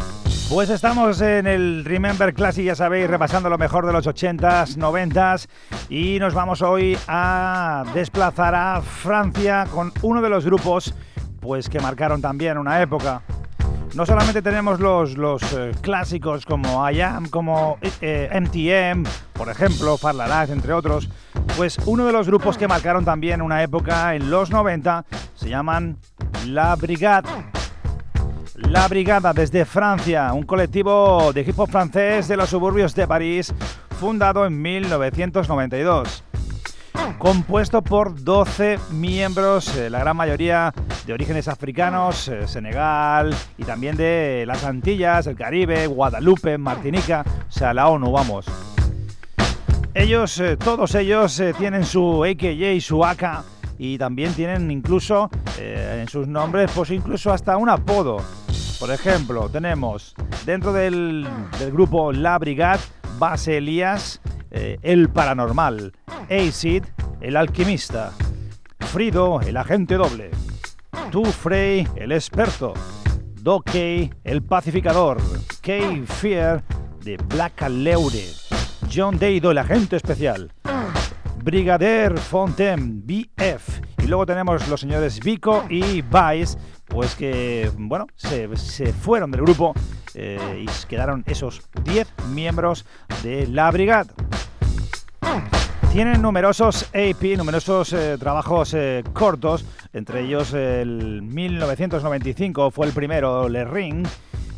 Pues 0.50 0.70
estamos 0.70 1.20
en 1.20 1.46
el 1.46 1.84
Remember 1.84 2.34
Classic, 2.34 2.64
ya 2.64 2.76
sabéis, 2.76 3.10
repasando 3.10 3.50
lo 3.50 3.58
mejor 3.58 3.86
de 3.86 3.92
los 3.92 4.08
80s, 4.08 4.78
90s 4.78 5.50
y 5.90 6.20
nos 6.20 6.36
vamos 6.36 6.62
hoy 6.62 6.98
a 7.10 7.84
desplazar 7.94 8.56
a 8.56 8.82
Francia 8.82 9.68
con 9.74 9.92
uno 10.04 10.22
de 10.22 10.30
los 10.30 10.46
grupos 10.46 10.94
pues 11.42 11.68
que 11.68 11.82
marcaron 11.82 12.22
también 12.22 12.58
una 12.58 12.82
época. 12.82 13.24
No 13.96 14.06
solamente 14.06 14.42
tenemos 14.42 14.80
los, 14.80 15.18
los 15.18 15.42
eh, 15.54 15.72
clásicos 15.82 16.46
como 16.46 16.90
I 16.90 17.02
Am, 17.02 17.28
como 17.30 17.78
MTM, 17.82 18.54
eh, 18.62 19.04
por 19.34 19.50
ejemplo, 19.50 19.98
Farlaraz, 19.98 20.50
entre 20.50 20.74
otros, 20.74 21.10
pues 21.56 21.78
uno 21.86 22.06
de 22.06 22.12
los 22.12 22.28
grupos 22.28 22.58
que 22.58 22.68
marcaron 22.68 23.06
también 23.06 23.42
una 23.42 23.64
época 23.64 24.14
en 24.16 24.30
los 24.30 24.52
90 24.52 25.06
se 25.36 25.50
llaman 25.50 25.98
La 26.46 26.76
Brigade. 26.76 27.30
La 28.56 28.88
Brigada 28.88 29.34
desde 29.34 29.66
Francia, 29.66 30.34
un 30.34 30.44
colectivo 30.44 31.32
de 31.34 31.42
hip 31.42 31.60
hop 31.60 31.70
francés 31.70 32.28
de 32.28 32.38
los 32.38 32.50
suburbios 32.50 32.94
de 32.96 33.08
París, 33.08 33.54
fundado 34.00 34.46
en 34.46 34.62
1992 34.62 36.24
compuesto 37.18 37.82
por 37.82 38.24
12 38.24 38.80
miembros, 38.92 39.76
eh, 39.76 39.90
la 39.90 40.00
gran 40.00 40.16
mayoría 40.16 40.74
de 41.08 41.14
orígenes 41.14 41.48
africanos, 41.48 42.28
eh, 42.28 42.50
Senegal 42.50 43.34
y 43.58 43.64
también 43.64 43.96
de 43.96 44.44
las 44.46 44.66
Antillas, 44.66 45.26
el 45.26 45.38
Caribe, 45.38 45.88
Guadalupe, 45.88 46.58
Martinica, 46.58 47.24
o 47.48 47.52
sea, 47.52 47.74
la 47.74 47.88
ONU, 47.88 48.12
vamos. 48.12 48.46
Ellos, 49.94 50.38
eh, 50.42 50.58
todos 50.58 50.94
ellos 50.96 51.42
tienen 51.58 51.86
su 51.86 52.26
AKJ, 52.26 52.82
su 52.82 53.06
AK 53.06 53.46
y 53.80 53.98
también 53.98 54.34
tienen 54.34 54.70
incluso 54.70 55.30
en 55.58 56.08
sus 56.10 56.28
nombres, 56.28 56.70
pues 56.76 56.92
incluso 56.92 57.32
hasta 57.32 57.56
un 57.56 57.70
apodo. 57.70 58.18
Por 58.80 58.92
ejemplo, 58.92 59.50
tenemos 59.50 60.14
dentro 60.46 60.74
del, 60.74 61.26
del 61.58 61.72
grupo 61.72 62.12
La 62.12 62.38
Brigade, 62.38 62.82
Base 63.18 63.58
Elías, 63.58 64.20
El 64.52 65.10
Paranormal, 65.10 65.94
Acid, 66.30 66.84
el 67.22 67.38
alquimista, 67.38 68.12
Frido, 68.80 69.42
el 69.42 69.58
agente 69.58 69.96
doble, 69.96 70.32
Tu 71.12 71.24
Frey, 71.26 71.88
el 71.96 72.12
experto, 72.12 72.74
Dokey, 73.42 74.12
el 74.24 74.44
pacificador, 74.44 75.18
Kay 75.62 76.04
Fear, 76.06 76.64
de 77.04 77.18
Black 77.18 77.68
Leure, 77.70 78.26
John 78.94 79.18
Deido, 79.18 79.52
el 79.52 79.58
agente 79.58 79.96
especial, 79.96 80.52
Brigadier 81.44 82.18
Fontaine, 82.18 83.02
BF, 83.04 83.82
y 84.04 84.08
luego 84.08 84.26
tenemos 84.26 84.68
los 84.68 84.82
señores 84.82 85.20
Vico 85.22 85.64
y 85.70 86.02
Vice, 86.02 86.58
pues 86.86 87.16
que, 87.16 87.72
bueno, 87.78 88.08
se, 88.16 88.48
fueron 88.94 89.32
del 89.32 89.42
grupo 89.42 89.74
eh, 90.14 90.66
y 90.66 90.88
quedaron 90.88 91.24
esos 91.26 91.62
10 91.84 92.08
miembros 92.34 92.86
de 93.24 93.48
la 93.48 93.72
brigada. 93.72 94.14
Tienen 95.98 96.22
numerosos 96.22 96.92
AP, 96.94 97.38
numerosos 97.38 97.92
eh, 97.92 98.18
trabajos 98.20 98.76
eh, 98.76 99.04
cortos, 99.14 99.66
entre 99.94 100.26
ellos 100.26 100.54
el 100.54 101.24
1995 101.24 102.70
fue 102.70 102.86
el 102.86 102.94
primero, 102.94 103.50
Le 103.50 103.66
Ring, 103.66 104.06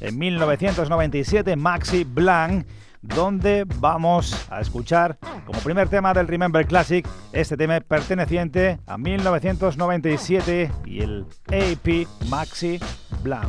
en 0.01 0.19
1997 0.19 1.55
Maxi 1.55 2.03
Blanc, 2.03 2.67
donde 3.01 3.63
vamos 3.77 4.47
a 4.49 4.59
escuchar 4.59 5.17
como 5.45 5.57
primer 5.61 5.87
tema 5.87 6.13
del 6.13 6.27
Remember 6.27 6.67
Classic 6.67 7.07
este 7.31 7.55
tema 7.55 7.79
perteneciente 7.79 8.77
a 8.85 8.97
1997 8.97 10.69
y 10.85 10.99
el 10.99 11.25
AP 11.47 12.05
Maxi 12.27 12.81
Blanc. 13.23 13.47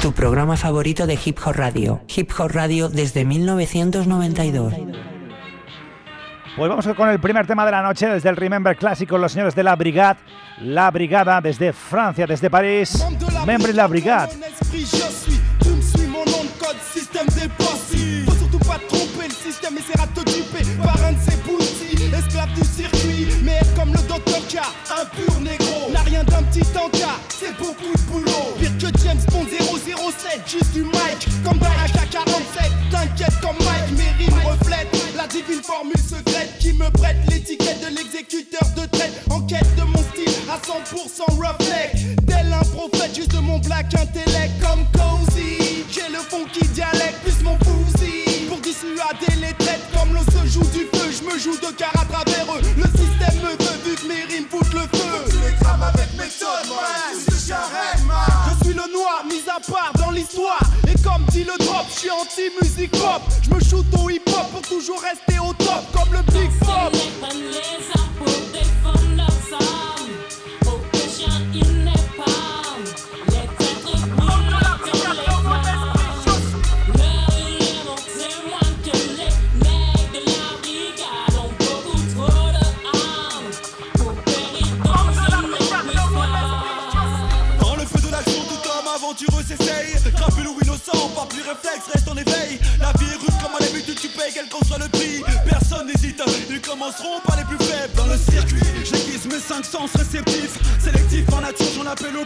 Tu 0.00 0.12
programa 0.12 0.56
favorito 0.56 1.06
de 1.06 1.18
Hip 1.22 1.36
Hop 1.44 1.52
Radio. 1.52 2.00
Hip 2.16 2.30
Hop 2.38 2.52
Radio 2.52 2.88
desde 2.88 3.26
1992. 3.26 4.72
Pues 6.58 6.68
vamos 6.68 6.88
con 6.96 7.08
el 7.08 7.20
primer 7.20 7.46
tema 7.46 7.64
de 7.64 7.70
la 7.70 7.82
noche 7.82 8.08
desde 8.08 8.28
el 8.28 8.34
Remember 8.34 8.76
clásico, 8.76 9.16
los 9.16 9.30
señores 9.30 9.54
de 9.54 9.62
la 9.62 9.76
Brigade, 9.76 10.18
la 10.62 10.90
Brigada 10.90 11.40
desde 11.40 11.72
Francia, 11.72 12.26
desde 12.26 12.50
París, 12.50 13.00
Membre 13.46 13.68
de 13.68 13.74
la 13.74 13.86
Brigade. 13.86 14.30
pas 18.66 18.78
tromper, 18.88 19.28
le 19.28 19.34
système 19.34 19.78
essaiera 19.78 20.06
de 20.06 20.20
te 20.20 20.30
duper 20.30 20.64
par 20.82 20.96
un 21.04 21.12
de 21.12 21.20
ses. 21.20 21.38
Esclave 22.18 22.52
du 22.54 22.64
circuit, 22.64 23.28
mais 23.44 23.60
comme 23.76 23.92
le 23.92 24.00
docteur 24.08 24.40
K, 24.48 24.58
un 24.90 25.04
pur 25.14 25.40
négro. 25.40 25.90
N'a 25.92 26.00
rien 26.00 26.24
d'un 26.24 26.42
petit 26.44 26.66
encas, 26.76 27.18
c'est 27.28 27.56
beaucoup 27.56 27.92
de 27.94 28.02
boulot. 28.10 28.56
Pire 28.58 28.76
que 28.78 28.98
James 29.04 29.20
Bond 29.30 29.46
007, 29.46 30.42
juste 30.46 30.72
du 30.72 30.82
mic, 30.82 31.28
comme 31.44 31.58
dans 31.58 31.66
AK-47. 31.66 31.97
100% 41.18 41.34
roughneck. 41.36 42.26
Tel 42.26 42.52
un 42.52 42.64
prophète, 42.76 43.14
juste 43.14 43.32
de 43.32 43.40
mon 43.40 43.58
black 43.58 43.92
intellect 43.94 44.52
comme 44.60 44.84
Cozy. 44.92 45.84
J'ai 45.90 46.08
le 46.12 46.18
funky 46.18 46.66
dialecte 46.68 47.18
plus 47.24 47.42
mon 47.42 47.58
fusil. 47.58 48.46
Pour 48.48 48.58
dissuader 48.58 49.40
les 49.40 49.52
têtes 49.64 49.82
comme 49.92 50.14
l'eau 50.14 50.22
se 50.30 50.46
joue 50.46 50.64
du 50.70 50.86
feu, 50.92 51.10
je 51.10 51.24
me 51.24 51.38
joue 51.38 51.56
de 51.56 51.72
car 51.76 51.92
à 52.00 52.04
travers 52.04 52.46
eux. 52.54 52.62
Le 52.76 52.84
système 52.84 53.42
me 53.42 53.50
veut 53.50 53.78
vu 53.84 53.96
que 53.96 54.06
mes 54.06 54.24
rimes 54.32 54.46
foutent 54.48 54.74
le 54.74 54.86
feu. 54.96 55.24
Tu 55.30 55.36
les 55.36 55.56
crames 55.60 55.82
avec 55.82 56.12
méthode, 56.16 56.68
man. 56.68 57.14
Je 57.26 58.64
suis 58.64 58.74
le 58.74 58.92
noir, 58.92 59.24
mis 59.26 59.42
à 59.48 59.58
part 59.70 59.92
dans 59.98 60.10
l'histoire. 60.10 60.62
Et 60.86 61.00
comme 61.02 61.24
dit 61.30 61.44
le 61.44 61.56
drop, 61.64 61.86
je 61.94 61.98
suis 62.00 62.10
anti-musique 62.10 62.92
pop. 62.92 63.22
Je 63.42 63.54
me 63.54 63.60
shoot 63.60 63.86
au 63.98 64.10
hip-hop 64.10 64.27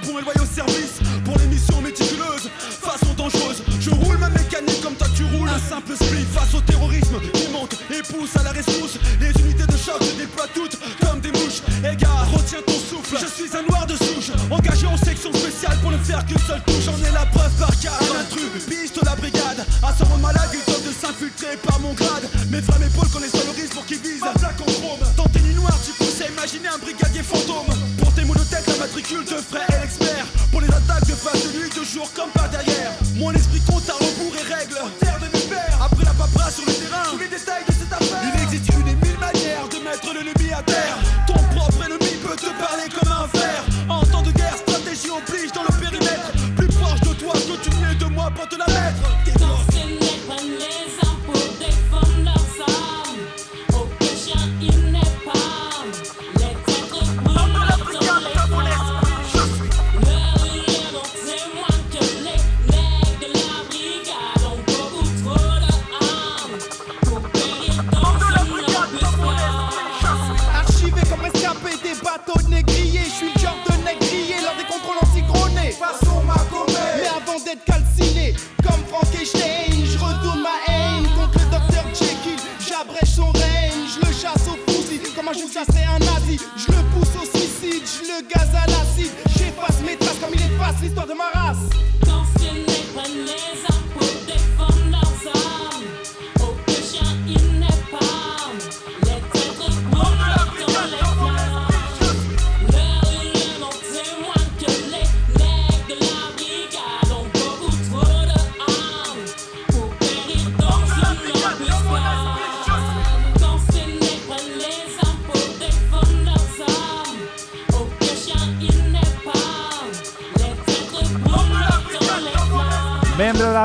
j'en 0.04 0.16
appelle 0.18 0.42
au 0.42 0.46
service. 0.46 1.00
Pour 1.24 1.38
les 1.38 1.46
missions 1.46 1.80
méticuleuses, 1.80 2.50
façon 2.58 3.12
dangereuse. 3.16 3.62
Je 3.80 3.90
roule 3.90 4.18
ma 4.18 4.28
mécanique 4.30 4.80
comme 4.82 4.94
toi 4.94 5.06
tu 5.14 5.24
roules. 5.24 5.48
Un 5.48 5.58
simple 5.58 5.94
split 5.94 6.26
face 6.32 6.54
au 6.54 6.60
terrorisme 6.60 7.20
qui 7.32 7.48
monte 7.52 7.76
et 7.90 8.02
pousse 8.02 8.36
à 8.36 8.42
la 8.42 8.50
rescousse. 8.50 8.98
Les 9.20 9.32
unités 9.42 9.66
de 9.66 9.76
choc 9.76 10.02
se 10.02 10.16
déploient 10.16 10.48
toutes 10.54 10.78
comme 11.00 11.20
des 11.20 11.32
mouches. 11.32 11.62
Égard, 11.84 12.26
retiens 12.32 12.62
ton 12.66 12.72
souffle. 12.72 13.18
Je 13.20 13.26
suis 13.26 13.50
un 13.56 13.62
noir 13.68 13.86
de 13.86 13.96
souche, 13.96 14.30
engagé 14.50 14.86
en 14.86 14.96
section 14.96 15.32
spéciale 15.32 15.78
pour 15.80 15.90
ne 15.92 15.98
faire 15.98 16.24
qu'une 16.26 16.38
seule 16.38 16.62
touche. 16.66 16.84
J'en 16.84 16.96
ai 16.98 17.12
la 17.12 17.26
preuve 17.26 17.52
par 17.58 17.78
cas. 17.80 17.98
Un 18.00 18.20
intrus, 18.20 18.64
piste 18.68 18.98
la 19.04 19.14
brigade. 19.16 19.64
À 19.82 19.92
ce 19.92 20.04
malade, 20.20 20.50
il 20.54 20.60
tente 20.60 20.84
de 20.84 20.92
s'infiltrer 20.92 21.56
par 21.64 21.78
mon 21.80 21.92
grade. 21.92 22.24
Mes 22.50 22.62
frères, 22.62 22.78
mes 22.78 22.90
pôles 22.90 23.08
connaissent 23.10 23.34
le 23.34 23.50
risque 23.50 23.74
pour 23.74 23.86
qu'ils 23.86 23.98
visent. 23.98 24.22
Un 24.22 24.38
plaque 24.38 24.60
en 24.60 24.72
chrome. 24.80 25.04
Tant 25.16 25.28
t'es 25.32 25.40
ni 25.40 25.54
noir, 25.54 25.76
tu 25.84 25.92
pousses 25.92 26.20
à 26.22 26.28
imaginer 26.28 26.68
un 26.68 26.78
brigadier 26.78 27.22
fantôme. 27.22 27.70
Pour 27.98 28.12
tes 28.14 28.24
monothèques, 28.24 28.66
la 28.66 28.76
matricule 28.76 29.24
de 29.24 29.38
frais 29.40 29.71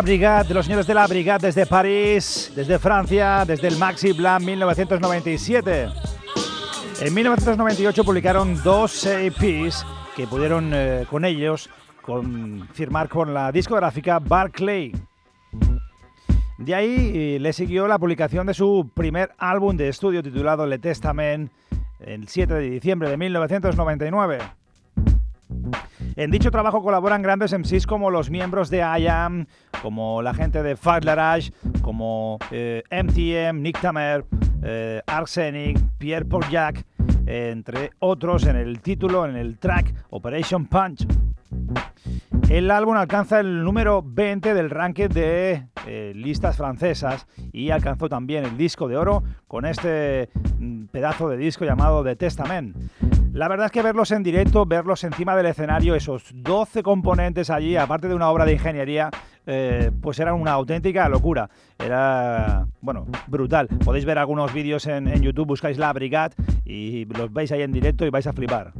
de 0.08 0.53
los 0.53 0.66
señores 0.66 0.88
de 0.88 0.93
la 0.93 1.05
Brigade 1.05 1.47
desde 1.47 1.66
París, 1.66 2.53
desde 2.55 2.80
Francia, 2.80 3.43
desde 3.45 3.68
el 3.68 3.76
Maxi 3.78 4.14
Blanc 4.14 4.41
1997. 4.41 5.89
En 7.01 7.14
1998 7.14 8.05
publicaron 8.05 8.64
dos 8.64 9.05
EPs 9.05 9.86
que 10.16 10.26
pudieron 10.26 10.72
eh, 10.74 11.05
con 11.10 11.26
ellos 11.26 11.70
firmar 12.72 13.10
con 13.10 13.34
la 13.34 13.51
discográfica 13.51 14.20
Barclay. 14.20 14.93
De 16.58 16.74
ahí 16.74 17.12
eh, 17.14 17.38
le 17.41 17.51
siguió 17.51 17.86
la 17.86 17.99
publicación 17.99 18.47
de 18.47 18.53
su 18.53 18.89
primer 18.93 19.34
álbum 19.38 19.76
de 19.76 19.89
estudio 19.89 20.24
titulado 20.24 20.66
Le 20.66 20.80
Testament 20.80 21.51
el 21.99 22.30
7 22.30 22.53
de 22.53 22.70
diciembre 22.70 23.10
de 23.10 23.18
1999. 23.18 24.39
En 26.18 26.32
dicho 26.32 26.49
trabajo 26.49 26.82
colaboran 26.82 27.22
grandes 27.22 27.53
MCs 27.53 27.86
como 27.86 28.09
los 28.09 28.32
miembros 28.32 28.72
de 28.72 28.80
IAM, 28.80 29.45
como 29.84 30.24
la 30.24 30.34
gente 30.34 30.63
de 30.63 30.76
Fat 30.76 31.05
como 31.84 32.39
MTM, 32.49 33.13
eh, 33.20 33.51
Nick 33.53 33.80
Tamer, 33.80 34.26
eh, 34.63 34.99
Arsenic, 35.05 35.78
Pierre 35.99 36.26
Jack, 36.49 36.84
entre 37.28 37.91
otros 37.99 38.47
en 38.47 38.55
el 38.55 38.82
título, 38.82 39.28
en 39.28 39.36
el 39.36 39.59
track 39.59 39.93
Operation 40.09 40.65
Punch. 40.65 41.05
El 42.49 42.71
álbum 42.71 42.95
alcanza 42.95 43.39
el 43.39 43.63
número 43.63 44.01
20 44.03 44.53
del 44.53 44.69
ranking 44.69 45.09
de 45.09 45.67
eh, 45.85 46.13
listas 46.15 46.57
francesas 46.57 47.27
y 47.51 47.71
alcanzó 47.71 48.07
también 48.07 48.45
el 48.45 48.57
disco 48.57 48.88
de 48.88 48.95
oro 48.97 49.23
con 49.47 49.65
este 49.65 50.29
mm, 50.59 50.85
pedazo 50.85 51.29
de 51.29 51.38
disco 51.38 51.65
llamado 51.65 52.03
The 52.03 52.15
Testament. 52.15 52.75
La 53.33 53.47
verdad 53.47 53.67
es 53.67 53.71
que 53.71 53.81
verlos 53.81 54.11
en 54.11 54.23
directo, 54.23 54.65
verlos 54.65 55.03
encima 55.03 55.35
del 55.35 55.45
escenario, 55.45 55.93
esos 55.93 56.31
12 56.33 56.81
componentes 56.83 57.49
allí, 57.49 57.75
aparte 57.75 58.07
de 58.07 58.15
una 58.15 58.29
obra 58.29 58.45
de 58.45 58.53
ingeniería, 58.53 59.11
eh, 59.45 59.91
pues 60.01 60.19
eran 60.19 60.35
una 60.35 60.53
auténtica 60.53 61.07
locura. 61.07 61.49
Era, 61.77 62.65
bueno, 62.81 63.05
brutal. 63.27 63.67
Podéis 63.67 64.05
ver 64.05 64.17
algunos 64.17 64.53
vídeos 64.53 64.88
en, 64.88 65.07
en 65.07 65.21
YouTube, 65.21 65.47
buscáis 65.47 65.77
La 65.77 65.93
Brigade 65.93 66.35
y 66.65 67.05
los 67.05 67.31
veis 67.31 67.51
ahí 67.51 67.61
en 67.61 67.71
directo 67.71 68.05
y 68.05 68.09
vais 68.09 68.25
a 68.25 68.33
flipar. 68.33 68.73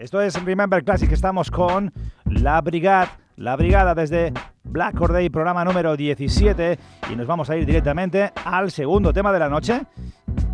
Esto 0.00 0.22
es 0.22 0.42
Remember 0.42 0.82
Classic, 0.82 1.12
estamos 1.12 1.50
con 1.50 1.92
La 2.24 2.62
Brigada, 2.62 3.18
La 3.36 3.54
Brigada 3.54 3.94
desde 3.94 4.32
Black 4.64 4.96
Corday, 4.96 5.28
programa 5.28 5.62
número 5.62 5.94
17, 5.94 6.78
y 7.12 7.16
nos 7.16 7.26
vamos 7.26 7.50
a 7.50 7.56
ir 7.58 7.66
directamente 7.66 8.32
al 8.46 8.70
segundo 8.70 9.12
tema 9.12 9.30
de 9.30 9.38
la 9.38 9.50
noche, 9.50 9.82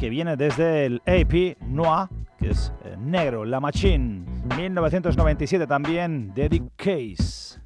que 0.01 0.11
viene 0.11 0.37
desde 0.37 0.87
el 0.87 1.01
AP 1.07 1.63
Noir, 1.63 2.09
que 2.41 2.51
es 2.51 2.73
eh, 2.87 2.97
negro, 2.99 3.45
La 3.45 3.61
Machine, 3.61 4.27
1997 4.57 5.69
también, 5.69 6.35
Dedic 6.35 6.65
Case. 6.75 7.61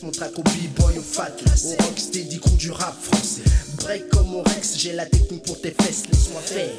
Dédicace 0.00 0.02
mon 0.02 0.10
track 0.10 0.38
au 0.38 0.42
b-boy, 0.42 0.98
au 0.98 1.02
fat, 1.02 1.30
au 1.64 1.82
rock, 1.82 1.98
steady 1.98 2.38
crew 2.38 2.56
du 2.56 2.70
rap 2.70 2.94
français. 3.00 3.42
Break 3.78 4.08
comme 4.10 4.34
au 4.34 4.42
Rex, 4.42 4.76
j'ai 4.76 4.92
la 4.92 5.06
technique 5.06 5.42
pour 5.44 5.60
tes 5.60 5.70
fesses, 5.70 6.04
laisse-moi 6.10 6.40
faire. 6.40 6.70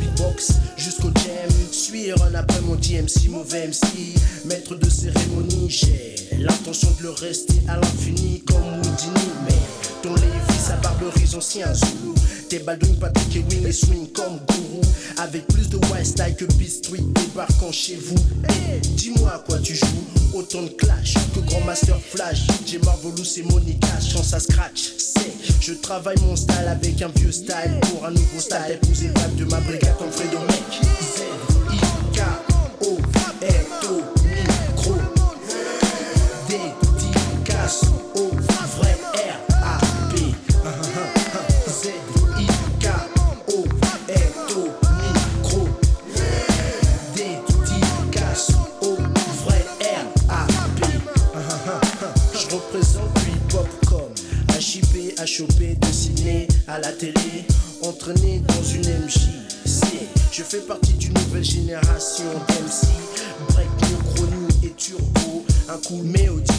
Beatbox 0.00 0.52
jusqu'au 0.76 1.10
jam, 1.16 1.50
suis 1.72 2.10
un 2.10 2.34
après 2.34 2.60
mon 2.62 2.74
DMC, 2.76 3.28
mauvais 3.28 3.68
MC, 3.68 4.14
maître 4.46 4.74
de 4.74 4.88
cérémonie, 4.88 5.68
j'ai 5.68 6.14
l'intention 6.38 6.88
de 6.98 7.04
le 7.04 7.10
rester 7.10 7.60
à 7.68 7.76
l'infini 7.76 8.42
comme 8.46 8.78
Houdini, 8.78 9.30
mais 9.44 9.58
ton 10.02 10.14
Lévi, 10.14 10.58
sa 10.58 10.76
barberie, 10.76 11.34
ancien 11.34 11.72
Zulu. 11.74 12.14
Tes 12.48 12.58
Baldwin, 12.58 12.96
Patrick 12.96 13.36
et 13.36 13.44
Wing 13.48 13.66
et 13.66 13.72
swing 13.72 14.08
comme 14.08 14.40
gourou. 14.48 14.80
Avec 15.18 15.46
plus 15.48 15.68
de 15.68 15.76
wild 15.76 16.04
style 16.04 16.34
que 16.36 16.46
Beat 16.54 16.84
Street 16.84 17.04
débarquant 17.14 17.70
chez 17.70 17.94
vous. 17.94 18.16
Eh, 18.48 18.80
dis-moi 18.80 19.34
à 19.34 19.38
quoi 19.38 19.58
tu 19.60 19.76
joues. 19.76 20.19
Autant 20.32 20.62
de 20.62 20.68
clash 20.68 21.14
que 21.34 21.40
Grand 21.40 21.60
Master 21.62 21.96
Flash. 22.00 22.46
J'ai 22.64 22.78
Marvelous 22.78 23.38
et 23.38 23.42
Monica, 23.42 23.88
chance 24.00 24.32
à 24.32 24.38
scratch. 24.38 24.92
C'est, 24.98 25.32
je 25.60 25.74
travaille 25.74 26.16
mon 26.22 26.36
style 26.36 26.68
avec 26.68 27.02
un 27.02 27.08
vieux 27.08 27.32
style 27.32 27.80
pour 27.90 28.06
un 28.06 28.10
nouveau 28.12 28.38
style. 28.38 28.58
Épouser 28.74 29.10
de 29.36 29.44
ma 29.44 29.60
brigade 29.60 29.96
comme 29.98 30.10
Fredo 30.10 30.38
Mec. 30.38 31.49
À 55.40 55.46
choper, 55.46 55.74
dessiner 55.80 56.48
à 56.66 56.78
la 56.78 56.92
télé, 56.92 57.44
entraîné 57.82 58.40
dans 58.40 58.62
une 58.62 58.82
MJC. 58.82 60.08
Je 60.32 60.42
fais 60.42 60.60
partie 60.60 60.94
d'une 60.94 61.14
nouvelle 61.14 61.44
génération 61.44 62.24
d'MC, 62.48 62.88
break, 63.48 63.68
chronie 64.14 64.48
et 64.62 64.70
turbo, 64.70 65.44
un 65.68 65.78
coup 65.78 66.02
mélodie 66.02 66.52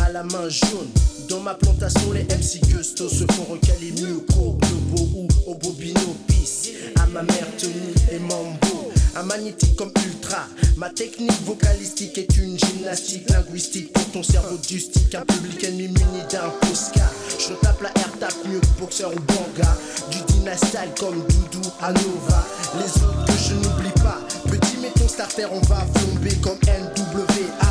à 0.00 0.10
la 0.10 0.22
main 0.24 0.48
jaune. 0.48 0.88
Dans 1.28 1.40
ma 1.40 1.54
plantation, 1.54 2.12
les 2.12 2.24
MC 2.24 2.60
Gusto 2.68 3.08
se 3.08 3.24
font 3.32 3.44
recaler 3.50 3.92
mieux 4.00 4.20
qu'au 4.32 4.58
Globo 4.60 5.08
ou 5.14 5.28
au 5.46 5.54
Bobino 5.54 6.16
Peace. 6.26 6.70
À 6.96 7.06
ma 7.06 7.22
mère, 7.22 7.46
Tony 7.58 7.94
et 8.12 8.18
Mambo 8.18 8.90
un 9.16 9.22
magnétique 9.22 9.76
comme 9.76 9.92
ultra. 10.06 10.46
Ma 10.76 10.90
technique 10.90 11.42
vocalistique 11.44 12.18
est 12.18 12.36
une 12.36 12.58
gymnastique 12.58 13.28
linguistique 13.30 13.92
pour 13.92 14.04
ton 14.12 14.22
cerveau 14.22 14.56
du. 14.68 14.80
Un 15.12 15.24
public 15.24 15.64
ennemi 15.64 15.88
muni 15.88 16.22
d'un 16.30 16.48
postcard. 16.60 17.12
Je 17.38 17.54
tape 17.54 17.82
la 17.82 17.88
air 18.00 18.10
tape 18.18 18.34
mieux 18.46 18.60
que 18.60 18.80
boxeur 18.80 19.10
ou 19.12 19.20
banga. 19.20 19.76
Du 20.10 20.18
dynastal 20.32 20.88
comme 20.98 21.24
Doudou 21.26 21.68
à 21.80 21.92
Nova. 21.92 22.46
Les 22.78 23.02
autres 23.02 23.26
que 23.26 23.32
je 23.32 23.54
n'oublie 23.54 24.02
pas. 24.02 24.20
Petit 24.48 24.76
ton 24.98 25.08
starter, 25.08 25.46
on 25.50 25.60
va 25.60 25.86
flamber 25.94 26.34
comme 26.42 26.58
NWA. 26.66 27.70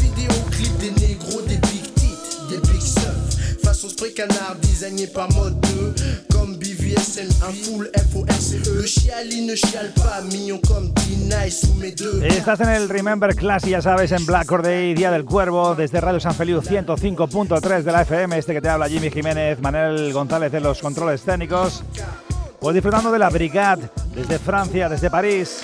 canard, 4.15 4.57
designé 4.61 5.07
par 5.07 5.31
mode 5.33 5.59
2. 5.61 6.27
Comme 6.31 6.59
full 7.53 7.87
FORCE. 8.11 8.59
Le 8.65 8.85
chiali 8.85 9.45
ne 9.45 9.55
chiale 9.55 9.91
pas, 9.95 10.21
mignon 10.21 10.59
comme 10.59 10.91
D-Nice. 10.93 11.67
Estás 12.23 12.59
en 12.61 12.69
el 12.69 12.89
Remember 12.89 13.35
Class 13.35 13.65
y 13.65 13.71
ya 13.71 13.81
sabes, 13.81 14.11
en 14.11 14.25
Black 14.25 14.45
Corday, 14.45 14.93
Día 14.93 15.11
del 15.11 15.25
Cuervo, 15.25 15.75
desde 15.75 16.01
Radio 16.01 16.19
San 16.19 16.35
Feliu 16.35 16.61
105.3 16.61 17.83
de 17.83 17.91
la 17.91 18.01
FM. 18.03 18.37
Este 18.37 18.53
que 18.53 18.61
te 18.61 18.69
habla 18.69 18.87
Jimmy 18.87 19.09
Jiménez, 19.09 19.59
Manuel 19.59 20.13
González 20.13 20.51
de 20.51 20.61
los 20.61 20.79
controles 20.79 21.21
técnicos. 21.21 21.83
Pues 22.59 22.73
disfrutando 22.73 23.11
de 23.11 23.19
la 23.19 23.29
Brigade 23.29 23.89
desde 24.13 24.39
Francia, 24.39 24.87
desde 24.87 25.09
París. 25.09 25.59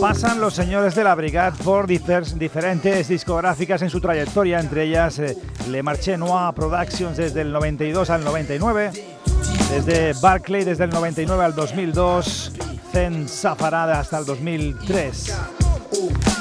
Pasan 0.00 0.40
los 0.40 0.54
señores 0.54 0.94
de 0.94 1.02
la 1.02 1.14
Brigade 1.16 1.56
por 1.64 1.86
diferentes 1.86 3.08
discográficas 3.08 3.82
en 3.82 3.90
su 3.90 4.00
trayectoria, 4.00 4.60
entre 4.60 4.84
ellas 4.84 5.18
eh, 5.18 5.36
Le 5.68 5.82
Marché 5.82 6.16
Noir 6.16 6.54
Productions 6.54 7.16
desde 7.16 7.40
el 7.40 7.52
92 7.52 8.08
al 8.10 8.22
99, 8.22 8.92
desde 9.70 10.12
Barclay 10.20 10.64
desde 10.64 10.84
el 10.84 10.90
99 10.90 11.44
al 11.44 11.54
2002, 11.54 12.52
Zen 12.92 13.28
Safarada 13.28 13.98
hasta 13.98 14.18
el 14.18 14.24
2003. 14.24 15.36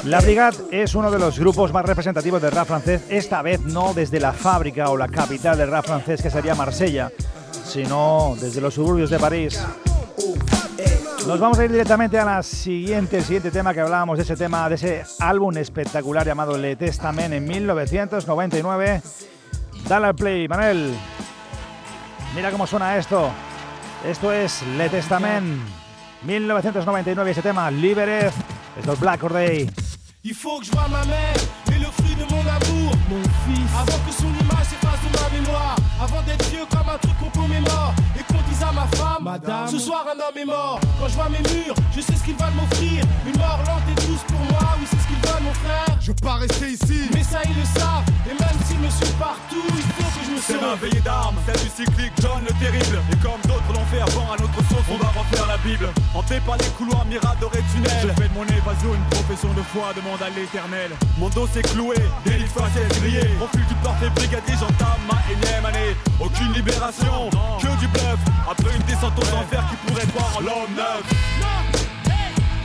La 0.03 0.21
Brigade 0.21 0.57
es 0.71 0.93
uno 0.93 1.09
de 1.09 1.17
los 1.17 1.39
grupos 1.39 1.73
más 1.73 1.85
representativos 1.85 2.41
del 2.41 2.51
rap 2.51 2.67
francés, 2.67 3.05
esta 3.09 3.41
vez 3.41 3.61
no 3.61 3.93
desde 3.93 4.19
la 4.19 4.33
fábrica 4.33 4.89
o 4.89 4.97
la 4.97 5.07
capital 5.07 5.57
del 5.57 5.71
rap 5.71 5.85
francés 5.85 6.21
que 6.21 6.29
sería 6.29 6.53
Marsella, 6.53 7.11
sino 7.65 8.35
desde 8.39 8.61
los 8.61 8.75
suburbios 8.75 9.09
de 9.09 9.17
París. 9.17 9.59
Nos 11.27 11.41
vamos 11.41 11.59
a 11.59 11.65
ir 11.65 11.71
directamente 11.71 12.17
a 12.17 12.23
la 12.23 12.41
siguiente, 12.41 13.21
siguiente 13.21 13.51
tema 13.51 13.73
que 13.73 13.81
hablábamos 13.81 14.17
de 14.17 14.23
ese 14.23 14.37
tema, 14.37 14.69
de 14.69 14.75
ese 14.75 15.03
álbum 15.19 15.57
espectacular 15.57 16.25
llamado 16.25 16.57
Le 16.57 16.77
Testament 16.77 17.33
en 17.33 17.43
1999. 17.43 19.01
Dale 19.89 20.07
al 20.07 20.15
play, 20.15 20.47
Manuel. 20.47 20.95
Mira 22.33 22.49
cómo 22.49 22.65
suena 22.65 22.95
esto. 22.95 23.29
Esto 24.05 24.31
es 24.31 24.63
Le 24.77 24.87
Testament 24.87 25.59
1999, 26.23 27.31
ese 27.31 27.41
tema, 27.41 27.69
Liberez. 27.71 28.33
Esto 28.79 28.93
es 28.93 28.99
Black 29.01 29.21
Day. 29.29 29.69
Il 30.23 30.33
faut 30.33 30.59
que 30.59 30.65
je 30.65 30.71
ma 30.75 30.87
mère 30.87 31.35
et 31.73 31.79
le 31.79 31.87
fruit 31.87 32.15
de 32.15 32.23
mon 32.33 32.39
amour, 32.39 32.93
mon 33.09 33.21
fils. 33.43 33.69
Avant 33.75 34.05
que 34.05 34.13
son 34.13 34.29
image 34.29 34.67
s'efface 34.67 35.01
de 35.03 35.09
ma 35.19 35.41
mémoire, 35.41 35.75
avant 36.01 36.21
d'être 36.21 36.49
vieux 36.49 36.65
comme 36.69 36.87
un 36.87 36.97
truc 36.97 37.17
ma 38.77 38.87
femme, 38.97 39.23
Madame, 39.23 39.67
ce 39.67 39.79
soir 39.79 40.05
un 40.05 40.19
homme 40.19 40.37
est 40.37 40.45
mort. 40.45 40.79
Quand 40.99 41.07
je 41.07 41.15
vois 41.15 41.29
mes 41.29 41.43
murs, 41.49 41.75
je 41.95 42.01
sais 42.01 42.13
ce 42.13 42.23
qu'ils 42.23 42.35
veulent 42.35 42.53
m'offrir. 42.55 43.03
Une 43.25 43.37
mort 43.37 43.59
lente 43.65 43.87
et 43.89 43.97
douce 44.05 44.23
pour 44.27 44.39
moi, 44.51 44.77
oui 44.79 44.85
c'est 44.89 45.01
ce 45.01 45.07
qu'ils 45.07 45.23
veulent 45.25 45.43
mon 45.43 45.53
frère. 45.65 45.97
Je 45.99 46.07
veux 46.11 46.21
pas 46.21 46.35
rester 46.35 46.69
ici, 46.77 47.09
mais 47.13 47.23
ça 47.23 47.39
ils 47.45 47.57
le 47.57 47.65
savent. 47.65 48.05
Et 48.29 48.35
même 48.37 48.57
s'ils 48.65 48.79
me 48.79 48.89
suivent 48.89 49.19
partout, 49.19 49.65
il 49.65 49.87
faut 49.97 50.09
que 50.13 50.25
je 50.25 50.31
me 50.31 50.37
sauve. 50.37 50.45
C'est 50.47 50.61
ma 50.61 50.75
veillée 50.75 51.01
d'armes, 51.01 51.37
celle 51.45 51.61
du 51.63 51.69
cyclique 51.69 52.13
John 52.21 52.41
le 52.45 52.53
terrible. 52.61 53.01
Et 53.11 53.17
comme 53.17 53.41
d'autres 53.47 53.71
l'ont 53.73 53.87
fait 53.89 54.01
avant 54.01 54.29
à 54.31 54.37
notre 54.37 54.56
la 55.57 55.69
Bible. 55.69 55.89
Hanté 56.13 56.39
par 56.45 56.57
les 56.57 56.67
couloirs 56.77 57.05
miradorés 57.05 57.63
tunnels. 57.71 57.91
Je 58.01 58.07
fais 58.21 58.29
de 58.29 58.33
mon 58.33 58.43
évasion 58.43 58.93
une 58.93 59.03
profession 59.09 59.53
de 59.53 59.61
foi, 59.61 59.93
de 59.95 60.01
à 60.23 60.29
l'éternel. 60.29 60.91
Mon 61.17 61.29
dos 61.29 61.47
s'est 61.47 61.61
cloué, 61.61 61.95
délit 62.25 62.47
facile 62.47 62.87
grillé. 62.99 63.21
Refus 63.39 63.65
du 63.67 63.75
parfait 63.75 64.09
brigadier, 64.09 64.55
j'entame 64.59 65.01
ma 65.07 65.19
énième 65.31 65.65
année. 65.65 65.95
Aucune 66.19 66.53
libération, 66.53 67.29
que 67.61 67.79
du 67.79 67.87
bluff. 67.87 68.19
Après 68.49 68.75
une 68.75 68.83
descente 68.83 69.17
aux 69.17 69.35
enfers 69.35 69.65
qui 69.69 69.75
pourrait 69.87 70.07
voir 70.13 70.41
l'homme 70.41 70.75
neuf. 70.75 71.03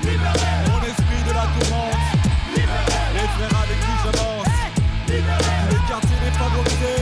Mon 0.04 0.80
esprit 0.82 1.22
de 1.26 1.32
la 1.32 1.46
tourmente. 1.58 1.96
Les 2.54 2.62
frères 2.62 3.60
avec 3.62 3.78
qui 3.80 3.94
j'avance. 4.02 4.46
Les 5.08 5.88
quartiers 5.88 6.20
défavorisés. 6.24 7.01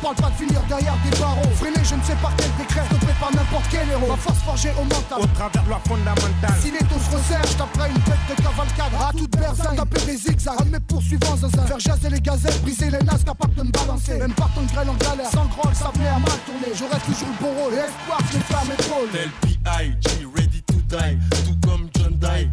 Parle 0.00 0.16
pas 0.16 0.30
de 0.30 0.34
finir 0.34 0.60
derrière 0.68 0.96
des 1.04 1.16
barreaux. 1.18 1.50
Freiné, 1.56 1.80
je 1.84 1.94
ne 1.94 2.02
sais 2.02 2.16
par 2.22 2.32
quel 2.36 2.50
décret, 2.58 2.84
stoppé 2.86 3.12
par 3.20 3.30
n'importe 3.32 3.64
quel 3.70 3.88
héros. 3.88 4.08
Ma 4.08 4.16
force 4.16 4.38
forgée 4.38 4.72
au 4.80 4.84
mental. 4.84 5.20
Au 5.20 5.26
travers 5.26 5.62
de 5.62 5.68
loi 5.68 5.80
fondamentale. 5.86 6.56
Si 6.60 6.70
les 6.70 6.84
taux 6.88 6.98
se 6.98 7.16
resserrent, 7.16 7.46
je 7.46 7.88
une 7.88 8.02
bête 8.08 8.24
de 8.28 8.34
cavalcade. 8.42 8.94
À 8.98 9.12
toute 9.12 9.30
berzingue, 9.36 9.76
taper 9.76 10.06
des 10.06 10.16
zigzags. 10.16 10.64
De 10.64 10.70
mes 10.70 10.80
poursuivants 10.80 11.36
zinzin. 11.36 11.66
Faire 11.66 11.80
jaser 11.80 12.10
les 12.10 12.20
gazelles, 12.20 12.60
briser 12.62 12.90
les 12.90 13.02
nasses, 13.04 13.24
capables 13.24 13.54
de 13.54 13.62
me 13.62 13.70
balancer. 13.70 14.18
Même 14.18 14.32
par 14.32 14.50
ton 14.54 14.62
grêle 14.62 14.88
en 14.88 14.94
galère, 14.94 15.30
sans 15.30 15.46
groll, 15.46 15.74
ça 15.74 15.90
venait 15.94 16.08
à 16.08 16.18
mal 16.18 16.38
tourner. 16.46 16.72
J'aurai 16.74 17.00
toujours 17.00 17.28
le 17.28 17.44
bon 17.44 17.52
rôle 17.62 17.74
et 17.74 17.84
espoir 17.84 18.18
que 18.18 18.34
les 18.34 18.40
flammes 18.40 18.72
épaulent. 18.78 19.12
Tel 19.12 19.30
P.I.G. 19.42 20.26
ready 20.36 20.62
to 20.62 20.74
die. 20.88 21.18
Tout 21.44 21.68
comme 21.68 21.88
John 21.94 22.14
Die. 22.18 22.48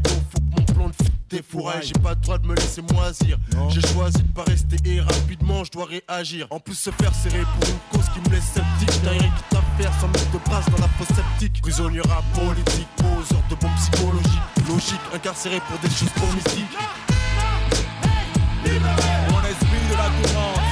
Oh, 1.29 1.37
faut 1.51 1.59
que 1.59 1.63
mon 1.63 1.67
plan 1.67 1.77
de 1.77 1.81
fit 1.81 1.83
défouraille. 1.83 1.83
J'ai 1.83 2.01
pas 2.01 2.09
le 2.09 2.15
droit 2.15 2.37
de 2.37 2.47
me 2.47 2.55
laisser 2.55 2.81
moisir. 2.81 3.37
J'ai 3.69 3.81
choisi 3.81 4.23
de 4.23 4.31
pas 4.33 4.43
rester 4.43 4.77
et 4.85 5.01
rapidement 5.01 5.63
je 5.63 5.71
dois 5.71 5.85
réagir. 5.85 6.47
En 6.49 6.59
plus, 6.59 6.75
se 6.75 6.91
faire 6.91 7.13
serrer 7.13 7.43
pour 7.59 7.69
une 7.69 7.79
cause 7.91 8.09
qui 8.13 8.29
me 8.29 8.35
laisse 8.35 8.45
sceptique. 8.45 8.91
J'n'ai 9.01 9.17
rien 9.19 9.31
à 9.51 9.81
faire 9.81 9.93
sans 9.99 10.07
mettre 10.07 10.31
de 10.31 10.37
brasse 10.39 10.65
dans 10.69 10.79
la 10.79 10.89
fosse 10.89 11.15
sceptique. 11.15 11.61
Prisonnier 11.61 12.01
rap 12.01 12.23
politique, 12.33 12.87
poseur 12.97 13.43
de 13.49 13.55
bombes 13.55 13.75
psychologiques. 13.75 14.67
Logique, 14.67 15.01
incarcéré 15.13 15.59
pour 15.67 15.79
des 15.79 15.89
choses 15.89 16.13
trop 16.15 16.31
mystiques. 16.33 16.77
Mon 18.65 19.41
esprit 19.41 19.83
de 19.89 19.95
la 19.95 20.09
tourmente. 20.27 20.66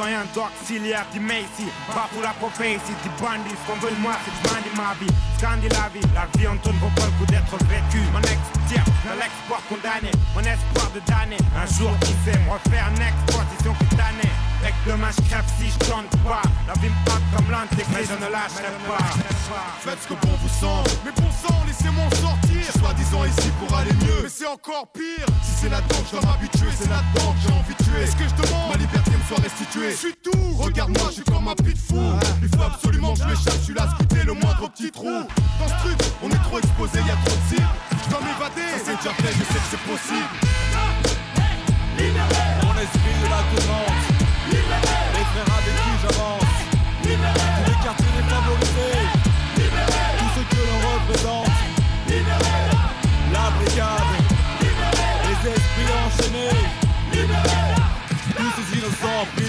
Rien 0.00 0.24
d'auxiliaire 0.34 1.04
du 1.12 1.20
Macy. 1.20 1.68
Pas 1.88 2.08
pour 2.12 2.22
la 2.22 2.32
prophétie 2.40 2.96
du 3.02 3.10
bandit. 3.20 3.52
Ce 3.52 3.70
qu'on 3.70 3.78
veut 3.78 3.94
de 3.94 4.00
moi, 4.00 4.14
c'est 4.24 4.48
bandis 4.48 4.72
ma 4.74 4.94
vie. 4.98 5.12
Scandinavie, 5.36 6.00
la 6.14 6.26
vie 6.38 6.46
en 6.46 6.56
tourne 6.56 6.76
vaut 6.78 6.92
pas 6.96 7.06
le 7.06 7.12
coup 7.18 7.26
d'être 7.26 7.56
vécu. 7.68 8.00
Mon 8.12 8.20
ex 8.20 8.40
tire 8.68 8.84
dans 9.04 9.14
l'exploit 9.20 9.60
condamné. 9.68 10.10
Mon 10.34 10.40
espoir 10.40 10.90
de 10.94 11.00
damner. 11.04 11.36
Un 11.56 11.66
jour, 11.66 11.92
qui 12.00 12.14
sait 12.24 12.38
me 12.38 12.50
refaire 12.50 12.88
une 12.96 13.02
exploitation 13.02 13.74
cutanée. 13.74 14.32
Avec 14.62 14.74
demain, 14.86 15.10
je 15.10 15.28
crève 15.28 15.44
si 15.58 15.66
je 15.66 15.90
tente 15.90 16.08
pas. 16.22 16.42
La 16.68 16.74
vie 16.74 16.88
me 16.88 17.04
passe 17.04 17.18
comme 17.34 17.50
mais 17.50 18.04
je 18.04 18.14
ne 18.14 18.30
lâcherai 18.30 18.70
pas. 18.86 19.02
Faites 19.80 20.02
ce 20.02 20.06
que 20.06 20.14
bon 20.14 20.32
vous 20.40 20.54
semble. 20.60 20.88
Mais 21.04 21.10
bon 21.10 21.28
sang, 21.32 21.58
laissez-moi 21.66 22.04
en 22.06 22.14
sortir. 22.14 22.62
Suis 22.70 22.94
disant 22.94 23.24
ici 23.24 23.50
pour 23.58 23.76
aller 23.76 23.92
mieux. 23.94 24.22
Mais 24.22 24.28
c'est 24.28 24.46
encore 24.46 24.86
pire. 24.94 25.26
Si 25.42 25.62
c'est 25.62 25.68
là-dedans 25.68 25.98
que 25.98 26.06
je 26.06 26.20
dois 26.20 26.30
m'habituer, 26.30 26.68
c'est 26.78 26.88
là-dedans 26.88 27.32
que 27.32 27.40
j'ai 27.42 27.52
envie 27.52 27.74
de 27.74 27.82
tuer. 27.82 28.02
Est-ce 28.02 28.14
que 28.14 28.22
je 28.22 28.34
demande 28.46 28.70
Ma 28.70 28.78
liberté 28.78 29.10
me 29.10 29.24
soit 29.26 29.42
restituée? 29.42 29.90
Je 29.90 29.96
suis 29.96 30.14
tout. 30.22 30.54
Regarde-moi, 30.54 31.06
je 31.08 31.14
suis 31.14 31.24
comme 31.24 31.48
un 31.48 31.54
pit 31.56 31.76
fou. 31.76 31.98
Il 32.40 32.48
faut 32.48 32.62
absolument 32.62 33.14
que 33.14 33.18
je 33.18 33.24
m'échappe. 33.24 33.58
Je 33.58 33.64
suis 33.66 33.74
là, 33.74 33.88
scruter 33.90 34.22
le 34.22 34.34
moindre 34.34 34.70
petit 34.70 34.92
trou. 34.92 35.26
Dans 35.58 35.68
ce 35.68 35.74
truc, 35.82 35.98
on 36.22 36.30
est 36.30 36.42
trop 36.46 36.58
exposé, 36.58 37.00
y 37.02 37.10
a 37.10 37.18
trop 37.26 37.34
de 37.34 37.44
cibles. 37.50 37.74
Je 38.04 38.10
dois 38.10 38.20
m'évader. 38.22 38.78
Ça 38.78 38.84
c'est 38.86 38.96
déjà 38.96 39.10
fait, 39.10 39.32
je 39.34 39.42
sais 39.42 39.58
que 39.58 39.68
c'est 39.74 39.84
possible. 39.90 40.30
Mon 42.62 42.78
esprit 42.78 43.14
de 43.22 43.28
la 43.30 43.42
tourmente. 43.50 44.11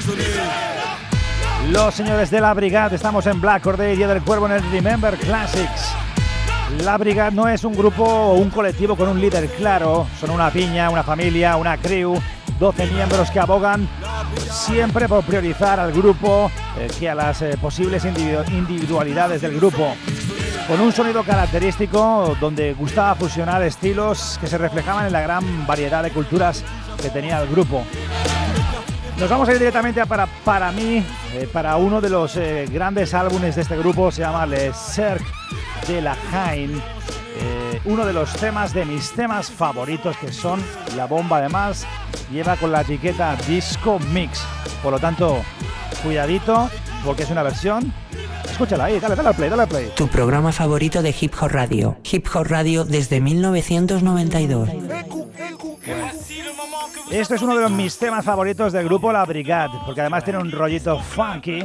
Brigade. 0.06 0.64
Los 1.72 1.96
señores 1.96 2.30
de 2.30 2.42
la 2.42 2.54
Brigade, 2.54 2.96
estamos 2.96 3.26
en 3.26 3.40
Black 3.40 3.64
Corday, 3.64 3.96
Día 3.96 4.08
del 4.08 4.22
Cuervo 4.22 4.46
en 4.48 4.54
el 4.54 4.72
Remember 4.72 5.16
Classics. 5.18 5.94
La 6.82 6.98
Brigade 6.98 7.32
no 7.32 7.48
es 7.48 7.64
un 7.64 7.74
grupo 7.74 8.04
o 8.04 8.34
un 8.34 8.50
colectivo 8.50 8.96
con 8.96 9.08
un 9.08 9.20
líder 9.20 9.50
claro, 9.50 10.08
son 10.20 10.32
una 10.32 10.50
piña, 10.50 10.90
una 10.90 11.04
familia, 11.04 11.56
una 11.56 11.78
crew, 11.78 12.20
12 12.60 12.88
miembros 12.88 13.30
que 13.32 13.40
abogan 13.40 13.88
siempre 14.50 15.08
por 15.08 15.24
priorizar 15.24 15.80
al 15.80 15.92
grupo 15.92 16.50
eh, 16.78 16.88
que 17.00 17.10
a 17.10 17.16
las 17.16 17.42
eh, 17.42 17.58
posibles 17.62 18.06
individu- 18.06 18.48
individualidades 18.52 19.42
del 19.42 19.56
grupo. 19.56 19.96
Con 20.68 20.80
un 20.80 20.92
sonido 20.94 21.24
característico 21.24 22.38
donde 22.40 22.74
gustaba 22.74 23.16
fusionar 23.16 23.62
estilos 23.64 24.38
que 24.40 24.48
se 24.48 24.58
reflejaban 24.58 25.06
en 25.06 25.12
la 25.14 25.22
gran 25.22 25.68
variedad 25.68 26.02
de 26.04 26.12
culturas 26.12 26.64
que 27.02 27.10
tenía 27.10 27.42
el 27.42 27.50
grupo. 27.50 27.84
Nos 29.20 29.30
vamos 29.30 29.48
a 29.48 29.52
ir 29.52 29.60
directamente 29.60 30.02
a 30.02 30.06
para, 30.06 30.26
para 30.26 30.72
mí, 30.72 31.04
eh, 31.34 31.48
para 31.52 31.76
uno 31.78 32.00
de 32.02 32.10
los 32.10 32.36
eh, 32.38 32.66
grandes 32.72 33.14
álbumes 33.14 33.56
de 33.56 33.62
este 33.64 33.78
grupo, 33.78 34.10
se 34.12 34.22
llama 34.22 34.46
Le 34.46 34.72
Cercle 34.74 35.28
de 35.88 36.02
la 36.02 36.16
Haine. 36.32 36.82
Eh, 37.36 37.82
uno 37.86 38.06
de 38.06 38.14
los 38.14 38.34
temas 38.34 38.74
de 38.74 38.86
mis 38.86 39.12
temas 39.12 39.50
favoritos 39.50 40.16
que 40.18 40.32
son 40.32 40.62
la 40.96 41.06
bomba 41.06 41.38
además 41.38 41.86
lleva 42.32 42.56
con 42.56 42.72
la 42.72 42.82
etiqueta 42.82 43.36
Disco 43.48 44.00
Mix. 44.12 44.44
Por 44.82 44.94
lo 44.94 45.00
tanto, 45.00 45.42
cuidadito 46.04 46.70
porque 47.04 47.24
es 47.24 47.30
una 47.30 47.44
versión. 47.44 47.94
Escúchala 48.46 48.86
ahí, 48.86 49.00
dale, 49.00 49.16
dale 49.16 49.30
al 49.30 49.36
play, 49.36 49.50
dale 49.50 49.64
al 49.64 49.68
play. 49.68 49.92
Tu 49.96 50.08
programa 50.08 50.52
favorito 50.52 51.02
de 51.02 51.16
Hip 51.20 51.34
Hop 51.42 51.50
Radio. 51.52 51.98
Hip 52.12 52.28
Hop 52.36 52.46
Radio 52.48 52.86
desde 52.86 53.20
1992. 53.20 54.70
Este 57.10 57.36
es 57.36 57.42
uno 57.42 57.56
de 57.56 57.62
los, 57.62 57.72
mis 57.72 57.98
temas 57.98 58.26
favoritos 58.26 58.74
del 58.74 58.86
grupo 58.86 59.12
La 59.12 59.26
Brigade, 59.26 59.78
porque 59.86 60.02
además 60.02 60.24
tiene 60.24 60.40
un 60.40 60.52
rollito 60.52 61.00
funky 61.00 61.64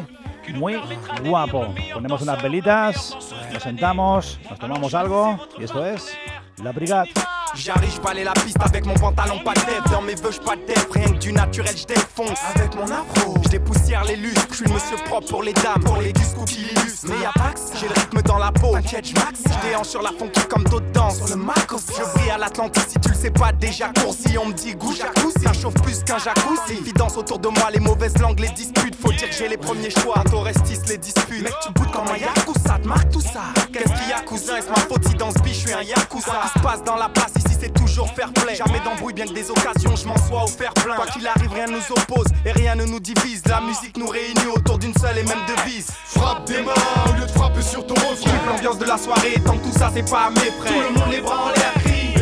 muy 0.54 0.80
guapo. 1.24 1.74
Ponemos 1.92 2.22
unas 2.22 2.42
velitas, 2.42 3.16
nos 3.52 3.62
sentamos, 3.62 4.38
nos 4.48 4.58
tomamos 4.58 4.94
algo 4.94 5.38
y 5.58 5.64
esto 5.64 5.84
es 5.84 6.16
La 6.62 6.72
Brigade. 6.72 7.10
J'arrive, 7.54 7.92
je 7.94 8.00
balaye 8.00 8.24
la 8.24 8.32
piste 8.32 8.58
avec 8.60 8.86
mon 8.86 8.94
pantalon 8.94 9.38
pas 9.44 9.54
de 9.54 9.60
tête. 9.60 9.82
Dans 9.90 10.02
mes 10.02 10.14
vœux, 10.14 10.30
pas 10.44 10.56
de 10.56 10.62
tête. 10.62 10.88
Rien 10.92 11.08
que 11.08 11.18
du 11.18 11.32
naturel, 11.32 11.76
je 11.76 11.86
défonce. 11.86 12.38
Avec 12.54 12.74
mon 12.74 12.84
afro, 12.84 13.34
je 13.42 13.48
dépoussière 13.48 14.04
les 14.04 14.16
lustres. 14.16 14.46
Je 14.50 14.56
suis 14.56 14.64
le 14.66 14.74
monsieur 14.74 14.96
propre 15.06 15.28
pour 15.28 15.42
les 15.42 15.52
dames. 15.54 15.82
Pour 15.84 15.96
les 15.98 16.12
discours 16.12 16.44
qui 16.44 16.60
l'illustrent. 16.60 17.08
Mais 17.08 17.18
y'a 17.20 17.32
pas 17.32 17.52
que 17.52 17.58
ça. 17.58 17.74
J'ai 17.80 17.88
le 17.88 17.94
rythme 17.94 18.22
dans 18.22 18.38
la 18.38 18.52
peau. 18.52 18.72
T'inquiète, 18.72 19.08
je 19.08 19.14
max. 19.14 19.40
Je 19.44 19.68
déhanche 19.68 19.88
sur 19.88 20.02
la 20.02 20.10
funky 20.10 20.40
comme 20.48 20.64
d'autres 20.64 20.90
danses. 20.92 21.16
Sur 21.16 21.28
le 21.28 21.36
Mac 21.36 21.72
aussi. 21.72 21.92
Je 21.96 22.18
brille 22.18 22.30
à 22.30 22.38
l'Atlantique 22.38 22.84
si 22.88 22.98
tu 23.00 23.08
le 23.08 23.14
sais 23.14 23.30
pas 23.30 23.52
déjà. 23.52 23.88
Coursi, 23.88 24.38
on 24.38 24.46
me 24.46 24.52
dit 24.52 24.74
goût 24.74 24.94
jacuzzi. 24.94 25.44
Ça 25.44 25.52
chauffe 25.52 25.74
plus 25.82 26.02
qu'un 26.04 26.18
jacuzzi. 26.18 26.78
Évidence 26.80 27.16
autour 27.16 27.38
de 27.38 27.48
moi, 27.48 27.70
les 27.72 27.80
mauvaises 27.80 28.16
langues, 28.18 28.40
les 28.40 28.50
disputes. 28.50 28.94
Faut 29.00 29.12
dire 29.12 29.30
que 29.30 29.34
j'ai 29.34 29.48
les 29.48 29.56
premiers 29.56 29.90
choix. 29.90 30.14
Bientôt 30.22 30.40
restis 30.40 30.78
les 30.88 30.98
disputes. 30.98 31.42
Mec, 31.42 31.54
tu 31.62 31.72
boutes 31.72 31.90
comme 31.90 32.08
un 32.08 32.16
yakuza. 32.16 32.78
Te 32.82 32.86
marque 32.86 33.10
tout 33.10 33.20
ça. 33.20 33.40
Qu'est-ce 33.72 33.92
qu'il 33.92 34.08
y 34.08 34.12
a, 34.12 34.20
cousin? 34.20 34.56
Est-ce 34.56 34.68
ma 34.68 34.76
faute 34.76 35.06
si 35.08 35.14
dans 35.14 35.30
ce 35.30 35.38
biche, 35.38 35.60
je 35.60 35.68
suis 35.68 35.72
un 35.72 35.82
yakuza? 35.82 36.40
Qui 36.42 36.58
se 36.58 36.62
passe 36.62 36.82
dans 36.84 36.96
la 36.96 37.08
place 37.08 37.32
ici, 37.38 37.56
c'est 37.60 37.72
toujours 37.72 38.10
fair 38.12 38.32
play. 38.32 38.54
Jamais 38.54 38.80
d'embrouille, 38.80 39.14
bien 39.14 39.26
que 39.26 39.32
des 39.32 39.50
occasions, 39.50 39.94
je 39.96 40.06
m'en 40.06 40.16
sois 40.16 40.44
offert 40.44 40.74
plein. 40.74 40.96
Quoi 40.96 41.06
qu'il 41.06 41.26
arrive, 41.26 41.52
rien 41.52 41.66
nous 41.66 41.82
oppose 41.90 42.26
et 42.44 42.52
rien 42.52 42.74
ne 42.74 42.84
nous 42.84 43.00
divise. 43.00 43.42
La 43.46 43.60
musique 43.60 43.96
nous 43.96 44.08
réunit 44.08 44.46
autour 44.54 44.78
d'une 44.78 44.94
seule 44.94 45.18
et 45.18 45.24
même 45.24 45.38
devise. 45.46 45.88
Frappe 46.06 46.46
des 46.46 46.62
mains 46.62 46.72
au 47.08 47.12
lieu 47.14 47.26
de 47.26 47.30
frapper 47.30 47.62
sur 47.62 47.86
ton 47.86 47.94
refrain. 47.94 48.30
L'ambiance 48.46 48.78
de 48.78 48.84
la 48.84 48.98
soirée, 48.98 49.34
tant 49.44 49.56
que 49.56 49.64
tout 49.64 49.78
ça, 49.78 49.90
c'est 49.94 50.08
pas 50.08 50.26
à 50.26 50.30
mes 50.30 50.36
frais. 50.36 50.68
Tout 50.68 50.80
le 50.80 51.00
monde 51.00 51.10
les 51.10 51.20
bras 51.20 51.44
en 51.44 51.48
l'air, 51.48 51.72
crie. 51.84 52.14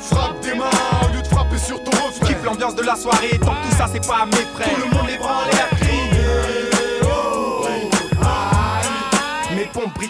Frappe 0.00 0.40
des 0.40 0.54
mains 0.54 0.70
au 1.02 1.14
lieu 1.14 1.22
de 1.22 1.26
frapper 1.28 1.58
sur 1.58 1.82
ton 1.82 1.90
refrain. 1.90 2.26
Kiffe 2.26 2.44
l'ambiance 2.44 2.74
de 2.74 2.82
la 2.82 2.96
soirée, 2.96 3.38
tant 3.40 3.54
que 3.54 3.68
tout 3.68 3.76
ça, 3.76 3.88
c'est 3.92 4.06
pas 4.06 4.22
à 4.22 4.26
mes 4.26 4.32
frais. 4.54 4.70
Tout 4.74 4.80
le 4.80 4.96
monde 4.96 5.06
les 5.08 5.18
bras 5.18 5.42
en 5.42 5.44
l'air, 5.46 5.68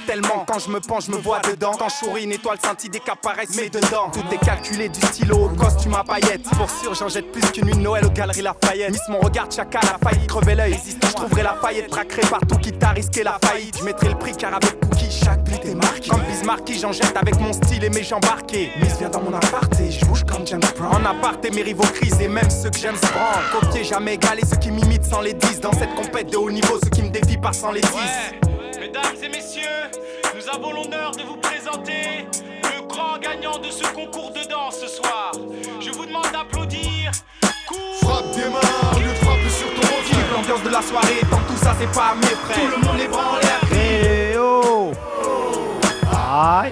tellement, 0.07 0.45
quand 0.47 0.59
je 0.59 0.71
me 0.71 0.81
penche, 0.81 1.07
je 1.07 1.13
me 1.13 1.17
vois 1.17 1.41
dedans. 1.41 1.73
Quand 1.79 1.89
je 1.89 2.05
souris, 2.05 2.25
une 2.25 2.33
étoile 2.33 2.59
scintille 2.63 2.91
qu'apparaissent 2.91 3.57
mes 3.57 3.69
dedans. 3.71 4.11
Tout 4.13 4.25
est 4.33 4.45
calculé 4.45 4.89
du 4.89 5.01
stylo 5.01 5.47
au 5.47 5.49
costume 5.49 5.95
à 5.95 6.05
paillettes. 6.05 6.49
Pour 6.57 6.71
sûr, 6.71 6.95
j'en 6.95 7.09
jette 7.09 7.31
plus 7.33 7.43
qu'une 7.53 7.67
nuit 7.67 7.77
Noël 7.77 8.05
aux 8.05 8.11
galeries 8.11 8.43
Lafayette. 8.43 8.91
Miss 8.91 9.03
mon 9.09 9.21
regard, 9.21 9.51
chacal 9.51 9.83
a 9.85 9.99
failli 10.09 10.27
crever 10.27 10.55
l'œil. 10.55 10.79
Je 10.85 11.13
trouverai 11.13 11.43
la 11.43 11.55
faillite, 11.55 11.89
traquerai 11.89 12.23
partout 12.23 12.57
qui 12.57 12.73
t'a 12.73 12.91
risqué 12.91 13.23
la 13.23 13.39
faillite. 13.45 13.79
Je 13.79 13.85
mettrai 13.85 14.09
le 14.09 14.19
prix 14.19 14.33
car 14.37 14.55
avec 14.55 14.81
Cookie, 14.81 15.11
chaque 15.11 15.45
but 15.45 15.65
est 15.65 15.75
marqué. 15.75 16.09
Comme 16.09 16.23
Bismarcky, 16.23 16.79
j'en 16.79 16.93
jette 16.93 17.17
avec 17.17 17.39
mon 17.41 17.53
style 17.53 17.85
et 17.85 17.91
mes 17.91 18.03
jambes 18.03 18.25
embarquées. 18.25 18.71
Miss 18.81 18.99
vient 18.99 19.11
dans 19.11 19.21
mon 19.21 19.35
appart 19.35 19.73
et 19.81 19.91
je 19.91 20.05
bouge 20.05 20.25
comme 20.25 20.47
James 20.47 20.61
Brown. 20.77 20.95
En 20.95 21.05
aparté, 21.05 21.51
mes 21.51 21.63
rivaux 21.63 21.85
crisent 21.95 22.21
et 22.21 22.29
même 22.29 22.51
ceux 22.51 22.71
que 22.71 22.79
j'aime 22.79 22.97
se. 22.97 23.07
Copier, 23.53 23.85
jamais 23.85 24.15
égalé, 24.15 24.43
ceux 24.49 24.57
qui 24.57 24.71
m'imitent 24.71 25.05
sans 25.05 25.21
les 25.21 25.35
10. 25.35 25.61
Dans 25.61 25.73
cette 25.73 25.95
compète 25.95 26.31
de 26.31 26.37
haut 26.37 26.51
niveau, 26.51 26.79
ceux 26.83 26.91
qui 26.91 27.03
me 27.03 27.11
défient 27.11 27.39
par 27.39 27.55
sans 27.55 27.73
les 27.73 27.81
10. 27.81 27.89
Mesdames 28.95 29.25
et 29.25 29.29
messieurs, 29.29 29.91
nous 30.37 30.49
avons 30.49 30.73
l'honneur 30.73 31.11
de 31.11 31.23
vous 31.23 31.37
présenter 31.39 32.29
le 32.63 32.87
grand 32.87 33.19
gagnant 33.19 33.59
de 33.59 33.69
ce 33.69 33.83
concours 33.93 34.31
de 34.31 34.49
danse 34.49 34.79
ce 34.79 34.87
soir. 34.87 35.33
Je 35.81 35.91
vous 35.91 36.07
demande 36.07 36.31
d'applaudir. 36.33 37.11
Frappe 38.03 38.31
tes 38.33 38.49
mains 38.49 38.93
au 38.95 39.01
lieu 39.01 39.09
de 39.09 39.15
frapper 39.15 39.51
sur 39.51 39.75
ton 39.75 39.97
Philippe, 40.05 40.31
l'ambiance 40.33 40.63
de 40.63 40.69
la 40.69 40.81
soirée, 40.81 41.21
tant 41.29 41.39
que 41.39 41.49
tout 41.49 41.57
ça 41.57 41.75
c'est 41.77 41.91
pas 41.91 42.15
mes 42.15 42.27
frères. 42.27 42.57
Tout 42.57 42.71
le 42.71 42.87
monde 42.87 42.99
les 42.99 43.09
bras 43.09 43.33
en 43.33 43.37
l'air. 43.37 43.61
Eh, 43.73 44.37
oh. 44.39 44.93
Ay, 46.31 46.71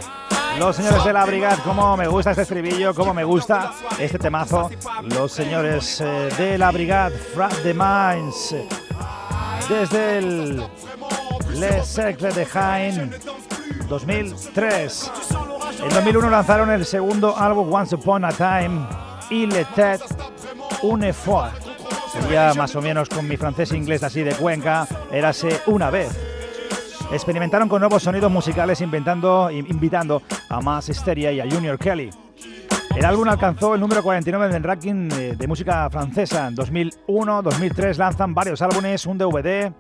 los 0.61 0.77
señores 0.77 1.05
de 1.05 1.13
la 1.13 1.27
Brigade, 1.27 1.59
cómo 1.65 1.97
me 1.97 2.07
gusta 2.07 2.31
este 2.31 2.43
estribillo, 2.43 2.95
cómo 2.95 3.15
me 3.15 3.25
gusta 3.25 3.73
este 3.99 4.21
temazo. 4.21 4.71
Los 5.07 5.33
señores 5.33 6.01
eh, 6.01 6.29
de 6.39 6.57
la 6.57 6.71
Brigade, 6.71 7.19
Frap 7.19 7.53
the 7.65 7.75
Minds, 7.75 8.55
desde 9.69 10.19
el 10.19 10.63
Le 11.55 11.83
Cercle 11.83 12.33
de 12.33 12.47
Jaén 12.47 13.11
2003. 13.89 15.13
En 15.83 15.89
2001 15.89 16.31
lanzaron 16.31 16.71
el 16.71 16.85
segundo 16.85 17.37
álbum 17.37 17.73
Once 17.73 17.95
Upon 17.95 18.25
a 18.25 18.33
Time, 18.33 18.87
Il 19.31 19.55
était 19.57 20.01
une 20.83 21.13
fois. 21.13 21.51
Sería 22.13 22.55
más 22.55 22.75
o 22.77 22.83
menos 22.83 23.09
con 23.09 23.27
mi 23.27 23.37
francés 23.37 23.73
e 23.73 23.77
inglés 23.77 24.03
así 24.03 24.23
de 24.23 24.33
Cuenca, 24.33 24.87
érase 25.11 25.61
una 25.67 25.91
vez. 25.91 26.11
Experimentaron 27.13 27.69
con 27.69 27.81
nuevos 27.81 28.03
sonidos 28.03 28.31
musicales 28.31 28.81
inventando, 28.81 29.51
invitando 29.51 30.23
a 30.49 30.61
Mass 30.61 30.89
Hysteria 30.89 31.33
y 31.33 31.41
a 31.41 31.51
Junior 31.51 31.79
Kelly. 31.79 32.11
El 32.97 33.05
álbum 33.05 33.29
alcanzó 33.29 33.75
el 33.75 33.81
número 33.81 34.03
49 34.03 34.53
del 34.53 34.63
ranking 34.63 35.09
eh, 35.13 35.35
de 35.37 35.47
música 35.47 35.89
francesa. 35.91 36.49
En 36.49 36.57
2001-2003 36.57 37.97
lanzan 37.97 38.35
varios 38.35 38.61
álbumes, 38.61 39.07
un 39.07 39.17
DVD 39.17 39.73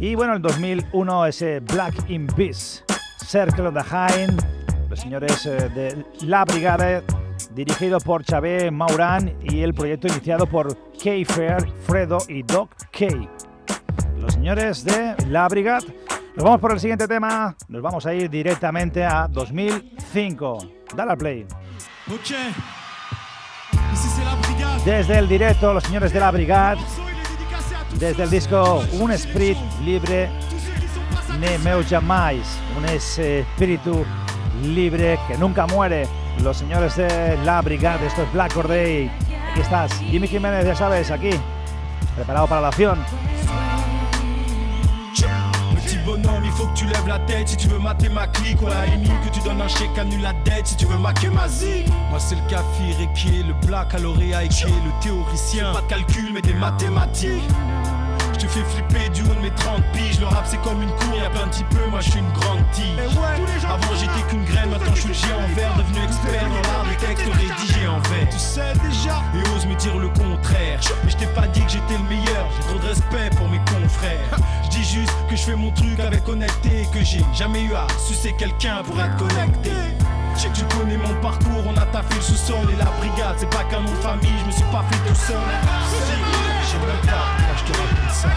y 0.00 0.14
bueno, 0.14 0.34
en 0.34 0.42
2001 0.42 1.26
ese 1.26 1.60
Black 1.60 2.08
in 2.08 2.26
Peace, 2.26 2.82
Circle 3.18 3.68
of 3.68 3.74
the 3.74 3.82
High, 3.82 4.28
los 4.88 4.98
señores 4.98 5.44
eh, 5.44 5.68
de 5.74 6.04
La 6.22 6.46
Brigade, 6.46 7.02
dirigido 7.54 8.00
por 8.00 8.24
Xavé 8.24 8.70
Maurán 8.70 9.36
y 9.42 9.60
el 9.60 9.74
proyecto 9.74 10.08
iniciado 10.08 10.46
por 10.46 10.74
Kay 11.02 11.26
Fair, 11.26 11.70
Fredo 11.86 12.18
y 12.28 12.42
Doc 12.42 12.70
Kay. 12.90 13.28
Los 14.18 14.32
señores 14.32 14.84
de 14.84 15.14
La 15.28 15.46
Brigade. 15.48 15.86
Nos 16.34 16.44
vamos 16.44 16.60
por 16.60 16.72
el 16.72 16.80
siguiente 16.80 17.06
tema, 17.06 17.54
nos 17.68 17.82
vamos 17.82 18.06
a 18.06 18.14
ir 18.14 18.30
directamente 18.30 19.04
a 19.04 19.28
2005. 19.28 20.58
Dale 20.96 21.10
al 21.10 21.18
play. 21.18 21.46
Desde 24.84 25.18
el 25.18 25.28
directo, 25.28 25.74
los 25.74 25.84
señores 25.84 26.12
de 26.12 26.20
La 26.20 26.30
Brigade, 26.30 26.80
desde 27.98 28.22
el 28.24 28.30
disco 28.30 28.84
Un 28.92 29.10
Esprit 29.10 29.56
Libre 29.84 30.28
Ne 31.38 31.58
Meu 31.58 31.82
Jamais, 31.82 32.46
un 32.76 32.84
espíritu 32.84 34.04
libre 34.62 35.18
que 35.26 35.38
nunca 35.38 35.66
muere. 35.66 36.06
Los 36.42 36.58
señores 36.58 36.96
de 36.96 37.38
La 37.44 37.60
Brigade, 37.60 38.06
esto 38.06 38.22
es 38.22 38.32
Black 38.32 38.52
Corday. 38.52 39.10
Aquí 39.50 39.60
estás, 39.60 39.92
Jimmy 40.10 40.28
Jiménez, 40.28 40.66
ya 40.66 40.74
sabes, 40.74 41.10
aquí, 41.10 41.30
preparado 42.14 42.46
para 42.46 42.60
la 42.60 42.68
acción. 42.68 42.98
Bonhomme, 46.10 46.44
il 46.44 46.50
faut 46.50 46.66
que 46.66 46.76
tu 46.76 46.86
lèves 46.86 47.06
la 47.06 47.20
tête 47.20 47.46
si 47.46 47.56
tu 47.56 47.68
veux 47.68 47.78
mater 47.78 48.08
ma 48.08 48.26
clique. 48.26 48.60
Ouais, 48.62 48.72
à 48.72 48.86
la 48.86 48.86
limite 48.86 49.12
que 49.24 49.32
tu 49.32 49.40
donnes 49.44 49.60
un 49.60 49.68
chèque, 49.68 49.96
annule 49.96 50.22
la 50.22 50.32
dette 50.44 50.66
si 50.66 50.76
tu 50.76 50.86
veux 50.86 50.98
maquer 50.98 51.28
ma 51.28 51.46
zig. 51.46 51.88
Moi, 52.10 52.18
c'est 52.18 52.34
le 52.34 52.40
Kafir 52.48 52.96
et 53.00 53.42
le 53.44 53.54
black 53.64 53.94
à 53.94 53.98
lauréat 53.98 54.42
et 54.42 54.48
le 54.48 55.02
théoricien. 55.02 55.72
Pas 55.72 55.82
de 55.82 55.86
calcul, 55.86 56.32
mais 56.34 56.42
des 56.42 56.54
mathématiques. 56.54 57.48
Je 58.32 58.46
te 58.46 58.46
fais 58.48 58.64
flipper 58.64 59.08
du 59.10 59.22
haut 59.22 59.34
de 59.34 59.40
mes 59.40 59.54
30 59.54 59.84
piges. 59.92 60.18
Le 60.18 60.26
rap, 60.26 60.44
c'est 60.46 60.60
comme 60.62 60.82
une 60.82 60.90
cour, 60.90 61.14
y'a 61.14 61.30
plein 61.30 61.46
de 61.46 61.76
peu. 61.76 61.86
Moi, 61.90 62.00
je 62.00 62.10
suis 62.10 62.18
une 62.18 62.32
grande 62.32 62.64
tige. 62.72 62.86
Avant, 63.68 63.94
j'étais 63.94 64.22
qu'une 64.28 64.44
graine, 64.46 64.70
maintenant, 64.70 64.94
je 64.94 65.00
suis 65.00 65.08
le 65.08 65.14
géant 65.14 65.46
vert. 65.54 65.74
Devenu 65.76 66.04
expert 66.04 66.48
dans 66.48 66.72
l'art 66.72 66.86
des 66.90 67.06
textes 67.06 67.26
rédigés 67.26 67.86
en 67.86 68.00
vers. 68.00 68.28
Tu 68.30 68.38
sais 68.38 68.72
déjà, 68.82 69.22
et 69.36 69.48
ose 69.54 69.66
me 69.66 69.76
dire 69.76 69.96
le 69.96 70.08
contraire. 70.08 70.80
Mais 71.04 71.10
je 71.10 71.16
t'ai 71.18 71.26
pas 71.26 71.46
que 76.92 77.04
j'ai 77.04 77.24
jamais 77.34 77.62
eu 77.62 77.74
à 77.74 77.86
sucer 77.98 78.32
quelqu'un 78.38 78.82
pour 78.84 79.00
être 79.00 79.16
connecté. 79.16 79.70
Tu 80.36 80.64
connais 80.76 80.96
mon 80.96 81.14
parcours, 81.20 81.64
on 81.66 81.76
a 81.76 81.86
taffé 81.86 82.14
le 82.14 82.20
sous-sol 82.20 82.66
et 82.72 82.76
la 82.76 82.84
brigade, 82.84 83.36
c'est 83.36 83.50
pas 83.50 83.64
qu'un 83.64 83.80
nom 83.80 83.90
de 83.90 83.96
famille, 83.96 84.38
je 84.40 84.46
me 84.46 84.50
suis 84.50 84.64
pas 84.64 84.84
fait 84.90 85.08
tout 85.08 85.14
seul. 85.14 85.36
J'ai 86.70 86.78
même 86.78 86.96
pas, 87.04 87.36
je 87.56 87.64
te 87.64 87.78
raconte 87.78 88.10
ça. 88.12 88.28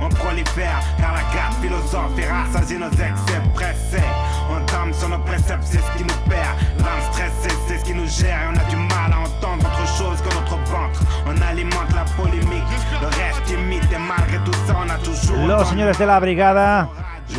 On 0.00 0.08
prolifère, 0.10 0.80
car 0.98 1.14
la 1.14 1.22
carte 1.34 1.54
philosophe 1.62 2.18
et 2.18 2.26
rassasie 2.26 2.76
nos 2.76 2.90
excès 2.90 3.40
pressés. 3.54 4.04
On 4.50 4.60
tombe 4.66 4.92
sur 4.92 5.08
nos 5.08 5.18
préceptes, 5.18 5.62
c'est 5.64 5.78
ce 5.78 5.96
qui 5.96 6.04
nous 6.04 6.28
perd. 6.28 6.54
L'âme 6.78 7.00
stressée, 7.10 7.56
c'est 7.66 7.78
ce 7.78 7.84
qui 7.84 7.94
nous 7.94 8.06
gère. 8.06 8.38
Et 8.42 8.48
on 8.52 8.60
a 8.60 8.64
du 8.68 8.76
mal 8.76 9.12
à 9.12 9.20
entendre 9.20 9.64
autre 9.66 9.86
chose 9.96 10.20
que 10.20 10.34
notre 10.34 10.56
ventre. 10.70 11.00
On 11.26 11.40
alimente 11.42 11.94
la 11.94 12.04
polémique, 12.14 12.62
le 13.00 13.06
reste 13.06 13.50
imite. 13.50 13.90
Et 13.90 13.98
malgré 13.98 14.38
tout 14.44 14.52
ça, 14.66 14.76
on 14.84 14.90
a 14.90 14.98
toujours. 14.98 15.46
Los 15.46 15.64
señores 15.64 15.98
de 15.98 16.04
la 16.04 16.20
Brigada, 16.20 16.88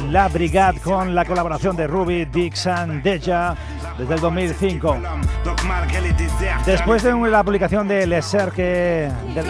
la 0.10 0.28
Brigade 0.30 0.80
con 0.84 1.14
la 1.14 1.26
colaboración 1.26 1.76
de 1.76 1.86
Ruby, 1.86 2.26
Dixon, 2.26 3.02
Deja 3.04 3.56
desde 4.00 4.16
el 4.16 4.20
2005. 4.20 4.98
Donc 5.46 5.64
malgré 5.64 6.02
les 6.02 6.14
déserts. 6.14 6.66
Después 6.66 7.04
de 7.04 7.12
la 7.30 7.44
publicación 7.44 7.88
de 7.88 8.08
Le 8.08 8.22
Cercle 8.22 9.12
de, 9.36 9.44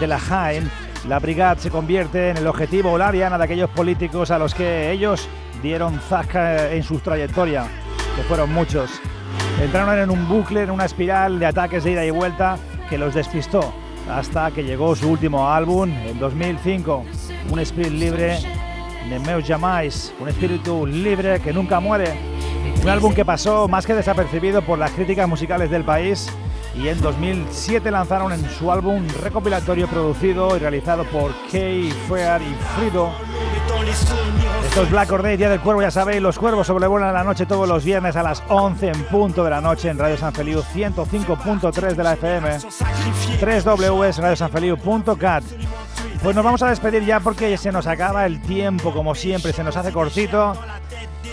de 0.00 0.06
la 0.06 0.18
Jaén, 0.18 0.70
la 1.08 1.18
Brigade 1.18 1.60
se 1.60 1.70
convierte 1.70 2.30
en 2.30 2.36
el 2.36 2.46
objetivo 2.46 2.92
o 2.92 2.98
la 2.98 3.10
diana 3.10 3.36
de 3.36 3.44
aquellos 3.44 3.70
políticos 3.70 4.30
a 4.30 4.38
los 4.38 4.54
que 4.54 4.92
ellos 4.92 5.28
dieron 5.62 5.98
zasca 6.00 6.72
en 6.72 6.82
su 6.82 6.98
trayectoria, 6.98 7.64
que 8.16 8.22
fueron 8.22 8.52
muchos. 8.52 8.90
Entraron 9.60 9.98
en 9.98 10.10
un 10.10 10.28
bucle, 10.28 10.62
en 10.62 10.70
una 10.70 10.84
espiral 10.84 11.38
de 11.38 11.46
ataques 11.46 11.84
de 11.84 11.92
ida 11.92 12.04
y 12.04 12.10
vuelta 12.10 12.56
que 12.88 12.98
los 12.98 13.14
despistó 13.14 13.72
hasta 14.10 14.50
que 14.50 14.64
llegó 14.64 14.94
su 14.94 15.08
último 15.08 15.48
álbum 15.48 15.90
en 15.90 16.18
2005, 16.18 17.04
un 17.50 17.58
espíritu 17.58 17.94
libre 17.94 18.38
de 19.08 19.18
Meus 19.20 19.44
Jamais, 19.46 20.12
un 20.20 20.28
espíritu 20.28 20.86
libre 20.86 21.40
que 21.40 21.52
nunca 21.52 21.80
muere. 21.80 22.14
Un 22.82 22.88
álbum 22.88 23.14
que 23.14 23.24
pasó 23.24 23.68
más 23.68 23.86
que 23.86 23.94
desapercibido 23.94 24.62
por 24.62 24.78
las 24.78 24.90
críticas 24.92 25.28
musicales 25.28 25.70
del 25.70 25.84
país 25.84 26.32
y 26.74 26.88
en 26.88 27.00
2007 27.00 27.90
lanzaron 27.90 28.32
en 28.32 28.48
su 28.50 28.72
álbum 28.72 29.06
recopilatorio 29.22 29.88
producido 29.88 30.56
y 30.56 30.58
realizado 30.58 31.04
por 31.04 31.32
Kay 31.50 31.90
Fair 32.08 32.40
y 32.42 32.54
Frido. 32.76 33.12
Esto 34.64 34.82
es 34.82 34.90
Black 34.90 35.12
Orday, 35.12 35.36
Día 35.36 35.50
del 35.50 35.60
Cuervo, 35.60 35.82
ya 35.82 35.90
sabéis, 35.90 36.22
los 36.22 36.38
cuervos 36.38 36.66
sobrevuelan 36.66 37.12
la 37.12 37.24
noche 37.24 37.44
todos 37.46 37.68
los 37.68 37.84
viernes 37.84 38.16
a 38.16 38.22
las 38.22 38.42
11 38.48 38.88
en 38.88 39.04
punto 39.04 39.44
de 39.44 39.50
la 39.50 39.60
noche 39.60 39.90
en 39.90 39.98
Radio 39.98 40.16
San 40.16 40.32
Feliu 40.32 40.62
105.3 40.62 41.94
de 41.94 42.02
la 42.02 42.14
FM, 42.14 42.58
www.radiosanfeliu.cat. 43.64 45.44
Pues 46.22 46.36
nos 46.36 46.44
vamos 46.44 46.62
a 46.62 46.70
despedir 46.70 47.04
ya 47.04 47.18
porque 47.20 47.56
se 47.58 47.72
nos 47.72 47.86
acaba 47.86 48.24
el 48.26 48.40
tiempo, 48.40 48.92
como 48.92 49.14
siempre, 49.14 49.52
se 49.52 49.64
nos 49.64 49.76
hace 49.76 49.92
cortito. 49.92 50.54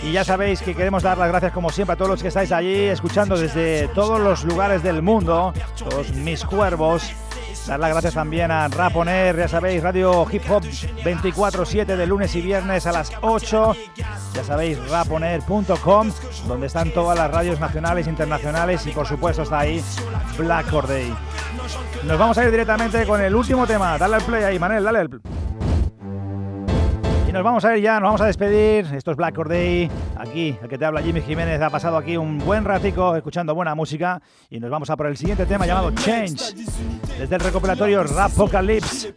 Y 0.02 0.12
ya 0.12 0.24
sabéis 0.24 0.62
que 0.62 0.74
queremos 0.74 1.02
dar 1.02 1.18
las 1.18 1.28
gracias 1.28 1.52
como 1.52 1.70
siempre 1.70 1.92
a 1.92 1.96
todos 1.96 2.10
los 2.10 2.22
que 2.22 2.28
estáis 2.28 2.52
allí 2.52 2.84
escuchando 2.86 3.36
desde 3.36 3.88
todos 3.88 4.18
los 4.18 4.44
lugares 4.44 4.82
del 4.82 5.02
mundo, 5.02 5.52
todos 5.76 6.12
mis 6.12 6.44
cuervos. 6.44 7.12
Dar 7.66 7.78
las 7.78 7.90
gracias 7.90 8.14
también 8.14 8.50
a 8.50 8.68
Raponer, 8.68 9.36
ya 9.36 9.46
sabéis, 9.46 9.82
Radio 9.82 10.26
Hip 10.30 10.42
Hop 10.50 10.62
24-7 10.62 11.84
de 11.84 12.06
lunes 12.06 12.34
y 12.34 12.40
viernes 12.40 12.86
a 12.86 12.92
las 12.92 13.12
8. 13.20 13.76
Ya 14.34 14.44
sabéis, 14.44 14.78
raponer.com, 14.88 16.10
donde 16.48 16.66
están 16.66 16.90
todas 16.92 17.18
las 17.18 17.30
radios 17.30 17.60
nacionales, 17.60 18.06
internacionales 18.06 18.86
y 18.86 18.92
por 18.92 19.06
supuesto 19.06 19.42
está 19.42 19.60
ahí 19.60 19.84
Black 20.38 20.70
Corday. 20.70 21.14
Nos 22.04 22.18
vamos 22.18 22.38
a 22.38 22.44
ir 22.44 22.50
directamente 22.50 23.04
con 23.06 23.20
el 23.20 23.34
último 23.34 23.66
tema. 23.66 23.98
Dale 23.98 24.16
al 24.16 24.22
play 24.22 24.44
ahí, 24.44 24.58
Manel, 24.58 24.82
dale 24.82 24.98
al 25.00 25.10
play. 25.10 25.22
Y 27.30 27.32
nos 27.32 27.44
vamos 27.44 27.64
a 27.64 27.76
ir 27.76 27.84
ya, 27.84 28.00
nos 28.00 28.08
vamos 28.08 28.20
a 28.22 28.26
despedir. 28.26 28.92
Esto 28.92 29.12
es 29.12 29.16
Black 29.16 29.36
Corday 29.36 29.88
Aquí, 30.18 30.58
el 30.60 30.68
que 30.68 30.76
te 30.76 30.84
habla 30.84 31.00
Jimmy 31.00 31.20
Jiménez, 31.20 31.62
ha 31.62 31.70
pasado 31.70 31.96
aquí 31.96 32.16
un 32.16 32.38
buen 32.38 32.64
ratico 32.64 33.14
escuchando 33.14 33.54
buena 33.54 33.72
música 33.76 34.20
y 34.50 34.58
nos 34.58 34.68
vamos 34.68 34.90
a 34.90 34.96
por 34.96 35.06
el 35.06 35.16
siguiente 35.16 35.46
tema 35.46 35.64
llamado 35.64 35.92
Change, 35.92 36.56
desde 37.20 37.36
el 37.36 37.40
recopilatorio 37.40 38.02
Rapocalypse, 38.02 39.14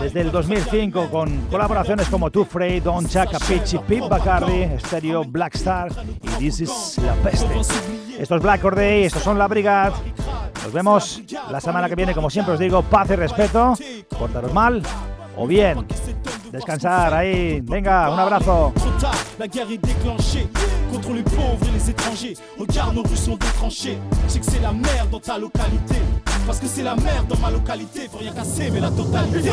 desde 0.00 0.22
el 0.22 0.32
2005, 0.32 1.10
con 1.10 1.48
colaboraciones 1.50 2.08
como 2.08 2.30
Too 2.30 2.46
Frey, 2.46 2.80
Don 2.80 3.06
Chaka, 3.06 3.38
Pitchy, 3.38 3.76
Pete 3.86 4.08
Bacardi, 4.08 4.66
Stereo, 4.78 5.24
Black 5.24 5.54
Star 5.56 5.92
y 6.22 6.28
This 6.38 6.60
Is 6.60 6.98
La 7.04 7.12
Peste. 7.16 7.60
Esto 8.18 8.36
es 8.36 8.42
Black 8.42 8.62
Corday, 8.62 9.04
estos 9.04 9.22
son 9.22 9.38
La 9.38 9.48
Brigade. 9.48 9.92
Nos 10.64 10.72
vemos 10.72 11.22
la 11.50 11.60
semana 11.60 11.90
que 11.90 11.94
viene, 11.94 12.14
como 12.14 12.30
siempre 12.30 12.54
os 12.54 12.60
digo, 12.60 12.80
paz 12.80 13.10
y 13.10 13.16
respeto, 13.16 13.74
portaros 14.18 14.54
mal 14.54 14.82
o 15.36 15.46
bien 15.46 15.86
descansar 16.52 17.14
ahí. 17.14 17.60
Venga, 17.62 18.08
un 18.08 18.18
abrazo. 18.18 18.72
la 19.38 19.46
guerre 19.46 19.70
est 19.70 19.78
déclenchée 19.78 20.48
contre 20.92 21.12
les 21.12 21.22
pauvres 21.22 21.66
et 21.68 21.72
les 21.72 21.90
étrangers. 21.90 22.36
Regarde, 22.58 22.94
nos 22.94 23.04
sont 23.16 23.36
détranchées. 23.36 23.98
Que 24.28 24.50
c'est 24.50 24.60
la 24.60 24.72
merde 24.72 25.10
dans 25.10 25.20
ta 25.20 25.38
localité. 25.38 25.96
Parce 26.46 26.58
que 26.58 26.66
c'est 26.66 26.82
la 26.82 26.96
merde 26.96 27.26
dans 27.28 27.38
ma 27.38 27.50
localité. 27.50 28.08
Faut 28.10 28.18
rien 28.18 28.32
casser, 28.32 28.70
mais 28.72 28.80
la 28.80 28.90
totalité. 28.90 29.50